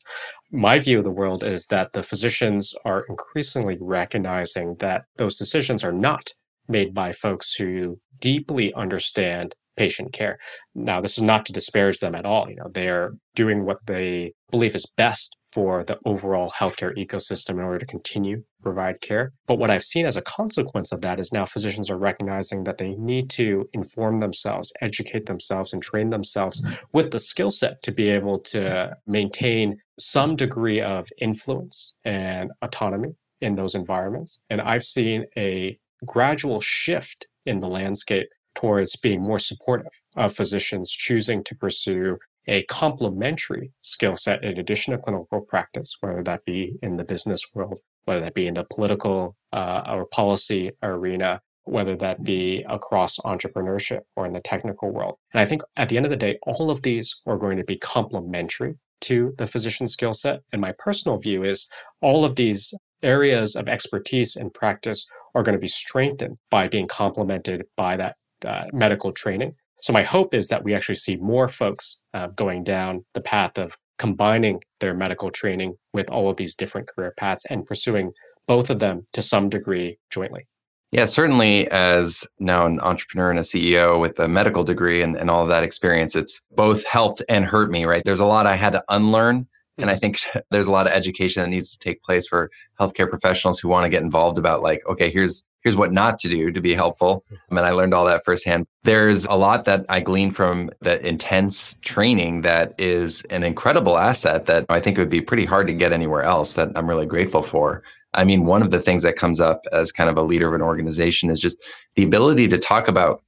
My 0.52 0.78
view 0.78 0.98
of 0.98 1.04
the 1.04 1.10
world 1.10 1.42
is 1.42 1.66
that 1.66 1.92
the 1.92 2.04
physicians 2.04 2.72
are 2.84 3.04
increasingly 3.08 3.76
recognizing 3.80 4.76
that 4.78 5.06
those 5.16 5.36
decisions 5.36 5.82
are 5.82 5.92
not 5.92 6.30
made 6.68 6.94
by 6.94 7.10
folks 7.10 7.54
who 7.54 7.98
deeply 8.20 8.72
understand 8.74 9.54
patient 9.76 10.12
care. 10.12 10.38
Now, 10.74 11.00
this 11.00 11.16
is 11.16 11.22
not 11.22 11.46
to 11.46 11.52
disparage 11.52 12.00
them 12.00 12.14
at 12.14 12.26
all. 12.26 12.48
You 12.48 12.56
know, 12.56 12.70
they 12.72 12.88
are 12.88 13.12
doing 13.34 13.64
what 13.64 13.78
they 13.86 14.32
believe 14.50 14.74
is 14.74 14.86
best 14.96 15.36
for 15.52 15.84
the 15.84 15.98
overall 16.04 16.50
healthcare 16.50 16.96
ecosystem 16.96 17.50
in 17.50 17.60
order 17.60 17.78
to 17.78 17.86
continue 17.86 18.36
to 18.36 18.62
provide 18.62 19.00
care. 19.00 19.32
But 19.46 19.58
what 19.58 19.70
I've 19.70 19.82
seen 19.82 20.06
as 20.06 20.16
a 20.16 20.22
consequence 20.22 20.92
of 20.92 21.00
that 21.00 21.18
is 21.18 21.32
now 21.32 21.44
physicians 21.44 21.90
are 21.90 21.98
recognizing 21.98 22.64
that 22.64 22.78
they 22.78 22.90
need 22.96 23.30
to 23.30 23.64
inform 23.72 24.20
themselves, 24.20 24.72
educate 24.80 25.26
themselves, 25.26 25.72
and 25.72 25.82
train 25.82 26.10
themselves 26.10 26.60
mm-hmm. 26.60 26.74
with 26.92 27.10
the 27.10 27.18
skill 27.18 27.50
set 27.50 27.82
to 27.82 27.92
be 27.92 28.08
able 28.08 28.38
to 28.38 28.96
maintain 29.06 29.78
some 29.98 30.36
degree 30.36 30.80
of 30.80 31.08
influence 31.20 31.94
and 32.04 32.50
autonomy 32.62 33.10
in 33.40 33.54
those 33.56 33.74
environments. 33.74 34.40
And 34.48 34.60
I've 34.60 34.84
seen 34.84 35.24
a 35.36 35.78
gradual 36.06 36.60
shift 36.60 37.26
in 37.46 37.60
the 37.60 37.68
landscape 37.68 38.28
towards 38.54 38.96
being 38.96 39.22
more 39.22 39.38
supportive 39.38 39.92
of 40.16 40.34
physicians 40.34 40.90
choosing 40.90 41.42
to 41.44 41.54
pursue 41.54 42.18
a 42.46 42.62
complementary 42.64 43.72
skill 43.80 44.16
set 44.16 44.42
in 44.42 44.58
addition 44.58 44.92
to 44.92 44.98
clinical 44.98 45.40
practice, 45.40 45.96
whether 46.00 46.22
that 46.22 46.44
be 46.44 46.76
in 46.82 46.96
the 46.96 47.04
business 47.04 47.42
world, 47.54 47.80
whether 48.04 48.20
that 48.20 48.34
be 48.34 48.46
in 48.46 48.54
the 48.54 48.64
political 48.64 49.36
uh, 49.52 49.82
or 49.88 50.06
policy 50.06 50.72
arena, 50.82 51.40
whether 51.64 51.94
that 51.94 52.24
be 52.24 52.64
across 52.68 53.18
entrepreneurship 53.18 54.00
or 54.16 54.26
in 54.26 54.32
the 54.32 54.40
technical 54.40 54.90
world. 54.90 55.16
And 55.32 55.40
I 55.40 55.44
think 55.44 55.62
at 55.76 55.88
the 55.88 55.96
end 55.96 56.06
of 56.06 56.10
the 56.10 56.16
day, 56.16 56.38
all 56.42 56.70
of 56.70 56.82
these 56.82 57.20
are 57.26 57.36
going 57.36 57.58
to 57.58 57.64
be 57.64 57.76
complementary 57.76 58.76
to 59.02 59.34
the 59.38 59.46
physician 59.46 59.86
skill 59.86 60.14
set. 60.14 60.40
And 60.52 60.60
my 60.60 60.72
personal 60.78 61.18
view 61.18 61.44
is 61.44 61.68
all 62.00 62.24
of 62.24 62.36
these 62.36 62.74
areas 63.02 63.56
of 63.56 63.68
expertise 63.68 64.36
and 64.36 64.52
practice 64.52 65.06
are 65.34 65.42
going 65.42 65.56
to 65.56 65.60
be 65.60 65.68
strengthened 65.68 66.38
by 66.50 66.68
being 66.68 66.88
complemented 66.88 67.64
by 67.76 67.96
that 67.96 68.16
uh, 68.44 68.64
medical 68.72 69.12
training. 69.12 69.54
So 69.82 69.92
my 69.92 70.02
hope 70.02 70.34
is 70.34 70.48
that 70.48 70.62
we 70.64 70.74
actually 70.74 70.96
see 70.96 71.16
more 71.16 71.48
folks 71.48 72.00
uh, 72.12 72.28
going 72.28 72.64
down 72.64 73.04
the 73.14 73.20
path 73.20 73.58
of 73.58 73.76
combining 73.98 74.60
their 74.80 74.94
medical 74.94 75.30
training 75.30 75.76
with 75.92 76.10
all 76.10 76.30
of 76.30 76.36
these 76.36 76.54
different 76.54 76.88
career 76.88 77.14
paths 77.16 77.44
and 77.50 77.66
pursuing 77.66 78.12
both 78.46 78.70
of 78.70 78.78
them 78.78 79.06
to 79.12 79.22
some 79.22 79.48
degree 79.48 79.98
jointly. 80.10 80.46
Yeah, 80.92 81.04
certainly 81.04 81.70
as 81.70 82.26
now 82.40 82.66
an 82.66 82.80
entrepreneur 82.80 83.30
and 83.30 83.38
a 83.38 83.42
CEO 83.42 84.00
with 84.00 84.18
a 84.18 84.26
medical 84.26 84.64
degree 84.64 85.02
and, 85.02 85.16
and 85.16 85.30
all 85.30 85.42
of 85.42 85.48
that 85.48 85.62
experience, 85.62 86.16
it's 86.16 86.42
both 86.56 86.84
helped 86.84 87.22
and 87.28 87.44
hurt 87.44 87.70
me, 87.70 87.84
right? 87.84 88.02
There's 88.04 88.20
a 88.20 88.26
lot 88.26 88.46
I 88.46 88.56
had 88.56 88.72
to 88.72 88.82
unlearn 88.88 89.46
and 89.80 89.90
I 89.90 89.96
think 89.96 90.18
there's 90.50 90.66
a 90.66 90.72
lot 90.72 90.86
of 90.86 90.92
education 90.92 91.42
that 91.42 91.48
needs 91.48 91.70
to 91.70 91.78
take 91.78 92.02
place 92.02 92.26
for 92.26 92.50
healthcare 92.78 93.08
professionals 93.08 93.58
who 93.58 93.68
want 93.68 93.84
to 93.84 93.90
get 93.90 94.02
involved 94.02 94.38
about 94.38 94.62
like, 94.62 94.82
okay, 94.86 95.10
here's 95.10 95.44
here's 95.62 95.76
what 95.76 95.92
not 95.92 96.18
to 96.18 96.28
do 96.28 96.50
to 96.50 96.60
be 96.60 96.74
helpful. 96.74 97.24
Mm-hmm. 97.32 97.58
And 97.58 97.66
I 97.66 97.70
learned 97.70 97.94
all 97.94 98.06
that 98.06 98.24
firsthand. 98.24 98.66
There's 98.84 99.26
a 99.26 99.34
lot 99.34 99.64
that 99.64 99.84
I 99.88 100.00
gleaned 100.00 100.36
from 100.36 100.70
that 100.80 101.04
intense 101.04 101.76
training 101.82 102.42
that 102.42 102.74
is 102.78 103.22
an 103.30 103.42
incredible 103.42 103.98
asset 103.98 104.46
that 104.46 104.66
I 104.68 104.80
think 104.80 104.98
would 104.98 105.10
be 105.10 105.20
pretty 105.20 105.44
hard 105.44 105.66
to 105.66 105.74
get 105.74 105.92
anywhere 105.92 106.22
else 106.22 106.54
that 106.54 106.70
I'm 106.74 106.88
really 106.88 107.06
grateful 107.06 107.42
for. 107.42 107.82
I 108.14 108.24
mean, 108.24 108.44
one 108.44 108.62
of 108.62 108.70
the 108.70 108.80
things 108.80 109.02
that 109.02 109.16
comes 109.16 109.40
up 109.40 109.62
as 109.72 109.92
kind 109.92 110.10
of 110.10 110.16
a 110.16 110.22
leader 110.22 110.48
of 110.48 110.54
an 110.54 110.62
organization 110.62 111.30
is 111.30 111.38
just 111.38 111.62
the 111.94 112.04
ability 112.04 112.48
to 112.48 112.58
talk 112.58 112.88
about 112.88 113.22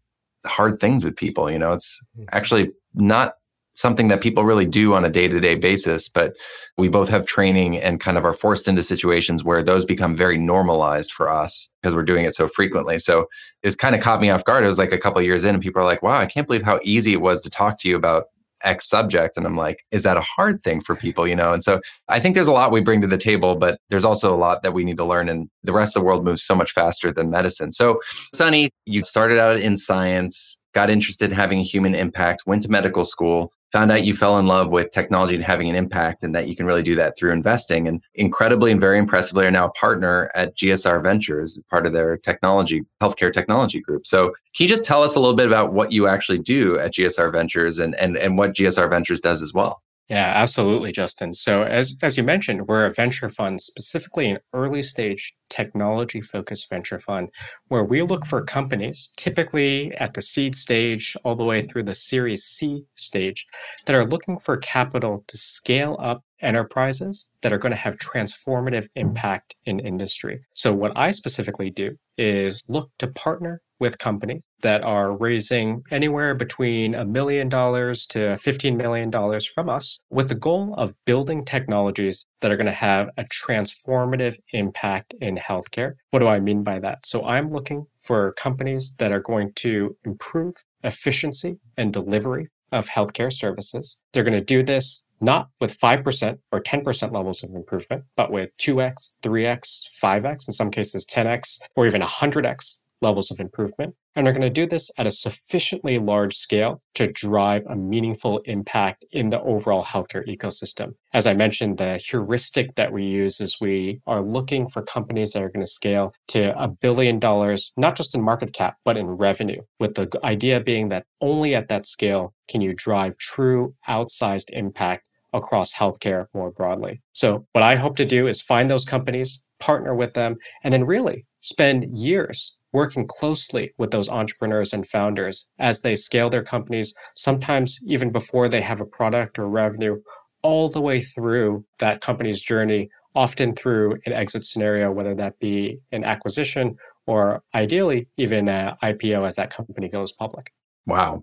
hard 0.47 0.80
things 0.80 1.05
with 1.05 1.16
people. 1.16 1.51
You 1.51 1.59
know, 1.59 1.72
it's 1.72 2.01
mm-hmm. 2.16 2.28
actually 2.33 2.70
not 2.95 3.35
something 3.75 4.09
that 4.09 4.20
people 4.20 4.45
really 4.45 4.66
do 4.66 4.95
on 4.95 5.05
a 5.05 5.11
day-to-day 5.11 5.55
basis 5.55 6.09
but 6.09 6.37
we 6.79 6.89
both 6.89 7.09
have 7.09 7.27
training 7.27 7.77
and 7.77 8.01
kind 8.01 8.18
of 8.18 8.25
are 8.25 8.33
forced 8.33 8.68
into 8.68 8.83
situations 8.83 9.45
where 9.45 9.62
those 9.62 9.85
become 9.85 10.14
very 10.14 10.39
normalized 10.39 11.11
for 11.11 11.31
us 11.31 11.68
because 11.81 11.95
we're 11.95 12.03
doing 12.03 12.25
it 12.25 12.35
so 12.35 12.47
frequently 12.47 12.99
so 12.99 13.27
it's 13.62 13.77
kind 13.77 13.95
of 13.95 14.01
caught 14.01 14.20
me 14.20 14.31
off 14.31 14.45
guard 14.45 14.64
it 14.64 14.66
was 14.66 14.79
like 14.79 14.93
a 14.93 14.99
couple 14.99 15.20
years 15.23 15.45
in 15.45 15.55
and 15.55 15.62
people 15.62 15.81
are 15.81 15.87
like 15.87 16.03
wow 16.03 16.18
i 16.18 16.27
can't 16.27 16.47
believe 16.47 16.62
how 16.62 16.79
easy 16.83 17.12
it 17.12 17.20
was 17.20 17.41
to 17.41 17.51
talk 17.51 17.79
to 17.79 17.89
you 17.89 17.97
about 17.97 18.25
X 18.64 18.89
subject. 18.89 19.37
And 19.37 19.47
I'm 19.47 19.57
like, 19.57 19.85
is 19.91 20.03
that 20.05 20.16
a 20.16 20.20
hard 20.23 20.62
thing 20.62 20.81
for 20.81 20.95
people, 20.95 21.27
you 21.27 21.37
know? 21.37 21.53
And 21.53 21.62
so 21.62 21.81
I 22.09 22.20
think 22.20 22.35
there's 22.35 22.49
a 22.49 22.53
lot 22.53 22.73
we 22.73 22.81
bring 22.81 23.01
to 23.01 23.07
the 23.07 23.18
table, 23.18 23.57
but 23.57 23.79
there's 23.91 24.05
also 24.05 24.35
a 24.35 24.37
lot 24.37 24.62
that 24.62 24.73
we 24.73 24.85
need 24.85 24.97
to 24.99 25.05
learn. 25.05 25.29
And 25.29 25.49
the 25.62 25.73
rest 25.73 25.97
of 25.97 26.03
the 26.03 26.07
world 26.07 26.25
moves 26.25 26.43
so 26.43 26.55
much 26.55 26.73
faster 26.73 27.12
than 27.12 27.31
medicine. 27.31 27.73
So, 27.73 28.01
Sunny, 28.35 28.70
you 28.87 29.03
started 29.03 29.39
out 29.39 29.59
in 29.59 29.77
science, 29.77 30.59
got 30.75 30.91
interested 30.91 31.31
in 31.31 31.37
having 31.37 31.59
a 31.59 31.64
human 31.64 31.95
impact, 31.95 32.43
went 32.47 32.62
to 32.62 32.68
medical 32.68 33.05
school, 33.05 33.53
found 33.73 33.91
out 33.91 34.05
you 34.05 34.14
fell 34.14 34.39
in 34.39 34.47
love 34.47 34.70
with 34.70 34.91
technology 34.91 35.35
and 35.35 35.43
having 35.43 35.68
an 35.68 35.75
impact 35.75 36.23
and 36.23 36.35
that 36.35 36.47
you 36.47 36.55
can 36.55 36.66
really 36.66 36.83
do 36.83 36.95
that 36.95 37.16
through 37.16 37.33
investing. 37.33 37.89
And 37.89 38.03
incredibly 38.14 38.70
and 38.70 38.81
very 38.81 38.99
impressively 38.99 39.47
are 39.47 39.51
now 39.51 39.66
a 39.66 39.73
partner 39.73 40.31
at 40.35 40.57
gsr 40.57 41.03
ventures 41.03 41.61
part 41.70 41.87
of 41.87 41.93
their 41.93 42.16
technology 42.18 42.83
healthcare 43.03 43.33
technology 43.33 43.81
group. 43.81 44.07
So 44.07 44.29
can 44.55 44.64
you 44.64 44.68
just 44.68 44.85
tell 44.85 45.03
us 45.03 45.16
a 45.16 45.20
little 45.20 45.37
bit 45.37 45.47
about 45.47 45.73
what 45.73 45.91
you 45.91 46.07
actually 46.07 46.39
do 46.39 46.79
at 46.79 46.95
gsr 46.95 47.33
ventures 47.33 47.79
and, 47.79 47.95
and, 47.97 48.16
and 48.16 48.37
what 48.37 48.53
gsr 48.53 48.89
ventures 48.91 49.20
does 49.20 49.41
as 49.43 49.53
well? 49.55 49.83
Yeah, 50.09 50.33
absolutely, 50.35 50.93
Justin. 50.93 51.33
So 51.33 51.62
as 51.62 51.97
as 52.03 52.18
you 52.18 52.23
mentioned, 52.23 52.66
we're 52.66 52.85
a 52.85 52.93
venture 52.93 53.29
fund, 53.29 53.61
specifically 53.61 54.29
an 54.31 54.39
early 54.53 54.83
stage 54.83 55.33
technology 55.53 56.23
focused 56.23 56.71
venture 56.71 56.99
fund, 56.99 57.29
where 57.69 57.85
we 57.85 58.01
look 58.03 58.25
for 58.25 58.43
companies, 58.43 59.13
typically 59.17 59.95
at 59.97 60.15
the 60.15 60.23
seed 60.23 60.57
stage 60.57 61.15
all 61.23 61.37
the 61.37 61.45
way 61.45 61.67
through 61.67 61.83
the 61.83 61.95
Series 61.95 62.45
C 62.45 62.85
stage, 62.95 63.47
that 63.85 63.95
are 63.95 64.07
looking 64.07 64.39
for 64.39 64.57
capital 64.57 65.25
to 65.29 65.37
scale 65.37 65.97
up 66.01 66.25
enterprises 66.41 67.29
that 67.43 67.53
are 67.53 67.59
going 67.59 67.71
to 67.71 67.77
have 67.77 67.99
transformative 67.99 68.89
impact 68.95 69.55
in 69.67 69.79
industry. 69.79 70.41
So 70.55 70.73
what 70.73 70.97
I 70.97 71.11
specifically 71.13 71.71
do 71.71 71.97
is 72.17 72.63
look 72.67 72.91
to 72.99 73.07
partner 73.07 73.61
with 73.83 73.99
companies 73.99 74.43
that 74.61 74.83
are 74.85 75.17
raising 75.17 75.83
anywhere 75.91 76.37
between 76.37 76.95
a 76.95 77.05
million 77.05 77.49
dollars 77.49 78.07
to 78.07 78.19
$15 78.19 78.77
million 78.77 79.11
from 79.55 79.69
us 79.69 79.99
with 80.09 80.29
the 80.29 80.37
goal 80.37 80.73
of 80.77 80.95
building 81.05 81.45
technologies 81.45 82.25
that 82.41 82.53
are 82.53 82.57
going 82.57 82.67
to 82.67 82.73
have 82.73 83.09
a 83.17 83.25
transformative 83.25 84.37
impact 84.53 85.15
in 85.21 85.37
healthcare. 85.49 85.95
What 86.11 86.20
do 86.20 86.28
I 86.28 86.40
mean 86.40 86.62
by 86.62 86.78
that? 86.80 87.07
So 87.07 87.24
I'm 87.24 87.51
looking 87.53 87.86
for 87.99 88.32
companies 88.32 88.95
that 88.99 89.12
are 89.12 89.20
going 89.20 89.53
to 89.57 89.97
improve 90.05 90.55
efficiency 90.82 91.59
and 91.76 91.93
delivery 91.93 92.49
of 92.70 92.88
healthcare 92.88 93.32
services. 93.32 93.99
They're 94.12 94.24
going 94.24 94.38
to 94.38 94.45
do 94.45 94.62
this 94.62 95.05
not 95.20 95.49
with 95.61 95.78
5% 95.78 96.38
or 96.51 96.61
10% 96.61 97.12
levels 97.12 97.45
of 97.45 97.51
improvement, 97.55 98.05
but 98.16 98.32
with 98.32 98.51
2x, 98.59 99.12
3x, 99.22 99.84
5x, 100.03 100.49
in 100.49 100.55
some 100.55 100.70
cases 100.70 101.07
10x, 101.07 101.59
or 101.76 101.86
even 101.86 102.03
100x 102.03 102.80
levels 103.01 103.30
of 103.30 103.38
improvement. 103.38 103.95
And 104.15 104.29
are 104.29 104.33
going 104.33 104.43
to 104.43 104.51
do 104.51 104.67
this 104.67 104.91
at 104.99 105.07
a 105.07 105.11
sufficiently 105.11 105.99
large 105.99 106.37
scale 106.37 106.83
to 106.95 107.11
drive 107.11 107.65
a 107.67 107.75
meaningful 107.75 108.39
impact 108.41 109.07
in 109.11 109.31
the 109.31 109.41
overall 109.41 109.85
healthcare 109.85 110.27
ecosystem. 110.29 110.95
As 111.15 111.27
I 111.27 111.33
mentioned, 111.33 111.79
the 111.79 111.97
heuristic 111.97 112.75
that 112.75 112.93
we 112.93 113.05
use 113.05 113.41
is 113.41 113.61
we 113.61 114.01
are 114.07 114.23
looking 114.23 114.69
for 114.69 114.83
companies 114.83 115.33
that 115.33 115.43
are 115.43 115.49
going 115.49 115.65
to 115.65 115.71
scale 115.71 116.13
to 116.29 116.59
a 116.63 116.69
billion 116.69 117.19
dollars, 117.19 117.73
not 117.79 117.97
just 117.97 118.15
in 118.15 118.23
market 118.23 118.53
cap, 118.53 118.77
but 118.85 118.99
in 118.99 119.07
revenue, 119.07 119.63
with 119.81 119.95
the 119.95 120.11
idea 120.25 120.61
being 120.61 120.91
that 120.91 121.07
only 121.23 121.55
at 121.55 121.69
that 121.69 121.87
scale 121.87 122.35
can 122.49 122.61
you 122.61 122.75
drive 122.75 123.17
true 123.17 123.75
outsized 123.89 124.51
impact 124.51 125.09
across 125.33 125.73
healthcare 125.73 126.27
more 126.35 126.51
broadly. 126.51 127.01
So, 127.13 127.47
what 127.53 127.63
I 127.63 127.77
hope 127.77 127.97
to 127.97 128.05
do 128.05 128.27
is 128.27 128.43
find 128.43 128.71
those 128.71 128.85
companies, 128.85 129.41
partner 129.59 129.95
with 129.95 130.15
them, 130.15 130.37
and 130.63 130.75
then 130.75 130.85
really 130.85 131.27
spend 131.41 131.97
years 131.97 132.55
working 132.73 133.07
closely 133.07 133.73
with 133.79 133.91
those 133.91 134.09
entrepreneurs 134.09 134.73
and 134.73 134.87
founders 134.87 135.47
as 135.59 135.81
they 135.81 135.95
scale 135.95 136.31
their 136.31 136.43
companies, 136.43 136.95
sometimes 137.14 137.79
even 137.87 138.11
before 138.11 138.49
they 138.49 138.61
have 138.61 138.81
a 138.81 138.87
product 138.87 139.39
or 139.39 139.49
revenue, 139.49 140.01
all 140.43 140.68
the 140.68 140.81
way 140.81 141.01
through 141.01 141.64
that 141.79 142.01
company's 142.01 142.41
journey 142.41 142.89
often 143.14 143.55
through 143.55 143.99
an 144.07 144.12
exit 144.12 144.45
scenario, 144.45 144.91
whether 144.91 145.14
that 145.14 145.39
be 145.39 145.79
an 145.93 146.05
acquisition 146.05 146.77
or 147.07 147.43
ideally 147.55 148.09
even 148.16 148.49
an 148.49 148.75
IPO 148.83 149.27
as 149.27 149.37
that 149.37 149.51
company 149.51 149.89
goes 149.89 150.12
public. 150.12 150.53
Wow. 150.87 151.23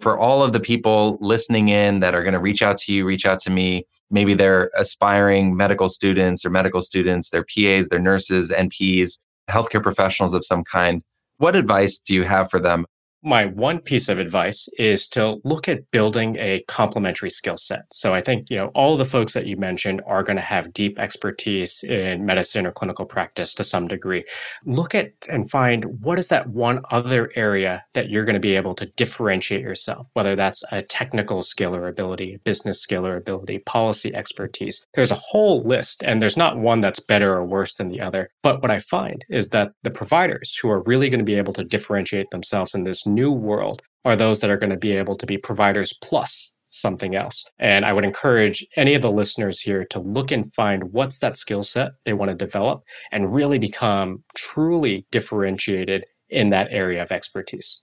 For 0.00 0.18
all 0.18 0.42
of 0.42 0.52
the 0.52 0.60
people 0.60 1.18
listening 1.20 1.68
in 1.68 2.00
that 2.00 2.14
are 2.14 2.22
going 2.22 2.34
to 2.34 2.40
reach 2.40 2.62
out 2.62 2.78
to 2.78 2.92
you, 2.92 3.04
reach 3.04 3.26
out 3.26 3.38
to 3.40 3.50
me, 3.50 3.84
maybe 4.10 4.34
they're 4.34 4.70
aspiring 4.74 5.56
medical 5.56 5.88
students 5.88 6.44
or 6.44 6.50
medical 6.50 6.80
students, 6.80 7.30
they're 7.30 7.44
PAs, 7.44 7.88
they're 7.88 7.98
nurses, 7.98 8.50
NPs, 8.50 9.18
healthcare 9.48 9.82
professionals 9.82 10.34
of 10.34 10.44
some 10.44 10.64
kind. 10.64 11.02
What 11.38 11.56
advice 11.56 12.00
do 12.00 12.14
you 12.14 12.24
have 12.24 12.50
for 12.50 12.60
them 12.60 12.86
my 13.22 13.46
one 13.46 13.80
piece 13.80 14.08
of 14.08 14.18
advice 14.18 14.68
is 14.78 15.08
to 15.08 15.40
look 15.44 15.68
at 15.68 15.90
building 15.90 16.36
a 16.38 16.64
complementary 16.68 17.30
skill 17.30 17.56
set. 17.56 17.82
So 17.92 18.14
I 18.14 18.20
think, 18.22 18.48
you 18.48 18.56
know, 18.56 18.68
all 18.68 18.96
the 18.96 19.04
folks 19.04 19.34
that 19.34 19.46
you 19.46 19.56
mentioned 19.56 20.00
are 20.06 20.22
going 20.22 20.36
to 20.36 20.42
have 20.42 20.72
deep 20.72 20.98
expertise 20.98 21.82
in 21.84 22.24
medicine 22.24 22.66
or 22.66 22.72
clinical 22.72 23.04
practice 23.04 23.54
to 23.54 23.64
some 23.64 23.88
degree. 23.88 24.24
Look 24.64 24.94
at 24.94 25.12
and 25.28 25.50
find 25.50 26.02
what 26.02 26.18
is 26.18 26.28
that 26.28 26.48
one 26.48 26.80
other 26.90 27.30
area 27.34 27.84
that 27.94 28.08
you're 28.08 28.24
going 28.24 28.34
to 28.34 28.40
be 28.40 28.56
able 28.56 28.74
to 28.76 28.86
differentiate 28.86 29.62
yourself, 29.62 30.08
whether 30.14 30.34
that's 30.34 30.62
a 30.72 30.82
technical 30.82 31.42
skill 31.42 31.74
or 31.74 31.88
ability, 31.88 32.40
business 32.44 32.80
skill 32.80 33.06
or 33.06 33.16
ability, 33.16 33.58
policy 33.60 34.14
expertise. 34.14 34.86
There's 34.94 35.10
a 35.10 35.16
whole 35.16 35.62
list 35.62 36.02
and 36.02 36.22
there's 36.22 36.36
not 36.36 36.58
one 36.58 36.80
that's 36.80 37.00
better 37.00 37.34
or 37.34 37.44
worse 37.44 37.76
than 37.76 37.88
the 37.88 38.00
other. 38.00 38.30
But 38.42 38.62
what 38.62 38.70
I 38.70 38.78
find 38.78 39.24
is 39.28 39.50
that 39.50 39.72
the 39.82 39.90
providers 39.90 40.56
who 40.56 40.70
are 40.70 40.82
really 40.82 41.10
going 41.10 41.18
to 41.18 41.24
be 41.24 41.34
able 41.34 41.52
to 41.54 41.64
differentiate 41.64 42.30
themselves 42.30 42.74
in 42.74 42.84
this 42.84 43.06
new 43.14 43.32
world 43.32 43.82
are 44.04 44.16
those 44.16 44.40
that 44.40 44.50
are 44.50 44.56
going 44.56 44.70
to 44.70 44.76
be 44.76 44.92
able 44.92 45.16
to 45.16 45.26
be 45.26 45.36
providers 45.36 45.92
plus 46.02 46.54
something 46.70 47.14
else. 47.14 47.44
And 47.58 47.84
I 47.84 47.92
would 47.92 48.04
encourage 48.04 48.64
any 48.76 48.94
of 48.94 49.02
the 49.02 49.10
listeners 49.10 49.60
here 49.60 49.84
to 49.86 49.98
look 49.98 50.30
and 50.30 50.52
find 50.54 50.92
what's 50.92 51.18
that 51.18 51.36
skill 51.36 51.62
set 51.62 51.92
they 52.04 52.12
want 52.12 52.30
to 52.30 52.34
develop 52.34 52.82
and 53.12 53.34
really 53.34 53.58
become 53.58 54.22
truly 54.36 55.06
differentiated 55.10 56.06
in 56.28 56.50
that 56.50 56.68
area 56.70 57.02
of 57.02 57.10
expertise. 57.10 57.82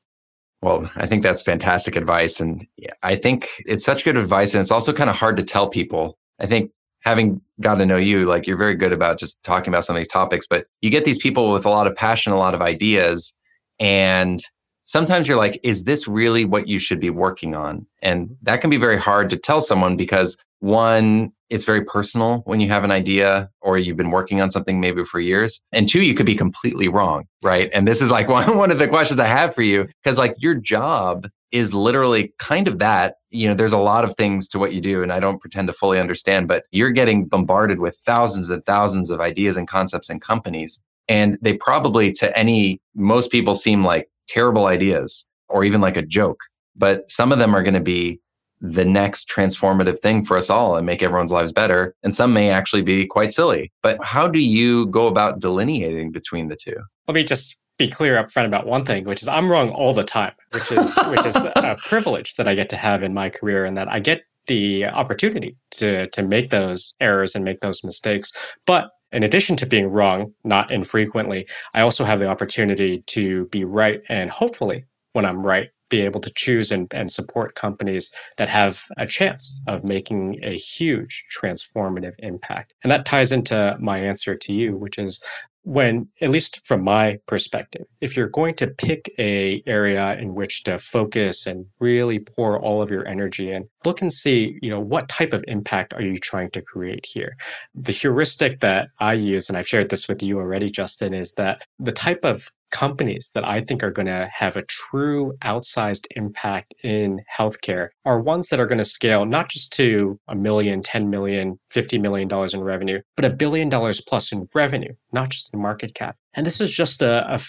Well, 0.61 0.89
I 0.95 1.05
think 1.05 1.21
that's 1.21 1.41
fantastic 1.41 1.95
advice. 1.95 2.39
And 2.39 2.65
I 3.03 3.15
think 3.15 3.49
it's 3.59 3.86
such 3.86 4.03
good 4.03 4.17
advice. 4.17 4.53
And 4.53 4.61
it's 4.61 4.71
also 4.71 4.93
kind 4.93 5.09
of 5.09 5.15
hard 5.15 5.38
to 5.38 5.43
tell 5.43 5.69
people. 5.69 6.17
I 6.39 6.47
think 6.47 6.71
having 7.01 7.41
got 7.61 7.75
to 7.75 7.86
know 7.86 7.97
you, 7.97 8.25
like 8.25 8.47
you're 8.47 8.57
very 8.57 8.75
good 8.75 8.93
about 8.93 9.19
just 9.19 9.43
talking 9.43 9.71
about 9.71 9.86
some 9.86 9.95
of 9.95 9.99
these 9.99 10.07
topics, 10.07 10.47
but 10.47 10.65
you 10.82 10.89
get 10.89 11.05
these 11.05 11.17
people 11.17 11.51
with 11.51 11.65
a 11.65 11.69
lot 11.69 11.88
of 11.88 11.95
passion, 11.95 12.34
a 12.34 12.38
lot 12.38 12.55
of 12.55 12.61
ideas, 12.61 13.34
and 13.80 14.39
sometimes 14.88 15.27
you're 15.27 15.38
like, 15.38 15.59
is 15.63 15.83
this 15.83 16.07
really 16.07 16.45
what 16.45 16.67
you 16.67 16.79
should 16.79 16.99
be 16.99 17.09
working 17.09 17.53
on? 17.53 17.85
And 18.01 18.35
that 18.41 18.61
can 18.61 18.69
be 18.69 18.77
very 18.77 18.97
hard 18.97 19.29
to 19.29 19.38
tell 19.38 19.61
someone 19.61 19.95
because 19.95 20.38
one, 20.59 21.31
it's 21.49 21.65
very 21.65 21.83
personal 21.83 22.39
when 22.45 22.59
you 22.59 22.69
have 22.69 22.83
an 22.83 22.91
idea 22.91 23.49
or 23.61 23.77
you've 23.77 23.97
been 23.97 24.11
working 24.11 24.41
on 24.41 24.49
something 24.49 24.79
maybe 24.79 25.03
for 25.03 25.19
years. 25.19 25.61
And 25.71 25.88
two, 25.88 26.01
you 26.01 26.15
could 26.15 26.25
be 26.25 26.35
completely 26.35 26.88
wrong, 26.88 27.25
right? 27.43 27.69
And 27.73 27.88
this 27.88 28.01
is 28.01 28.09
like 28.09 28.27
one, 28.29 28.57
one 28.57 28.71
of 28.71 28.79
the 28.79 28.88
questions 28.88 29.19
I 29.19 29.27
have 29.27 29.53
for 29.53 29.61
you 29.61 29.88
because 30.03 30.17
like 30.17 30.35
your 30.39 30.55
job 30.55 31.27
is 31.51 31.73
literally 31.73 32.33
kind 32.39 32.67
of 32.67 32.79
that. 32.79 33.15
You 33.29 33.47
know, 33.47 33.53
there's 33.53 33.73
a 33.73 33.77
lot 33.77 34.03
of 34.03 34.15
things 34.15 34.47
to 34.49 34.59
what 34.59 34.73
you 34.73 34.81
do, 34.81 35.03
and 35.03 35.13
I 35.13 35.19
don't 35.19 35.39
pretend 35.39 35.67
to 35.67 35.73
fully 35.73 35.99
understand, 35.99 36.47
but 36.47 36.65
you're 36.71 36.91
getting 36.91 37.25
bombarded 37.25 37.79
with 37.79 37.95
thousands 38.05 38.49
and 38.49 38.65
thousands 38.65 39.09
of 39.09 39.21
ideas 39.21 39.55
and 39.55 39.67
concepts 39.67 40.09
and 40.09 40.21
companies. 40.21 40.79
And 41.07 41.38
they 41.41 41.53
probably, 41.53 42.11
to 42.13 42.38
any, 42.38 42.81
most 42.95 43.31
people 43.31 43.53
seem 43.53 43.85
like 43.85 44.09
terrible 44.28 44.65
ideas 44.65 45.25
or 45.49 45.63
even 45.63 45.82
like 45.82 45.97
a 45.97 46.01
joke, 46.01 46.39
but 46.75 47.09
some 47.09 47.32
of 47.32 47.39
them 47.39 47.55
are 47.55 47.63
going 47.63 47.73
to 47.73 47.80
be 47.80 48.19
the 48.59 48.86
next 48.86 49.30
transformative 49.30 49.99
thing 49.99 50.23
for 50.23 50.36
us 50.36 50.49
all 50.49 50.75
and 50.75 50.86
make 50.86 51.03
everyone's 51.03 51.32
lives 51.32 51.51
better. 51.51 51.93
And 52.03 52.13
some 52.13 52.34
may 52.34 52.49
actually 52.49 52.82
be 52.82 53.05
quite 53.05 53.32
silly. 53.32 53.71
But 53.84 54.03
how 54.03 54.28
do 54.28 54.39
you 54.39 54.88
go 54.88 55.07
about 55.07 55.39
delineating 55.39 56.11
between 56.11 56.47
the 56.47 56.55
two? 56.55 56.75
Let 57.07 57.15
me 57.15 57.23
just 57.23 57.57
be 57.78 57.88
clear 57.88 58.17
up 58.17 58.32
front 58.32 58.47
about 58.47 58.65
one 58.65 58.84
thing, 58.84 59.05
which 59.05 59.21
is 59.21 59.28
I'm 59.28 59.51
wrong 59.51 59.69
all 59.69 59.93
the 59.93 60.03
time, 60.03 60.34
which 60.51 60.71
is 60.71 60.97
which 61.07 61.25
is 61.25 61.36
a 61.55 61.78
privilege 61.86 62.36
that 62.36 62.47
I 62.47 62.55
get 62.55 62.69
to 62.69 62.78
have 62.78 63.03
in 63.03 63.13
my 63.13 63.30
career 63.30 63.65
and 63.65 63.78
that 63.78 63.88
I 63.88 63.99
get 63.99 64.23
the 64.47 64.86
opportunity 64.86 65.55
to 65.71 66.09
to 66.09 66.23
make 66.23 66.49
those 66.49 66.95
errors 66.99 67.36
and 67.36 67.45
make 67.45 67.59
those 67.59 67.84
mistakes. 67.84 68.32
But 68.65 68.89
in 69.12 69.24
addition 69.24 69.55
to 69.58 69.66
being 69.66 69.88
wrong, 69.88 70.34
not 70.43 70.72
infrequently, 70.72 71.47
I 71.74 71.82
also 71.82 72.03
have 72.03 72.20
the 72.20 72.28
opportunity 72.28 73.03
to 73.08 73.45
be 73.47 73.64
right 73.64 74.01
and 74.10 74.30
hopefully, 74.30 74.86
when 75.14 75.26
I'm 75.26 75.45
right, 75.45 75.70
be 75.89 76.01
able 76.01 76.20
to 76.22 76.32
choose 76.32 76.72
and, 76.72 76.93
and 76.93 77.12
support 77.12 77.55
companies 77.55 78.12
that 78.38 78.49
have 78.49 78.84
a 78.97 79.05
chance 79.05 79.60
of 79.68 79.84
making 79.84 80.39
a 80.43 80.58
huge 80.58 81.26
transformative 81.36 82.14
impact. 82.20 82.74
And 82.84 82.91
that 82.91 83.05
ties 83.05 83.32
into 83.32 83.78
my 83.80 83.99
answer 83.99 84.36
to 84.36 84.53
you, 84.53 84.76
which 84.76 84.97
is 84.97 85.24
when 85.68 86.07
at 86.22 86.30
least 86.30 86.65
from 86.65 86.82
my 86.82 87.20
perspective 87.28 87.86
if 87.99 88.15
you're 88.15 88.30
going 88.30 88.55
to 88.55 88.68
pick 88.68 89.11
a 89.20 89.61
area 89.68 90.15
in 90.18 90.34
which 90.34 90.63
to 90.63 90.78
focus 90.78 91.45
and 91.45 91.65
really 91.82 92.20
pour 92.20 92.57
all 92.57 92.82
of 92.82 92.89
your 92.89 93.05
energy 93.05 93.51
in 93.51 93.68
look 93.84 94.01
and 94.01 94.13
see 94.13 94.57
you 94.61 94.70
know 94.70 94.80
what 94.80 95.09
type 95.09 95.34
of 95.34 95.43
impact 95.45 95.91
are 95.91 96.01
you 96.01 96.18
trying 96.18 96.49
to 96.49 96.61
create 96.61 97.05
here? 97.05 97.36
The 97.76 97.91
heuristic 97.91 98.61
that 98.61 98.88
i 99.01 99.11
use 99.11 99.49
and 99.49 99.57
i've 99.57 99.68
shared 99.68 99.89
this 99.89 100.07
with 100.07 100.24
you 100.24 100.39
already 100.39 100.72
justin 100.72 101.13
is 101.13 101.34
that 101.34 101.63
the 101.80 101.91
type 101.91 102.24
of 102.24 102.49
companies 102.78 103.32
that 103.34 103.43
I 103.43 103.61
think 103.61 103.82
are 103.82 103.89
going 103.89 104.05
to 104.05 104.30
have 104.32 104.55
a 104.55 104.61
true 104.61 105.34
outsized 105.41 106.05
impact 106.11 106.75
in 106.84 107.21
healthcare 107.36 107.88
are 108.05 108.21
ones 108.21 108.49
that 108.49 108.59
are 108.59 108.67
going 108.67 108.78
to 108.78 108.86
scale 108.86 109.25
not 109.25 109.49
just 109.49 109.73
to 109.73 110.19
a 110.28 110.36
million, 110.36 110.84
10 110.84 111.09
million, 111.09 111.59
50 111.69 111.97
million 111.97 112.28
dollars 112.28 112.53
in 112.53 112.61
revenue, 112.61 113.01
but 113.15 113.25
a 113.25 113.32
billion 113.32 113.67
dollars 113.67 113.99
plus 113.99 114.32
in 114.32 114.47
revenue, 114.53 114.93
not 115.11 115.30
just 115.30 115.51
in 115.55 115.59
market 115.59 115.95
cap. 115.95 116.17
And 116.36 116.45
this 116.45 116.61
is 116.61 116.71
just 116.71 117.01
a, 117.01 117.34
a 117.34 117.39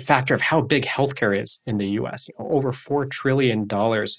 factor 0.00 0.32
of 0.32 0.40
how 0.40 0.62
big 0.62 0.84
healthcare 0.86 1.38
is 1.38 1.60
in 1.66 1.76
the 1.76 1.88
US, 2.00 2.26
you 2.26 2.34
know, 2.38 2.48
over 2.50 2.72
$4 2.72 3.10
trillion 3.10 3.68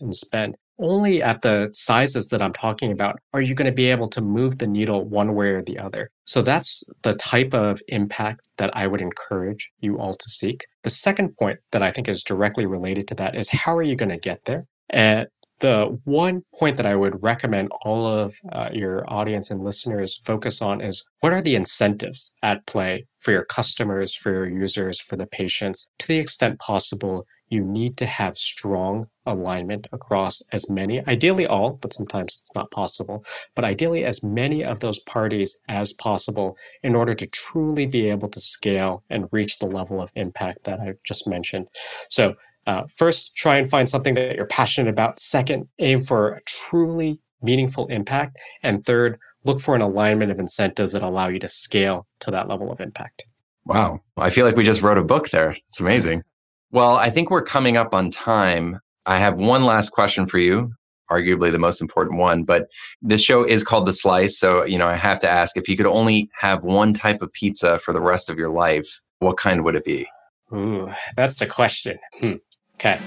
in 0.02 0.14
spend 0.14 0.56
only 0.80 1.22
at 1.22 1.42
the 1.42 1.70
sizes 1.74 2.30
that 2.30 2.42
I'm 2.42 2.54
talking 2.54 2.92
about 2.92 3.20
are 3.34 3.42
you 3.42 3.54
going 3.54 3.66
to 3.66 3.72
be 3.72 3.88
able 3.88 4.08
to 4.10 4.22
move 4.22 4.58
the 4.58 4.68
needle 4.68 5.06
one 5.06 5.36
way 5.36 5.50
or 5.50 5.62
the 5.62 5.78
other. 5.78 6.10
So 6.26 6.42
that's 6.42 6.84
the 7.02 7.16
type 7.16 7.54
of 7.54 7.82
impact 7.88 8.42
that 8.58 8.76
I 8.76 8.88
would 8.88 9.02
encourage 9.02 9.70
you 9.80 10.00
all 10.00 10.14
to 10.14 10.30
seek. 10.30 10.66
The 10.84 10.90
second 10.90 11.36
point 11.38 11.60
that 11.72 11.84
I 11.84 11.92
think 11.92 12.08
is 12.08 12.24
directly 12.24 12.66
related 12.66 13.08
to 13.10 13.16
that 13.16 13.36
is 13.36 13.50
how 13.50 13.76
are 13.76 13.84
you 13.84 13.96
going 13.96 14.10
to 14.10 14.18
get 14.18 14.46
there? 14.46 14.66
And 14.90 15.28
the 15.60 16.00
one 16.06 16.44
point 16.58 16.78
that 16.78 16.86
I 16.86 16.96
would 16.96 17.22
recommend 17.22 17.70
all 17.82 18.08
of 18.08 18.36
uh, 18.52 18.70
your 18.72 19.04
audience 19.12 19.52
and 19.52 19.64
listeners 19.64 20.20
focus 20.24 20.62
on 20.62 20.82
is 20.82 21.04
what 21.20 21.34
are 21.34 21.42
the 21.42 21.56
incentives 21.56 22.32
at 22.44 22.66
play 22.66 23.06
for 23.20 23.32
your 23.32 23.44
customers, 23.44 24.16
for 24.16 24.32
your 24.32 24.50
users, 24.50 25.00
for 25.00 25.18
the 25.18 25.26
patients? 25.26 25.90
To 26.00 26.08
the 26.08 26.18
extent 26.18 26.60
possible, 26.60 27.26
you 27.50 27.64
need 27.64 27.98
to 27.98 28.06
have 28.06 28.38
strong 28.38 29.08
alignment 29.26 29.88
across 29.92 30.42
as 30.52 30.70
many, 30.70 31.06
ideally 31.08 31.46
all, 31.46 31.72
but 31.72 31.94
sometimes 31.94 32.38
it's 32.40 32.56
not 32.56 32.72
possible, 32.72 33.26
but 33.56 33.66
ideally 33.66 34.06
as 34.06 34.24
many 34.24 34.64
of 34.64 34.80
those 34.80 35.00
parties 35.00 35.58
as 35.68 35.94
possible 35.94 36.58
in 36.84 36.96
order 36.96 37.14
to 37.16 37.28
truly 37.28 37.86
be 37.86 38.10
able 38.10 38.30
to 38.30 38.40
scale 38.40 39.04
and 39.10 39.28
reach 39.32 39.60
the 39.60 39.68
level 39.68 40.02
of 40.02 40.12
impact 40.16 40.64
that 40.64 40.80
I 40.80 40.94
just 41.04 41.28
mentioned. 41.28 41.68
So, 42.10 42.36
uh, 42.68 42.84
first, 42.96 43.36
try 43.36 43.56
and 43.56 43.70
find 43.70 43.90
something 43.90 44.14
that 44.14 44.36
you're 44.36 44.46
passionate 44.46 44.90
about. 44.90 45.20
Second, 45.20 45.68
aim 45.80 46.02
for 46.02 46.34
a 46.34 46.42
truly 46.44 47.20
meaningful 47.42 47.88
impact. 47.88 48.38
And 48.62 48.86
third, 48.86 49.18
look 49.44 49.60
for 49.60 49.76
an 49.76 49.82
alignment 49.82 50.32
of 50.32 50.40
incentives 50.40 50.94
that 50.94 51.02
allow 51.02 51.30
you 51.30 51.40
to 51.40 51.48
scale 51.48 52.06
to 52.20 52.32
that 52.32 52.48
level 52.48 52.72
of 52.72 52.80
impact. 52.80 53.26
Wow. 53.66 54.02
I 54.18 54.30
feel 54.30 54.46
like 54.46 54.56
we 54.56 54.64
just 54.64 54.82
wrote 54.82 54.98
a 54.98 55.04
book 55.04 55.30
there. 55.30 55.56
It's 55.70 55.80
amazing. 55.80 56.24
Well, 56.72 56.98
I 56.98 57.10
think 57.10 57.32
we're 57.32 57.44
coming 57.44 57.78
up 57.78 57.94
on 57.94 58.12
time. 58.12 58.80
I 59.06 59.18
have 59.18 59.38
one 59.38 59.66
last 59.66 59.90
question 59.90 60.28
for 60.28 60.38
you, 60.38 60.72
arguably 61.10 61.52
the 61.52 61.58
most 61.58 61.82
important 61.82 62.20
one, 62.20 62.44
but 62.44 62.68
this 63.02 63.24
show 63.24 63.44
is 63.44 63.64
called 63.64 63.88
The 63.88 63.94
Slice. 63.94 64.38
So, 64.38 64.64
you 64.64 64.78
know, 64.78 64.88
I 64.88 64.96
have 64.96 65.20
to 65.22 65.30
ask 65.30 65.58
if 65.58 65.68
you 65.68 65.76
could 65.76 65.88
only 65.88 66.30
have 66.34 66.64
one 66.64 66.94
type 66.94 67.22
of 67.22 67.34
pizza 67.34 67.80
for 67.80 67.92
the 67.92 68.02
rest 68.02 68.30
of 68.30 68.38
your 68.38 68.50
life, 68.50 69.02
what 69.18 69.38
kind 69.38 69.64
would 69.64 69.76
it 69.76 69.84
be? 69.84 70.08
Ooh, 70.54 70.94
that's 71.16 71.42
a 71.42 71.48
question. 71.48 71.98
Hmm. 72.20 72.36
Okay. 72.76 73.00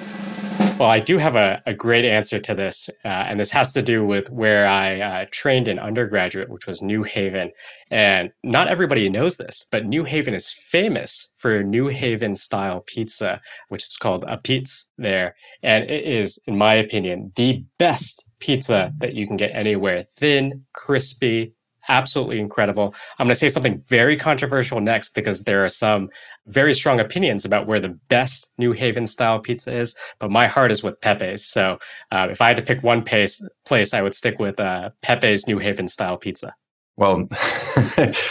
Well, 0.83 0.91
I 0.91 0.99
do 0.99 1.16
have 1.18 1.37
a, 1.37 1.62
a 1.64 1.74
great 1.74 2.05
answer 2.05 2.41
to 2.41 2.57
this, 2.57 2.91
uh, 3.05 3.07
and 3.07 3.39
this 3.39 3.53
has 3.53 3.72
to 3.74 3.83
do 3.83 4.05
with 4.05 4.30
where 4.30 4.66
I 4.66 5.01
uh, 5.01 5.26
trained 5.30 5.68
in 5.68 5.78
undergraduate, 5.78 6.49
which 6.49 6.66
was 6.66 6.83
New 6.83 7.05
Haven. 7.05 7.53
And 7.93 8.33
not 8.43 8.66
everybody 8.66 9.09
knows 9.09 9.37
this, 9.37 9.64
but 9.70 9.87
New 9.87 10.03
Haven 10.03 10.35
is 10.35 10.51
famous 10.51 11.28
for 11.37 11.62
New 11.62 11.87
Haven 11.87 12.35
style 12.35 12.80
pizza, 12.80 13.41
which 13.68 13.87
is 13.87 13.97
called 13.97 14.24
apizza 14.24 14.87
there. 14.99 15.37
And 15.62 15.89
it 15.89 16.03
is, 16.03 16.41
in 16.49 16.59
my 16.59 16.74
opinion, 16.74 17.30
the 17.37 17.64
best 17.78 18.24
pizza 18.41 18.93
that 18.99 19.14
you 19.14 19.28
can 19.28 19.37
get 19.37 19.55
anywhere 19.55 20.03
thin, 20.18 20.64
crispy, 20.74 21.55
absolutely 21.89 22.41
incredible. 22.41 22.95
I'm 23.18 23.26
going 23.26 23.33
to 23.33 23.39
say 23.39 23.49
something 23.49 23.83
very 23.89 24.16
controversial 24.16 24.80
next 24.80 25.14
because 25.14 25.43
there 25.43 25.64
are 25.64 25.68
some 25.68 26.11
very 26.47 26.74
strong 26.74 27.01
opinions 27.01 27.45
about 27.45 27.66
where 27.66 27.80
the 27.80 27.99
best 28.09 28.53
New 28.59 28.72
Haven 28.72 29.07
style 29.07 29.39
pizza 29.39 29.72
is, 29.72 29.95
but 30.18 30.30
my 30.30 30.47
heart 30.47 30.72
is 30.72 30.83
with 30.83 31.01
Pepe's. 31.01 31.45
So 31.45 31.78
uh, 32.11 32.28
if 32.30 32.41
I 32.41 32.49
had 32.49 32.57
to 32.57 32.62
pick 32.62 32.83
one 32.83 33.03
pace, 33.03 33.45
place, 33.64 33.95
I 33.95 34.03
would 34.03 34.14
stick 34.14 34.39
with 34.39 34.59
uh, 34.59 34.91
Pepe's 35.03 35.47
New 35.47 35.59
Haven 35.59 35.89
style 35.89 36.16
pizza. 36.16 36.55
Well, 36.97 37.26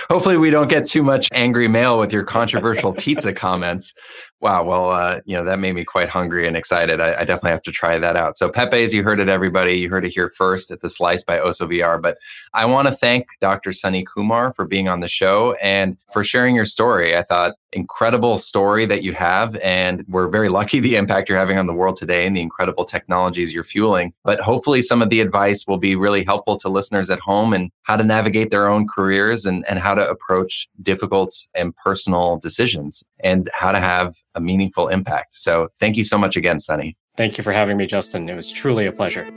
hopefully 0.09 0.37
we 0.37 0.51
don't 0.51 0.69
get 0.69 0.85
too 0.85 1.01
much 1.01 1.27
angry 1.31 1.67
mail 1.67 1.97
with 1.97 2.13
your 2.13 2.23
controversial 2.23 2.93
pizza 2.97 3.33
comments. 3.33 3.93
Wow. 4.41 4.63
Well, 4.63 4.89
uh, 4.89 5.21
you 5.25 5.37
know, 5.37 5.45
that 5.45 5.59
made 5.59 5.75
me 5.75 5.85
quite 5.85 6.09
hungry 6.09 6.47
and 6.47 6.57
excited. 6.57 6.99
I, 6.99 7.13
I, 7.13 7.25
definitely 7.25 7.51
have 7.51 7.61
to 7.61 7.71
try 7.71 7.99
that 7.99 8.15
out. 8.15 8.39
So 8.39 8.49
Pepe's, 8.49 8.91
you 8.91 9.03
heard 9.03 9.19
it, 9.19 9.29
everybody. 9.29 9.73
You 9.73 9.89
heard 9.89 10.03
it 10.03 10.09
here 10.09 10.29
first 10.29 10.71
at 10.71 10.81
the 10.81 10.89
Slice 10.89 11.23
by 11.23 11.37
Osso 11.37 11.69
VR. 11.69 12.01
But 12.01 12.17
I 12.55 12.65
want 12.65 12.87
to 12.87 12.93
thank 12.93 13.27
Dr. 13.39 13.71
Sunny 13.71 14.03
Kumar 14.03 14.51
for 14.51 14.65
being 14.65 14.89
on 14.89 14.99
the 14.99 15.07
show 15.07 15.53
and 15.61 15.95
for 16.11 16.23
sharing 16.23 16.55
your 16.55 16.65
story. 16.65 17.15
I 17.15 17.21
thought 17.21 17.53
incredible 17.73 18.37
story 18.37 18.85
that 18.85 19.03
you 19.03 19.13
have. 19.13 19.55
And 19.57 20.03
we're 20.07 20.27
very 20.27 20.49
lucky 20.49 20.79
the 20.81 20.95
impact 20.95 21.29
you're 21.29 21.37
having 21.37 21.57
on 21.57 21.67
the 21.67 21.73
world 21.73 21.95
today 21.95 22.25
and 22.25 22.35
the 22.35 22.41
incredible 22.41 22.85
technologies 22.85 23.53
you're 23.53 23.63
fueling. 23.63 24.13
But 24.23 24.39
hopefully 24.39 24.81
some 24.81 25.01
of 25.01 25.09
the 25.09 25.21
advice 25.21 25.65
will 25.67 25.77
be 25.77 25.95
really 25.95 26.23
helpful 26.23 26.57
to 26.57 26.69
listeners 26.69 27.09
at 27.09 27.19
home 27.19 27.53
and 27.53 27.71
how 27.83 27.95
to 27.97 28.03
navigate 28.03 28.49
their 28.49 28.67
own 28.67 28.87
careers 28.87 29.45
and, 29.45 29.65
and 29.67 29.79
how 29.79 29.93
to 29.95 30.07
approach 30.07 30.67
difficult 30.81 31.33
and 31.55 31.75
personal 31.75 32.37
decisions 32.37 33.03
and 33.23 33.47
how 33.53 33.71
to 33.71 33.79
have 33.79 34.13
a 34.35 34.41
meaningful 34.41 34.87
impact. 34.87 35.33
So 35.33 35.69
thank 35.79 35.97
you 35.97 36.03
so 36.03 36.17
much 36.17 36.35
again, 36.35 36.59
Sunny. 36.59 36.97
Thank 37.17 37.37
you 37.37 37.43
for 37.43 37.51
having 37.51 37.77
me, 37.77 37.85
Justin. 37.85 38.29
It 38.29 38.35
was 38.35 38.51
truly 38.51 38.85
a 38.85 38.91
pleasure. 38.91 39.29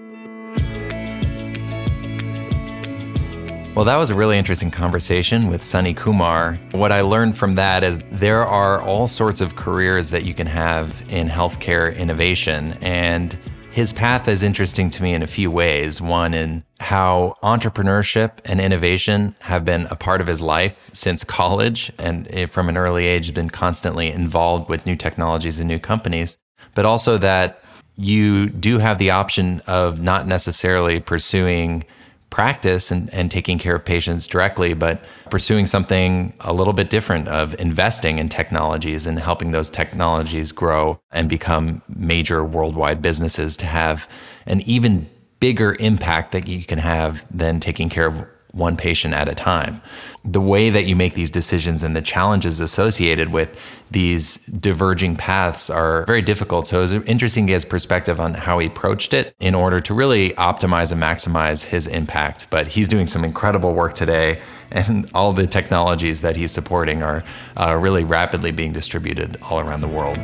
Well, 3.74 3.84
that 3.86 3.96
was 3.96 4.10
a 4.10 4.14
really 4.14 4.38
interesting 4.38 4.70
conversation 4.70 5.48
with 5.48 5.64
Sunny 5.64 5.94
Kumar. 5.94 6.54
What 6.70 6.92
I 6.92 7.00
learned 7.00 7.36
from 7.36 7.56
that 7.56 7.82
is 7.82 8.04
there 8.12 8.44
are 8.46 8.80
all 8.80 9.08
sorts 9.08 9.40
of 9.40 9.56
careers 9.56 10.10
that 10.10 10.24
you 10.24 10.32
can 10.32 10.46
have 10.46 11.02
in 11.10 11.28
healthcare 11.28 11.96
innovation. 11.96 12.78
And 12.82 13.36
his 13.72 13.92
path 13.92 14.28
is 14.28 14.44
interesting 14.44 14.90
to 14.90 15.02
me 15.02 15.12
in 15.12 15.22
a 15.24 15.26
few 15.26 15.50
ways. 15.50 16.00
One, 16.00 16.32
in 16.34 16.62
how 16.84 17.34
entrepreneurship 17.42 18.32
and 18.44 18.60
innovation 18.60 19.34
have 19.40 19.64
been 19.64 19.86
a 19.90 19.96
part 19.96 20.20
of 20.20 20.26
his 20.26 20.42
life 20.42 20.90
since 20.92 21.24
college 21.24 21.90
and 21.98 22.28
eh, 22.30 22.44
from 22.44 22.68
an 22.68 22.76
early 22.76 23.06
age 23.06 23.32
been 23.32 23.48
constantly 23.48 24.12
involved 24.12 24.68
with 24.68 24.84
new 24.84 24.94
technologies 24.94 25.58
and 25.58 25.66
new 25.66 25.78
companies, 25.78 26.36
but 26.74 26.84
also 26.84 27.16
that 27.16 27.62
you 27.96 28.50
do 28.50 28.78
have 28.78 28.98
the 28.98 29.08
option 29.08 29.60
of 29.66 30.00
not 30.00 30.26
necessarily 30.26 31.00
pursuing 31.00 31.84
practice 32.28 32.90
and, 32.90 33.08
and 33.14 33.30
taking 33.30 33.58
care 33.58 33.76
of 33.76 33.84
patients 33.84 34.26
directly, 34.26 34.74
but 34.74 35.02
pursuing 35.30 35.64
something 35.64 36.34
a 36.40 36.52
little 36.52 36.72
bit 36.72 36.90
different 36.90 37.28
of 37.28 37.58
investing 37.58 38.18
in 38.18 38.28
technologies 38.28 39.06
and 39.06 39.18
helping 39.20 39.52
those 39.52 39.70
technologies 39.70 40.52
grow 40.52 40.98
and 41.12 41.30
become 41.30 41.80
major 41.88 42.44
worldwide 42.44 43.00
businesses 43.00 43.56
to 43.56 43.64
have 43.64 44.06
an 44.46 44.60
even 44.62 45.08
bigger 45.44 45.76
impact 45.78 46.32
that 46.32 46.48
you 46.48 46.64
can 46.64 46.78
have 46.78 47.26
than 47.30 47.60
taking 47.60 47.90
care 47.90 48.06
of 48.06 48.26
one 48.52 48.78
patient 48.78 49.12
at 49.12 49.28
a 49.28 49.34
time. 49.34 49.78
The 50.24 50.40
way 50.40 50.70
that 50.70 50.86
you 50.86 50.96
make 50.96 51.12
these 51.12 51.30
decisions 51.30 51.82
and 51.82 51.94
the 51.94 52.00
challenges 52.00 52.60
associated 52.60 53.28
with 53.28 53.60
these 53.90 54.38
diverging 54.38 55.16
paths 55.16 55.68
are 55.68 56.06
very 56.06 56.22
difficult. 56.22 56.66
So 56.66 56.78
it 56.78 56.80
was 56.80 56.92
interesting 56.92 57.46
to 57.46 57.50
get 57.50 57.56
his 57.56 57.66
perspective 57.66 58.20
on 58.20 58.32
how 58.32 58.58
he 58.58 58.68
approached 58.68 59.12
it 59.12 59.36
in 59.38 59.54
order 59.54 59.80
to 59.80 59.92
really 59.92 60.30
optimize 60.30 60.92
and 60.92 61.02
maximize 61.02 61.62
his 61.62 61.88
impact. 61.88 62.46
But 62.48 62.68
he's 62.68 62.88
doing 62.88 63.06
some 63.06 63.22
incredible 63.22 63.74
work 63.74 63.92
today, 63.92 64.40
and 64.70 65.10
all 65.12 65.34
the 65.34 65.46
technologies 65.46 66.22
that 66.22 66.36
he's 66.36 66.52
supporting 66.52 67.02
are 67.02 67.22
uh, 67.58 67.76
really 67.78 68.04
rapidly 68.04 68.50
being 68.50 68.72
distributed 68.72 69.36
all 69.42 69.60
around 69.60 69.82
the 69.82 69.88
world. 69.88 70.18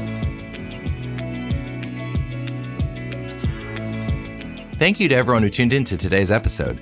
Thank 4.80 4.98
you 4.98 5.10
to 5.10 5.14
everyone 5.14 5.42
who 5.42 5.50
tuned 5.50 5.74
in 5.74 5.84
to 5.84 5.96
today's 5.98 6.30
episode. 6.30 6.80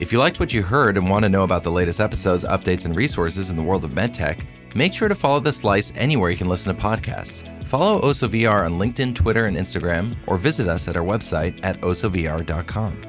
If 0.00 0.10
you 0.10 0.18
liked 0.18 0.40
what 0.40 0.54
you 0.54 0.62
heard 0.62 0.96
and 0.96 1.10
want 1.10 1.22
to 1.22 1.28
know 1.28 1.42
about 1.42 1.62
the 1.62 1.70
latest 1.70 2.00
episodes, 2.00 2.44
updates, 2.44 2.86
and 2.86 2.96
resources 2.96 3.50
in 3.50 3.58
the 3.58 3.62
world 3.62 3.84
of 3.84 3.90
medtech, 3.90 4.42
make 4.74 4.94
sure 4.94 5.06
to 5.06 5.14
follow 5.14 5.38
The 5.38 5.52
Slice 5.52 5.92
anywhere 5.96 6.30
you 6.30 6.38
can 6.38 6.48
listen 6.48 6.74
to 6.74 6.82
podcasts. 6.82 7.46
Follow 7.64 8.00
Osso 8.00 8.26
VR 8.26 8.64
on 8.64 8.76
LinkedIn, 8.78 9.14
Twitter, 9.14 9.44
and 9.44 9.54
Instagram, 9.54 10.16
or 10.26 10.38
visit 10.38 10.66
us 10.66 10.88
at 10.88 10.96
our 10.96 11.04
website 11.04 11.60
at 11.62 11.78
ossovr.com. 11.82 13.02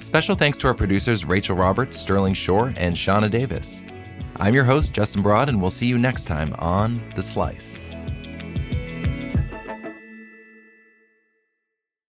Special 0.00 0.34
thanks 0.34 0.58
to 0.58 0.66
our 0.66 0.74
producers 0.74 1.24
Rachel 1.24 1.54
Roberts, 1.54 1.96
Sterling 1.96 2.34
Shore, 2.34 2.74
and 2.76 2.96
Shauna 2.96 3.30
Davis. 3.30 3.84
I'm 4.34 4.52
your 4.52 4.64
host, 4.64 4.94
Justin 4.94 5.22
Barad, 5.22 5.46
and 5.46 5.60
we'll 5.60 5.70
see 5.70 5.86
you 5.86 5.96
next 5.96 6.24
time 6.24 6.52
on 6.58 7.00
The 7.14 7.22
Slice. 7.22 7.89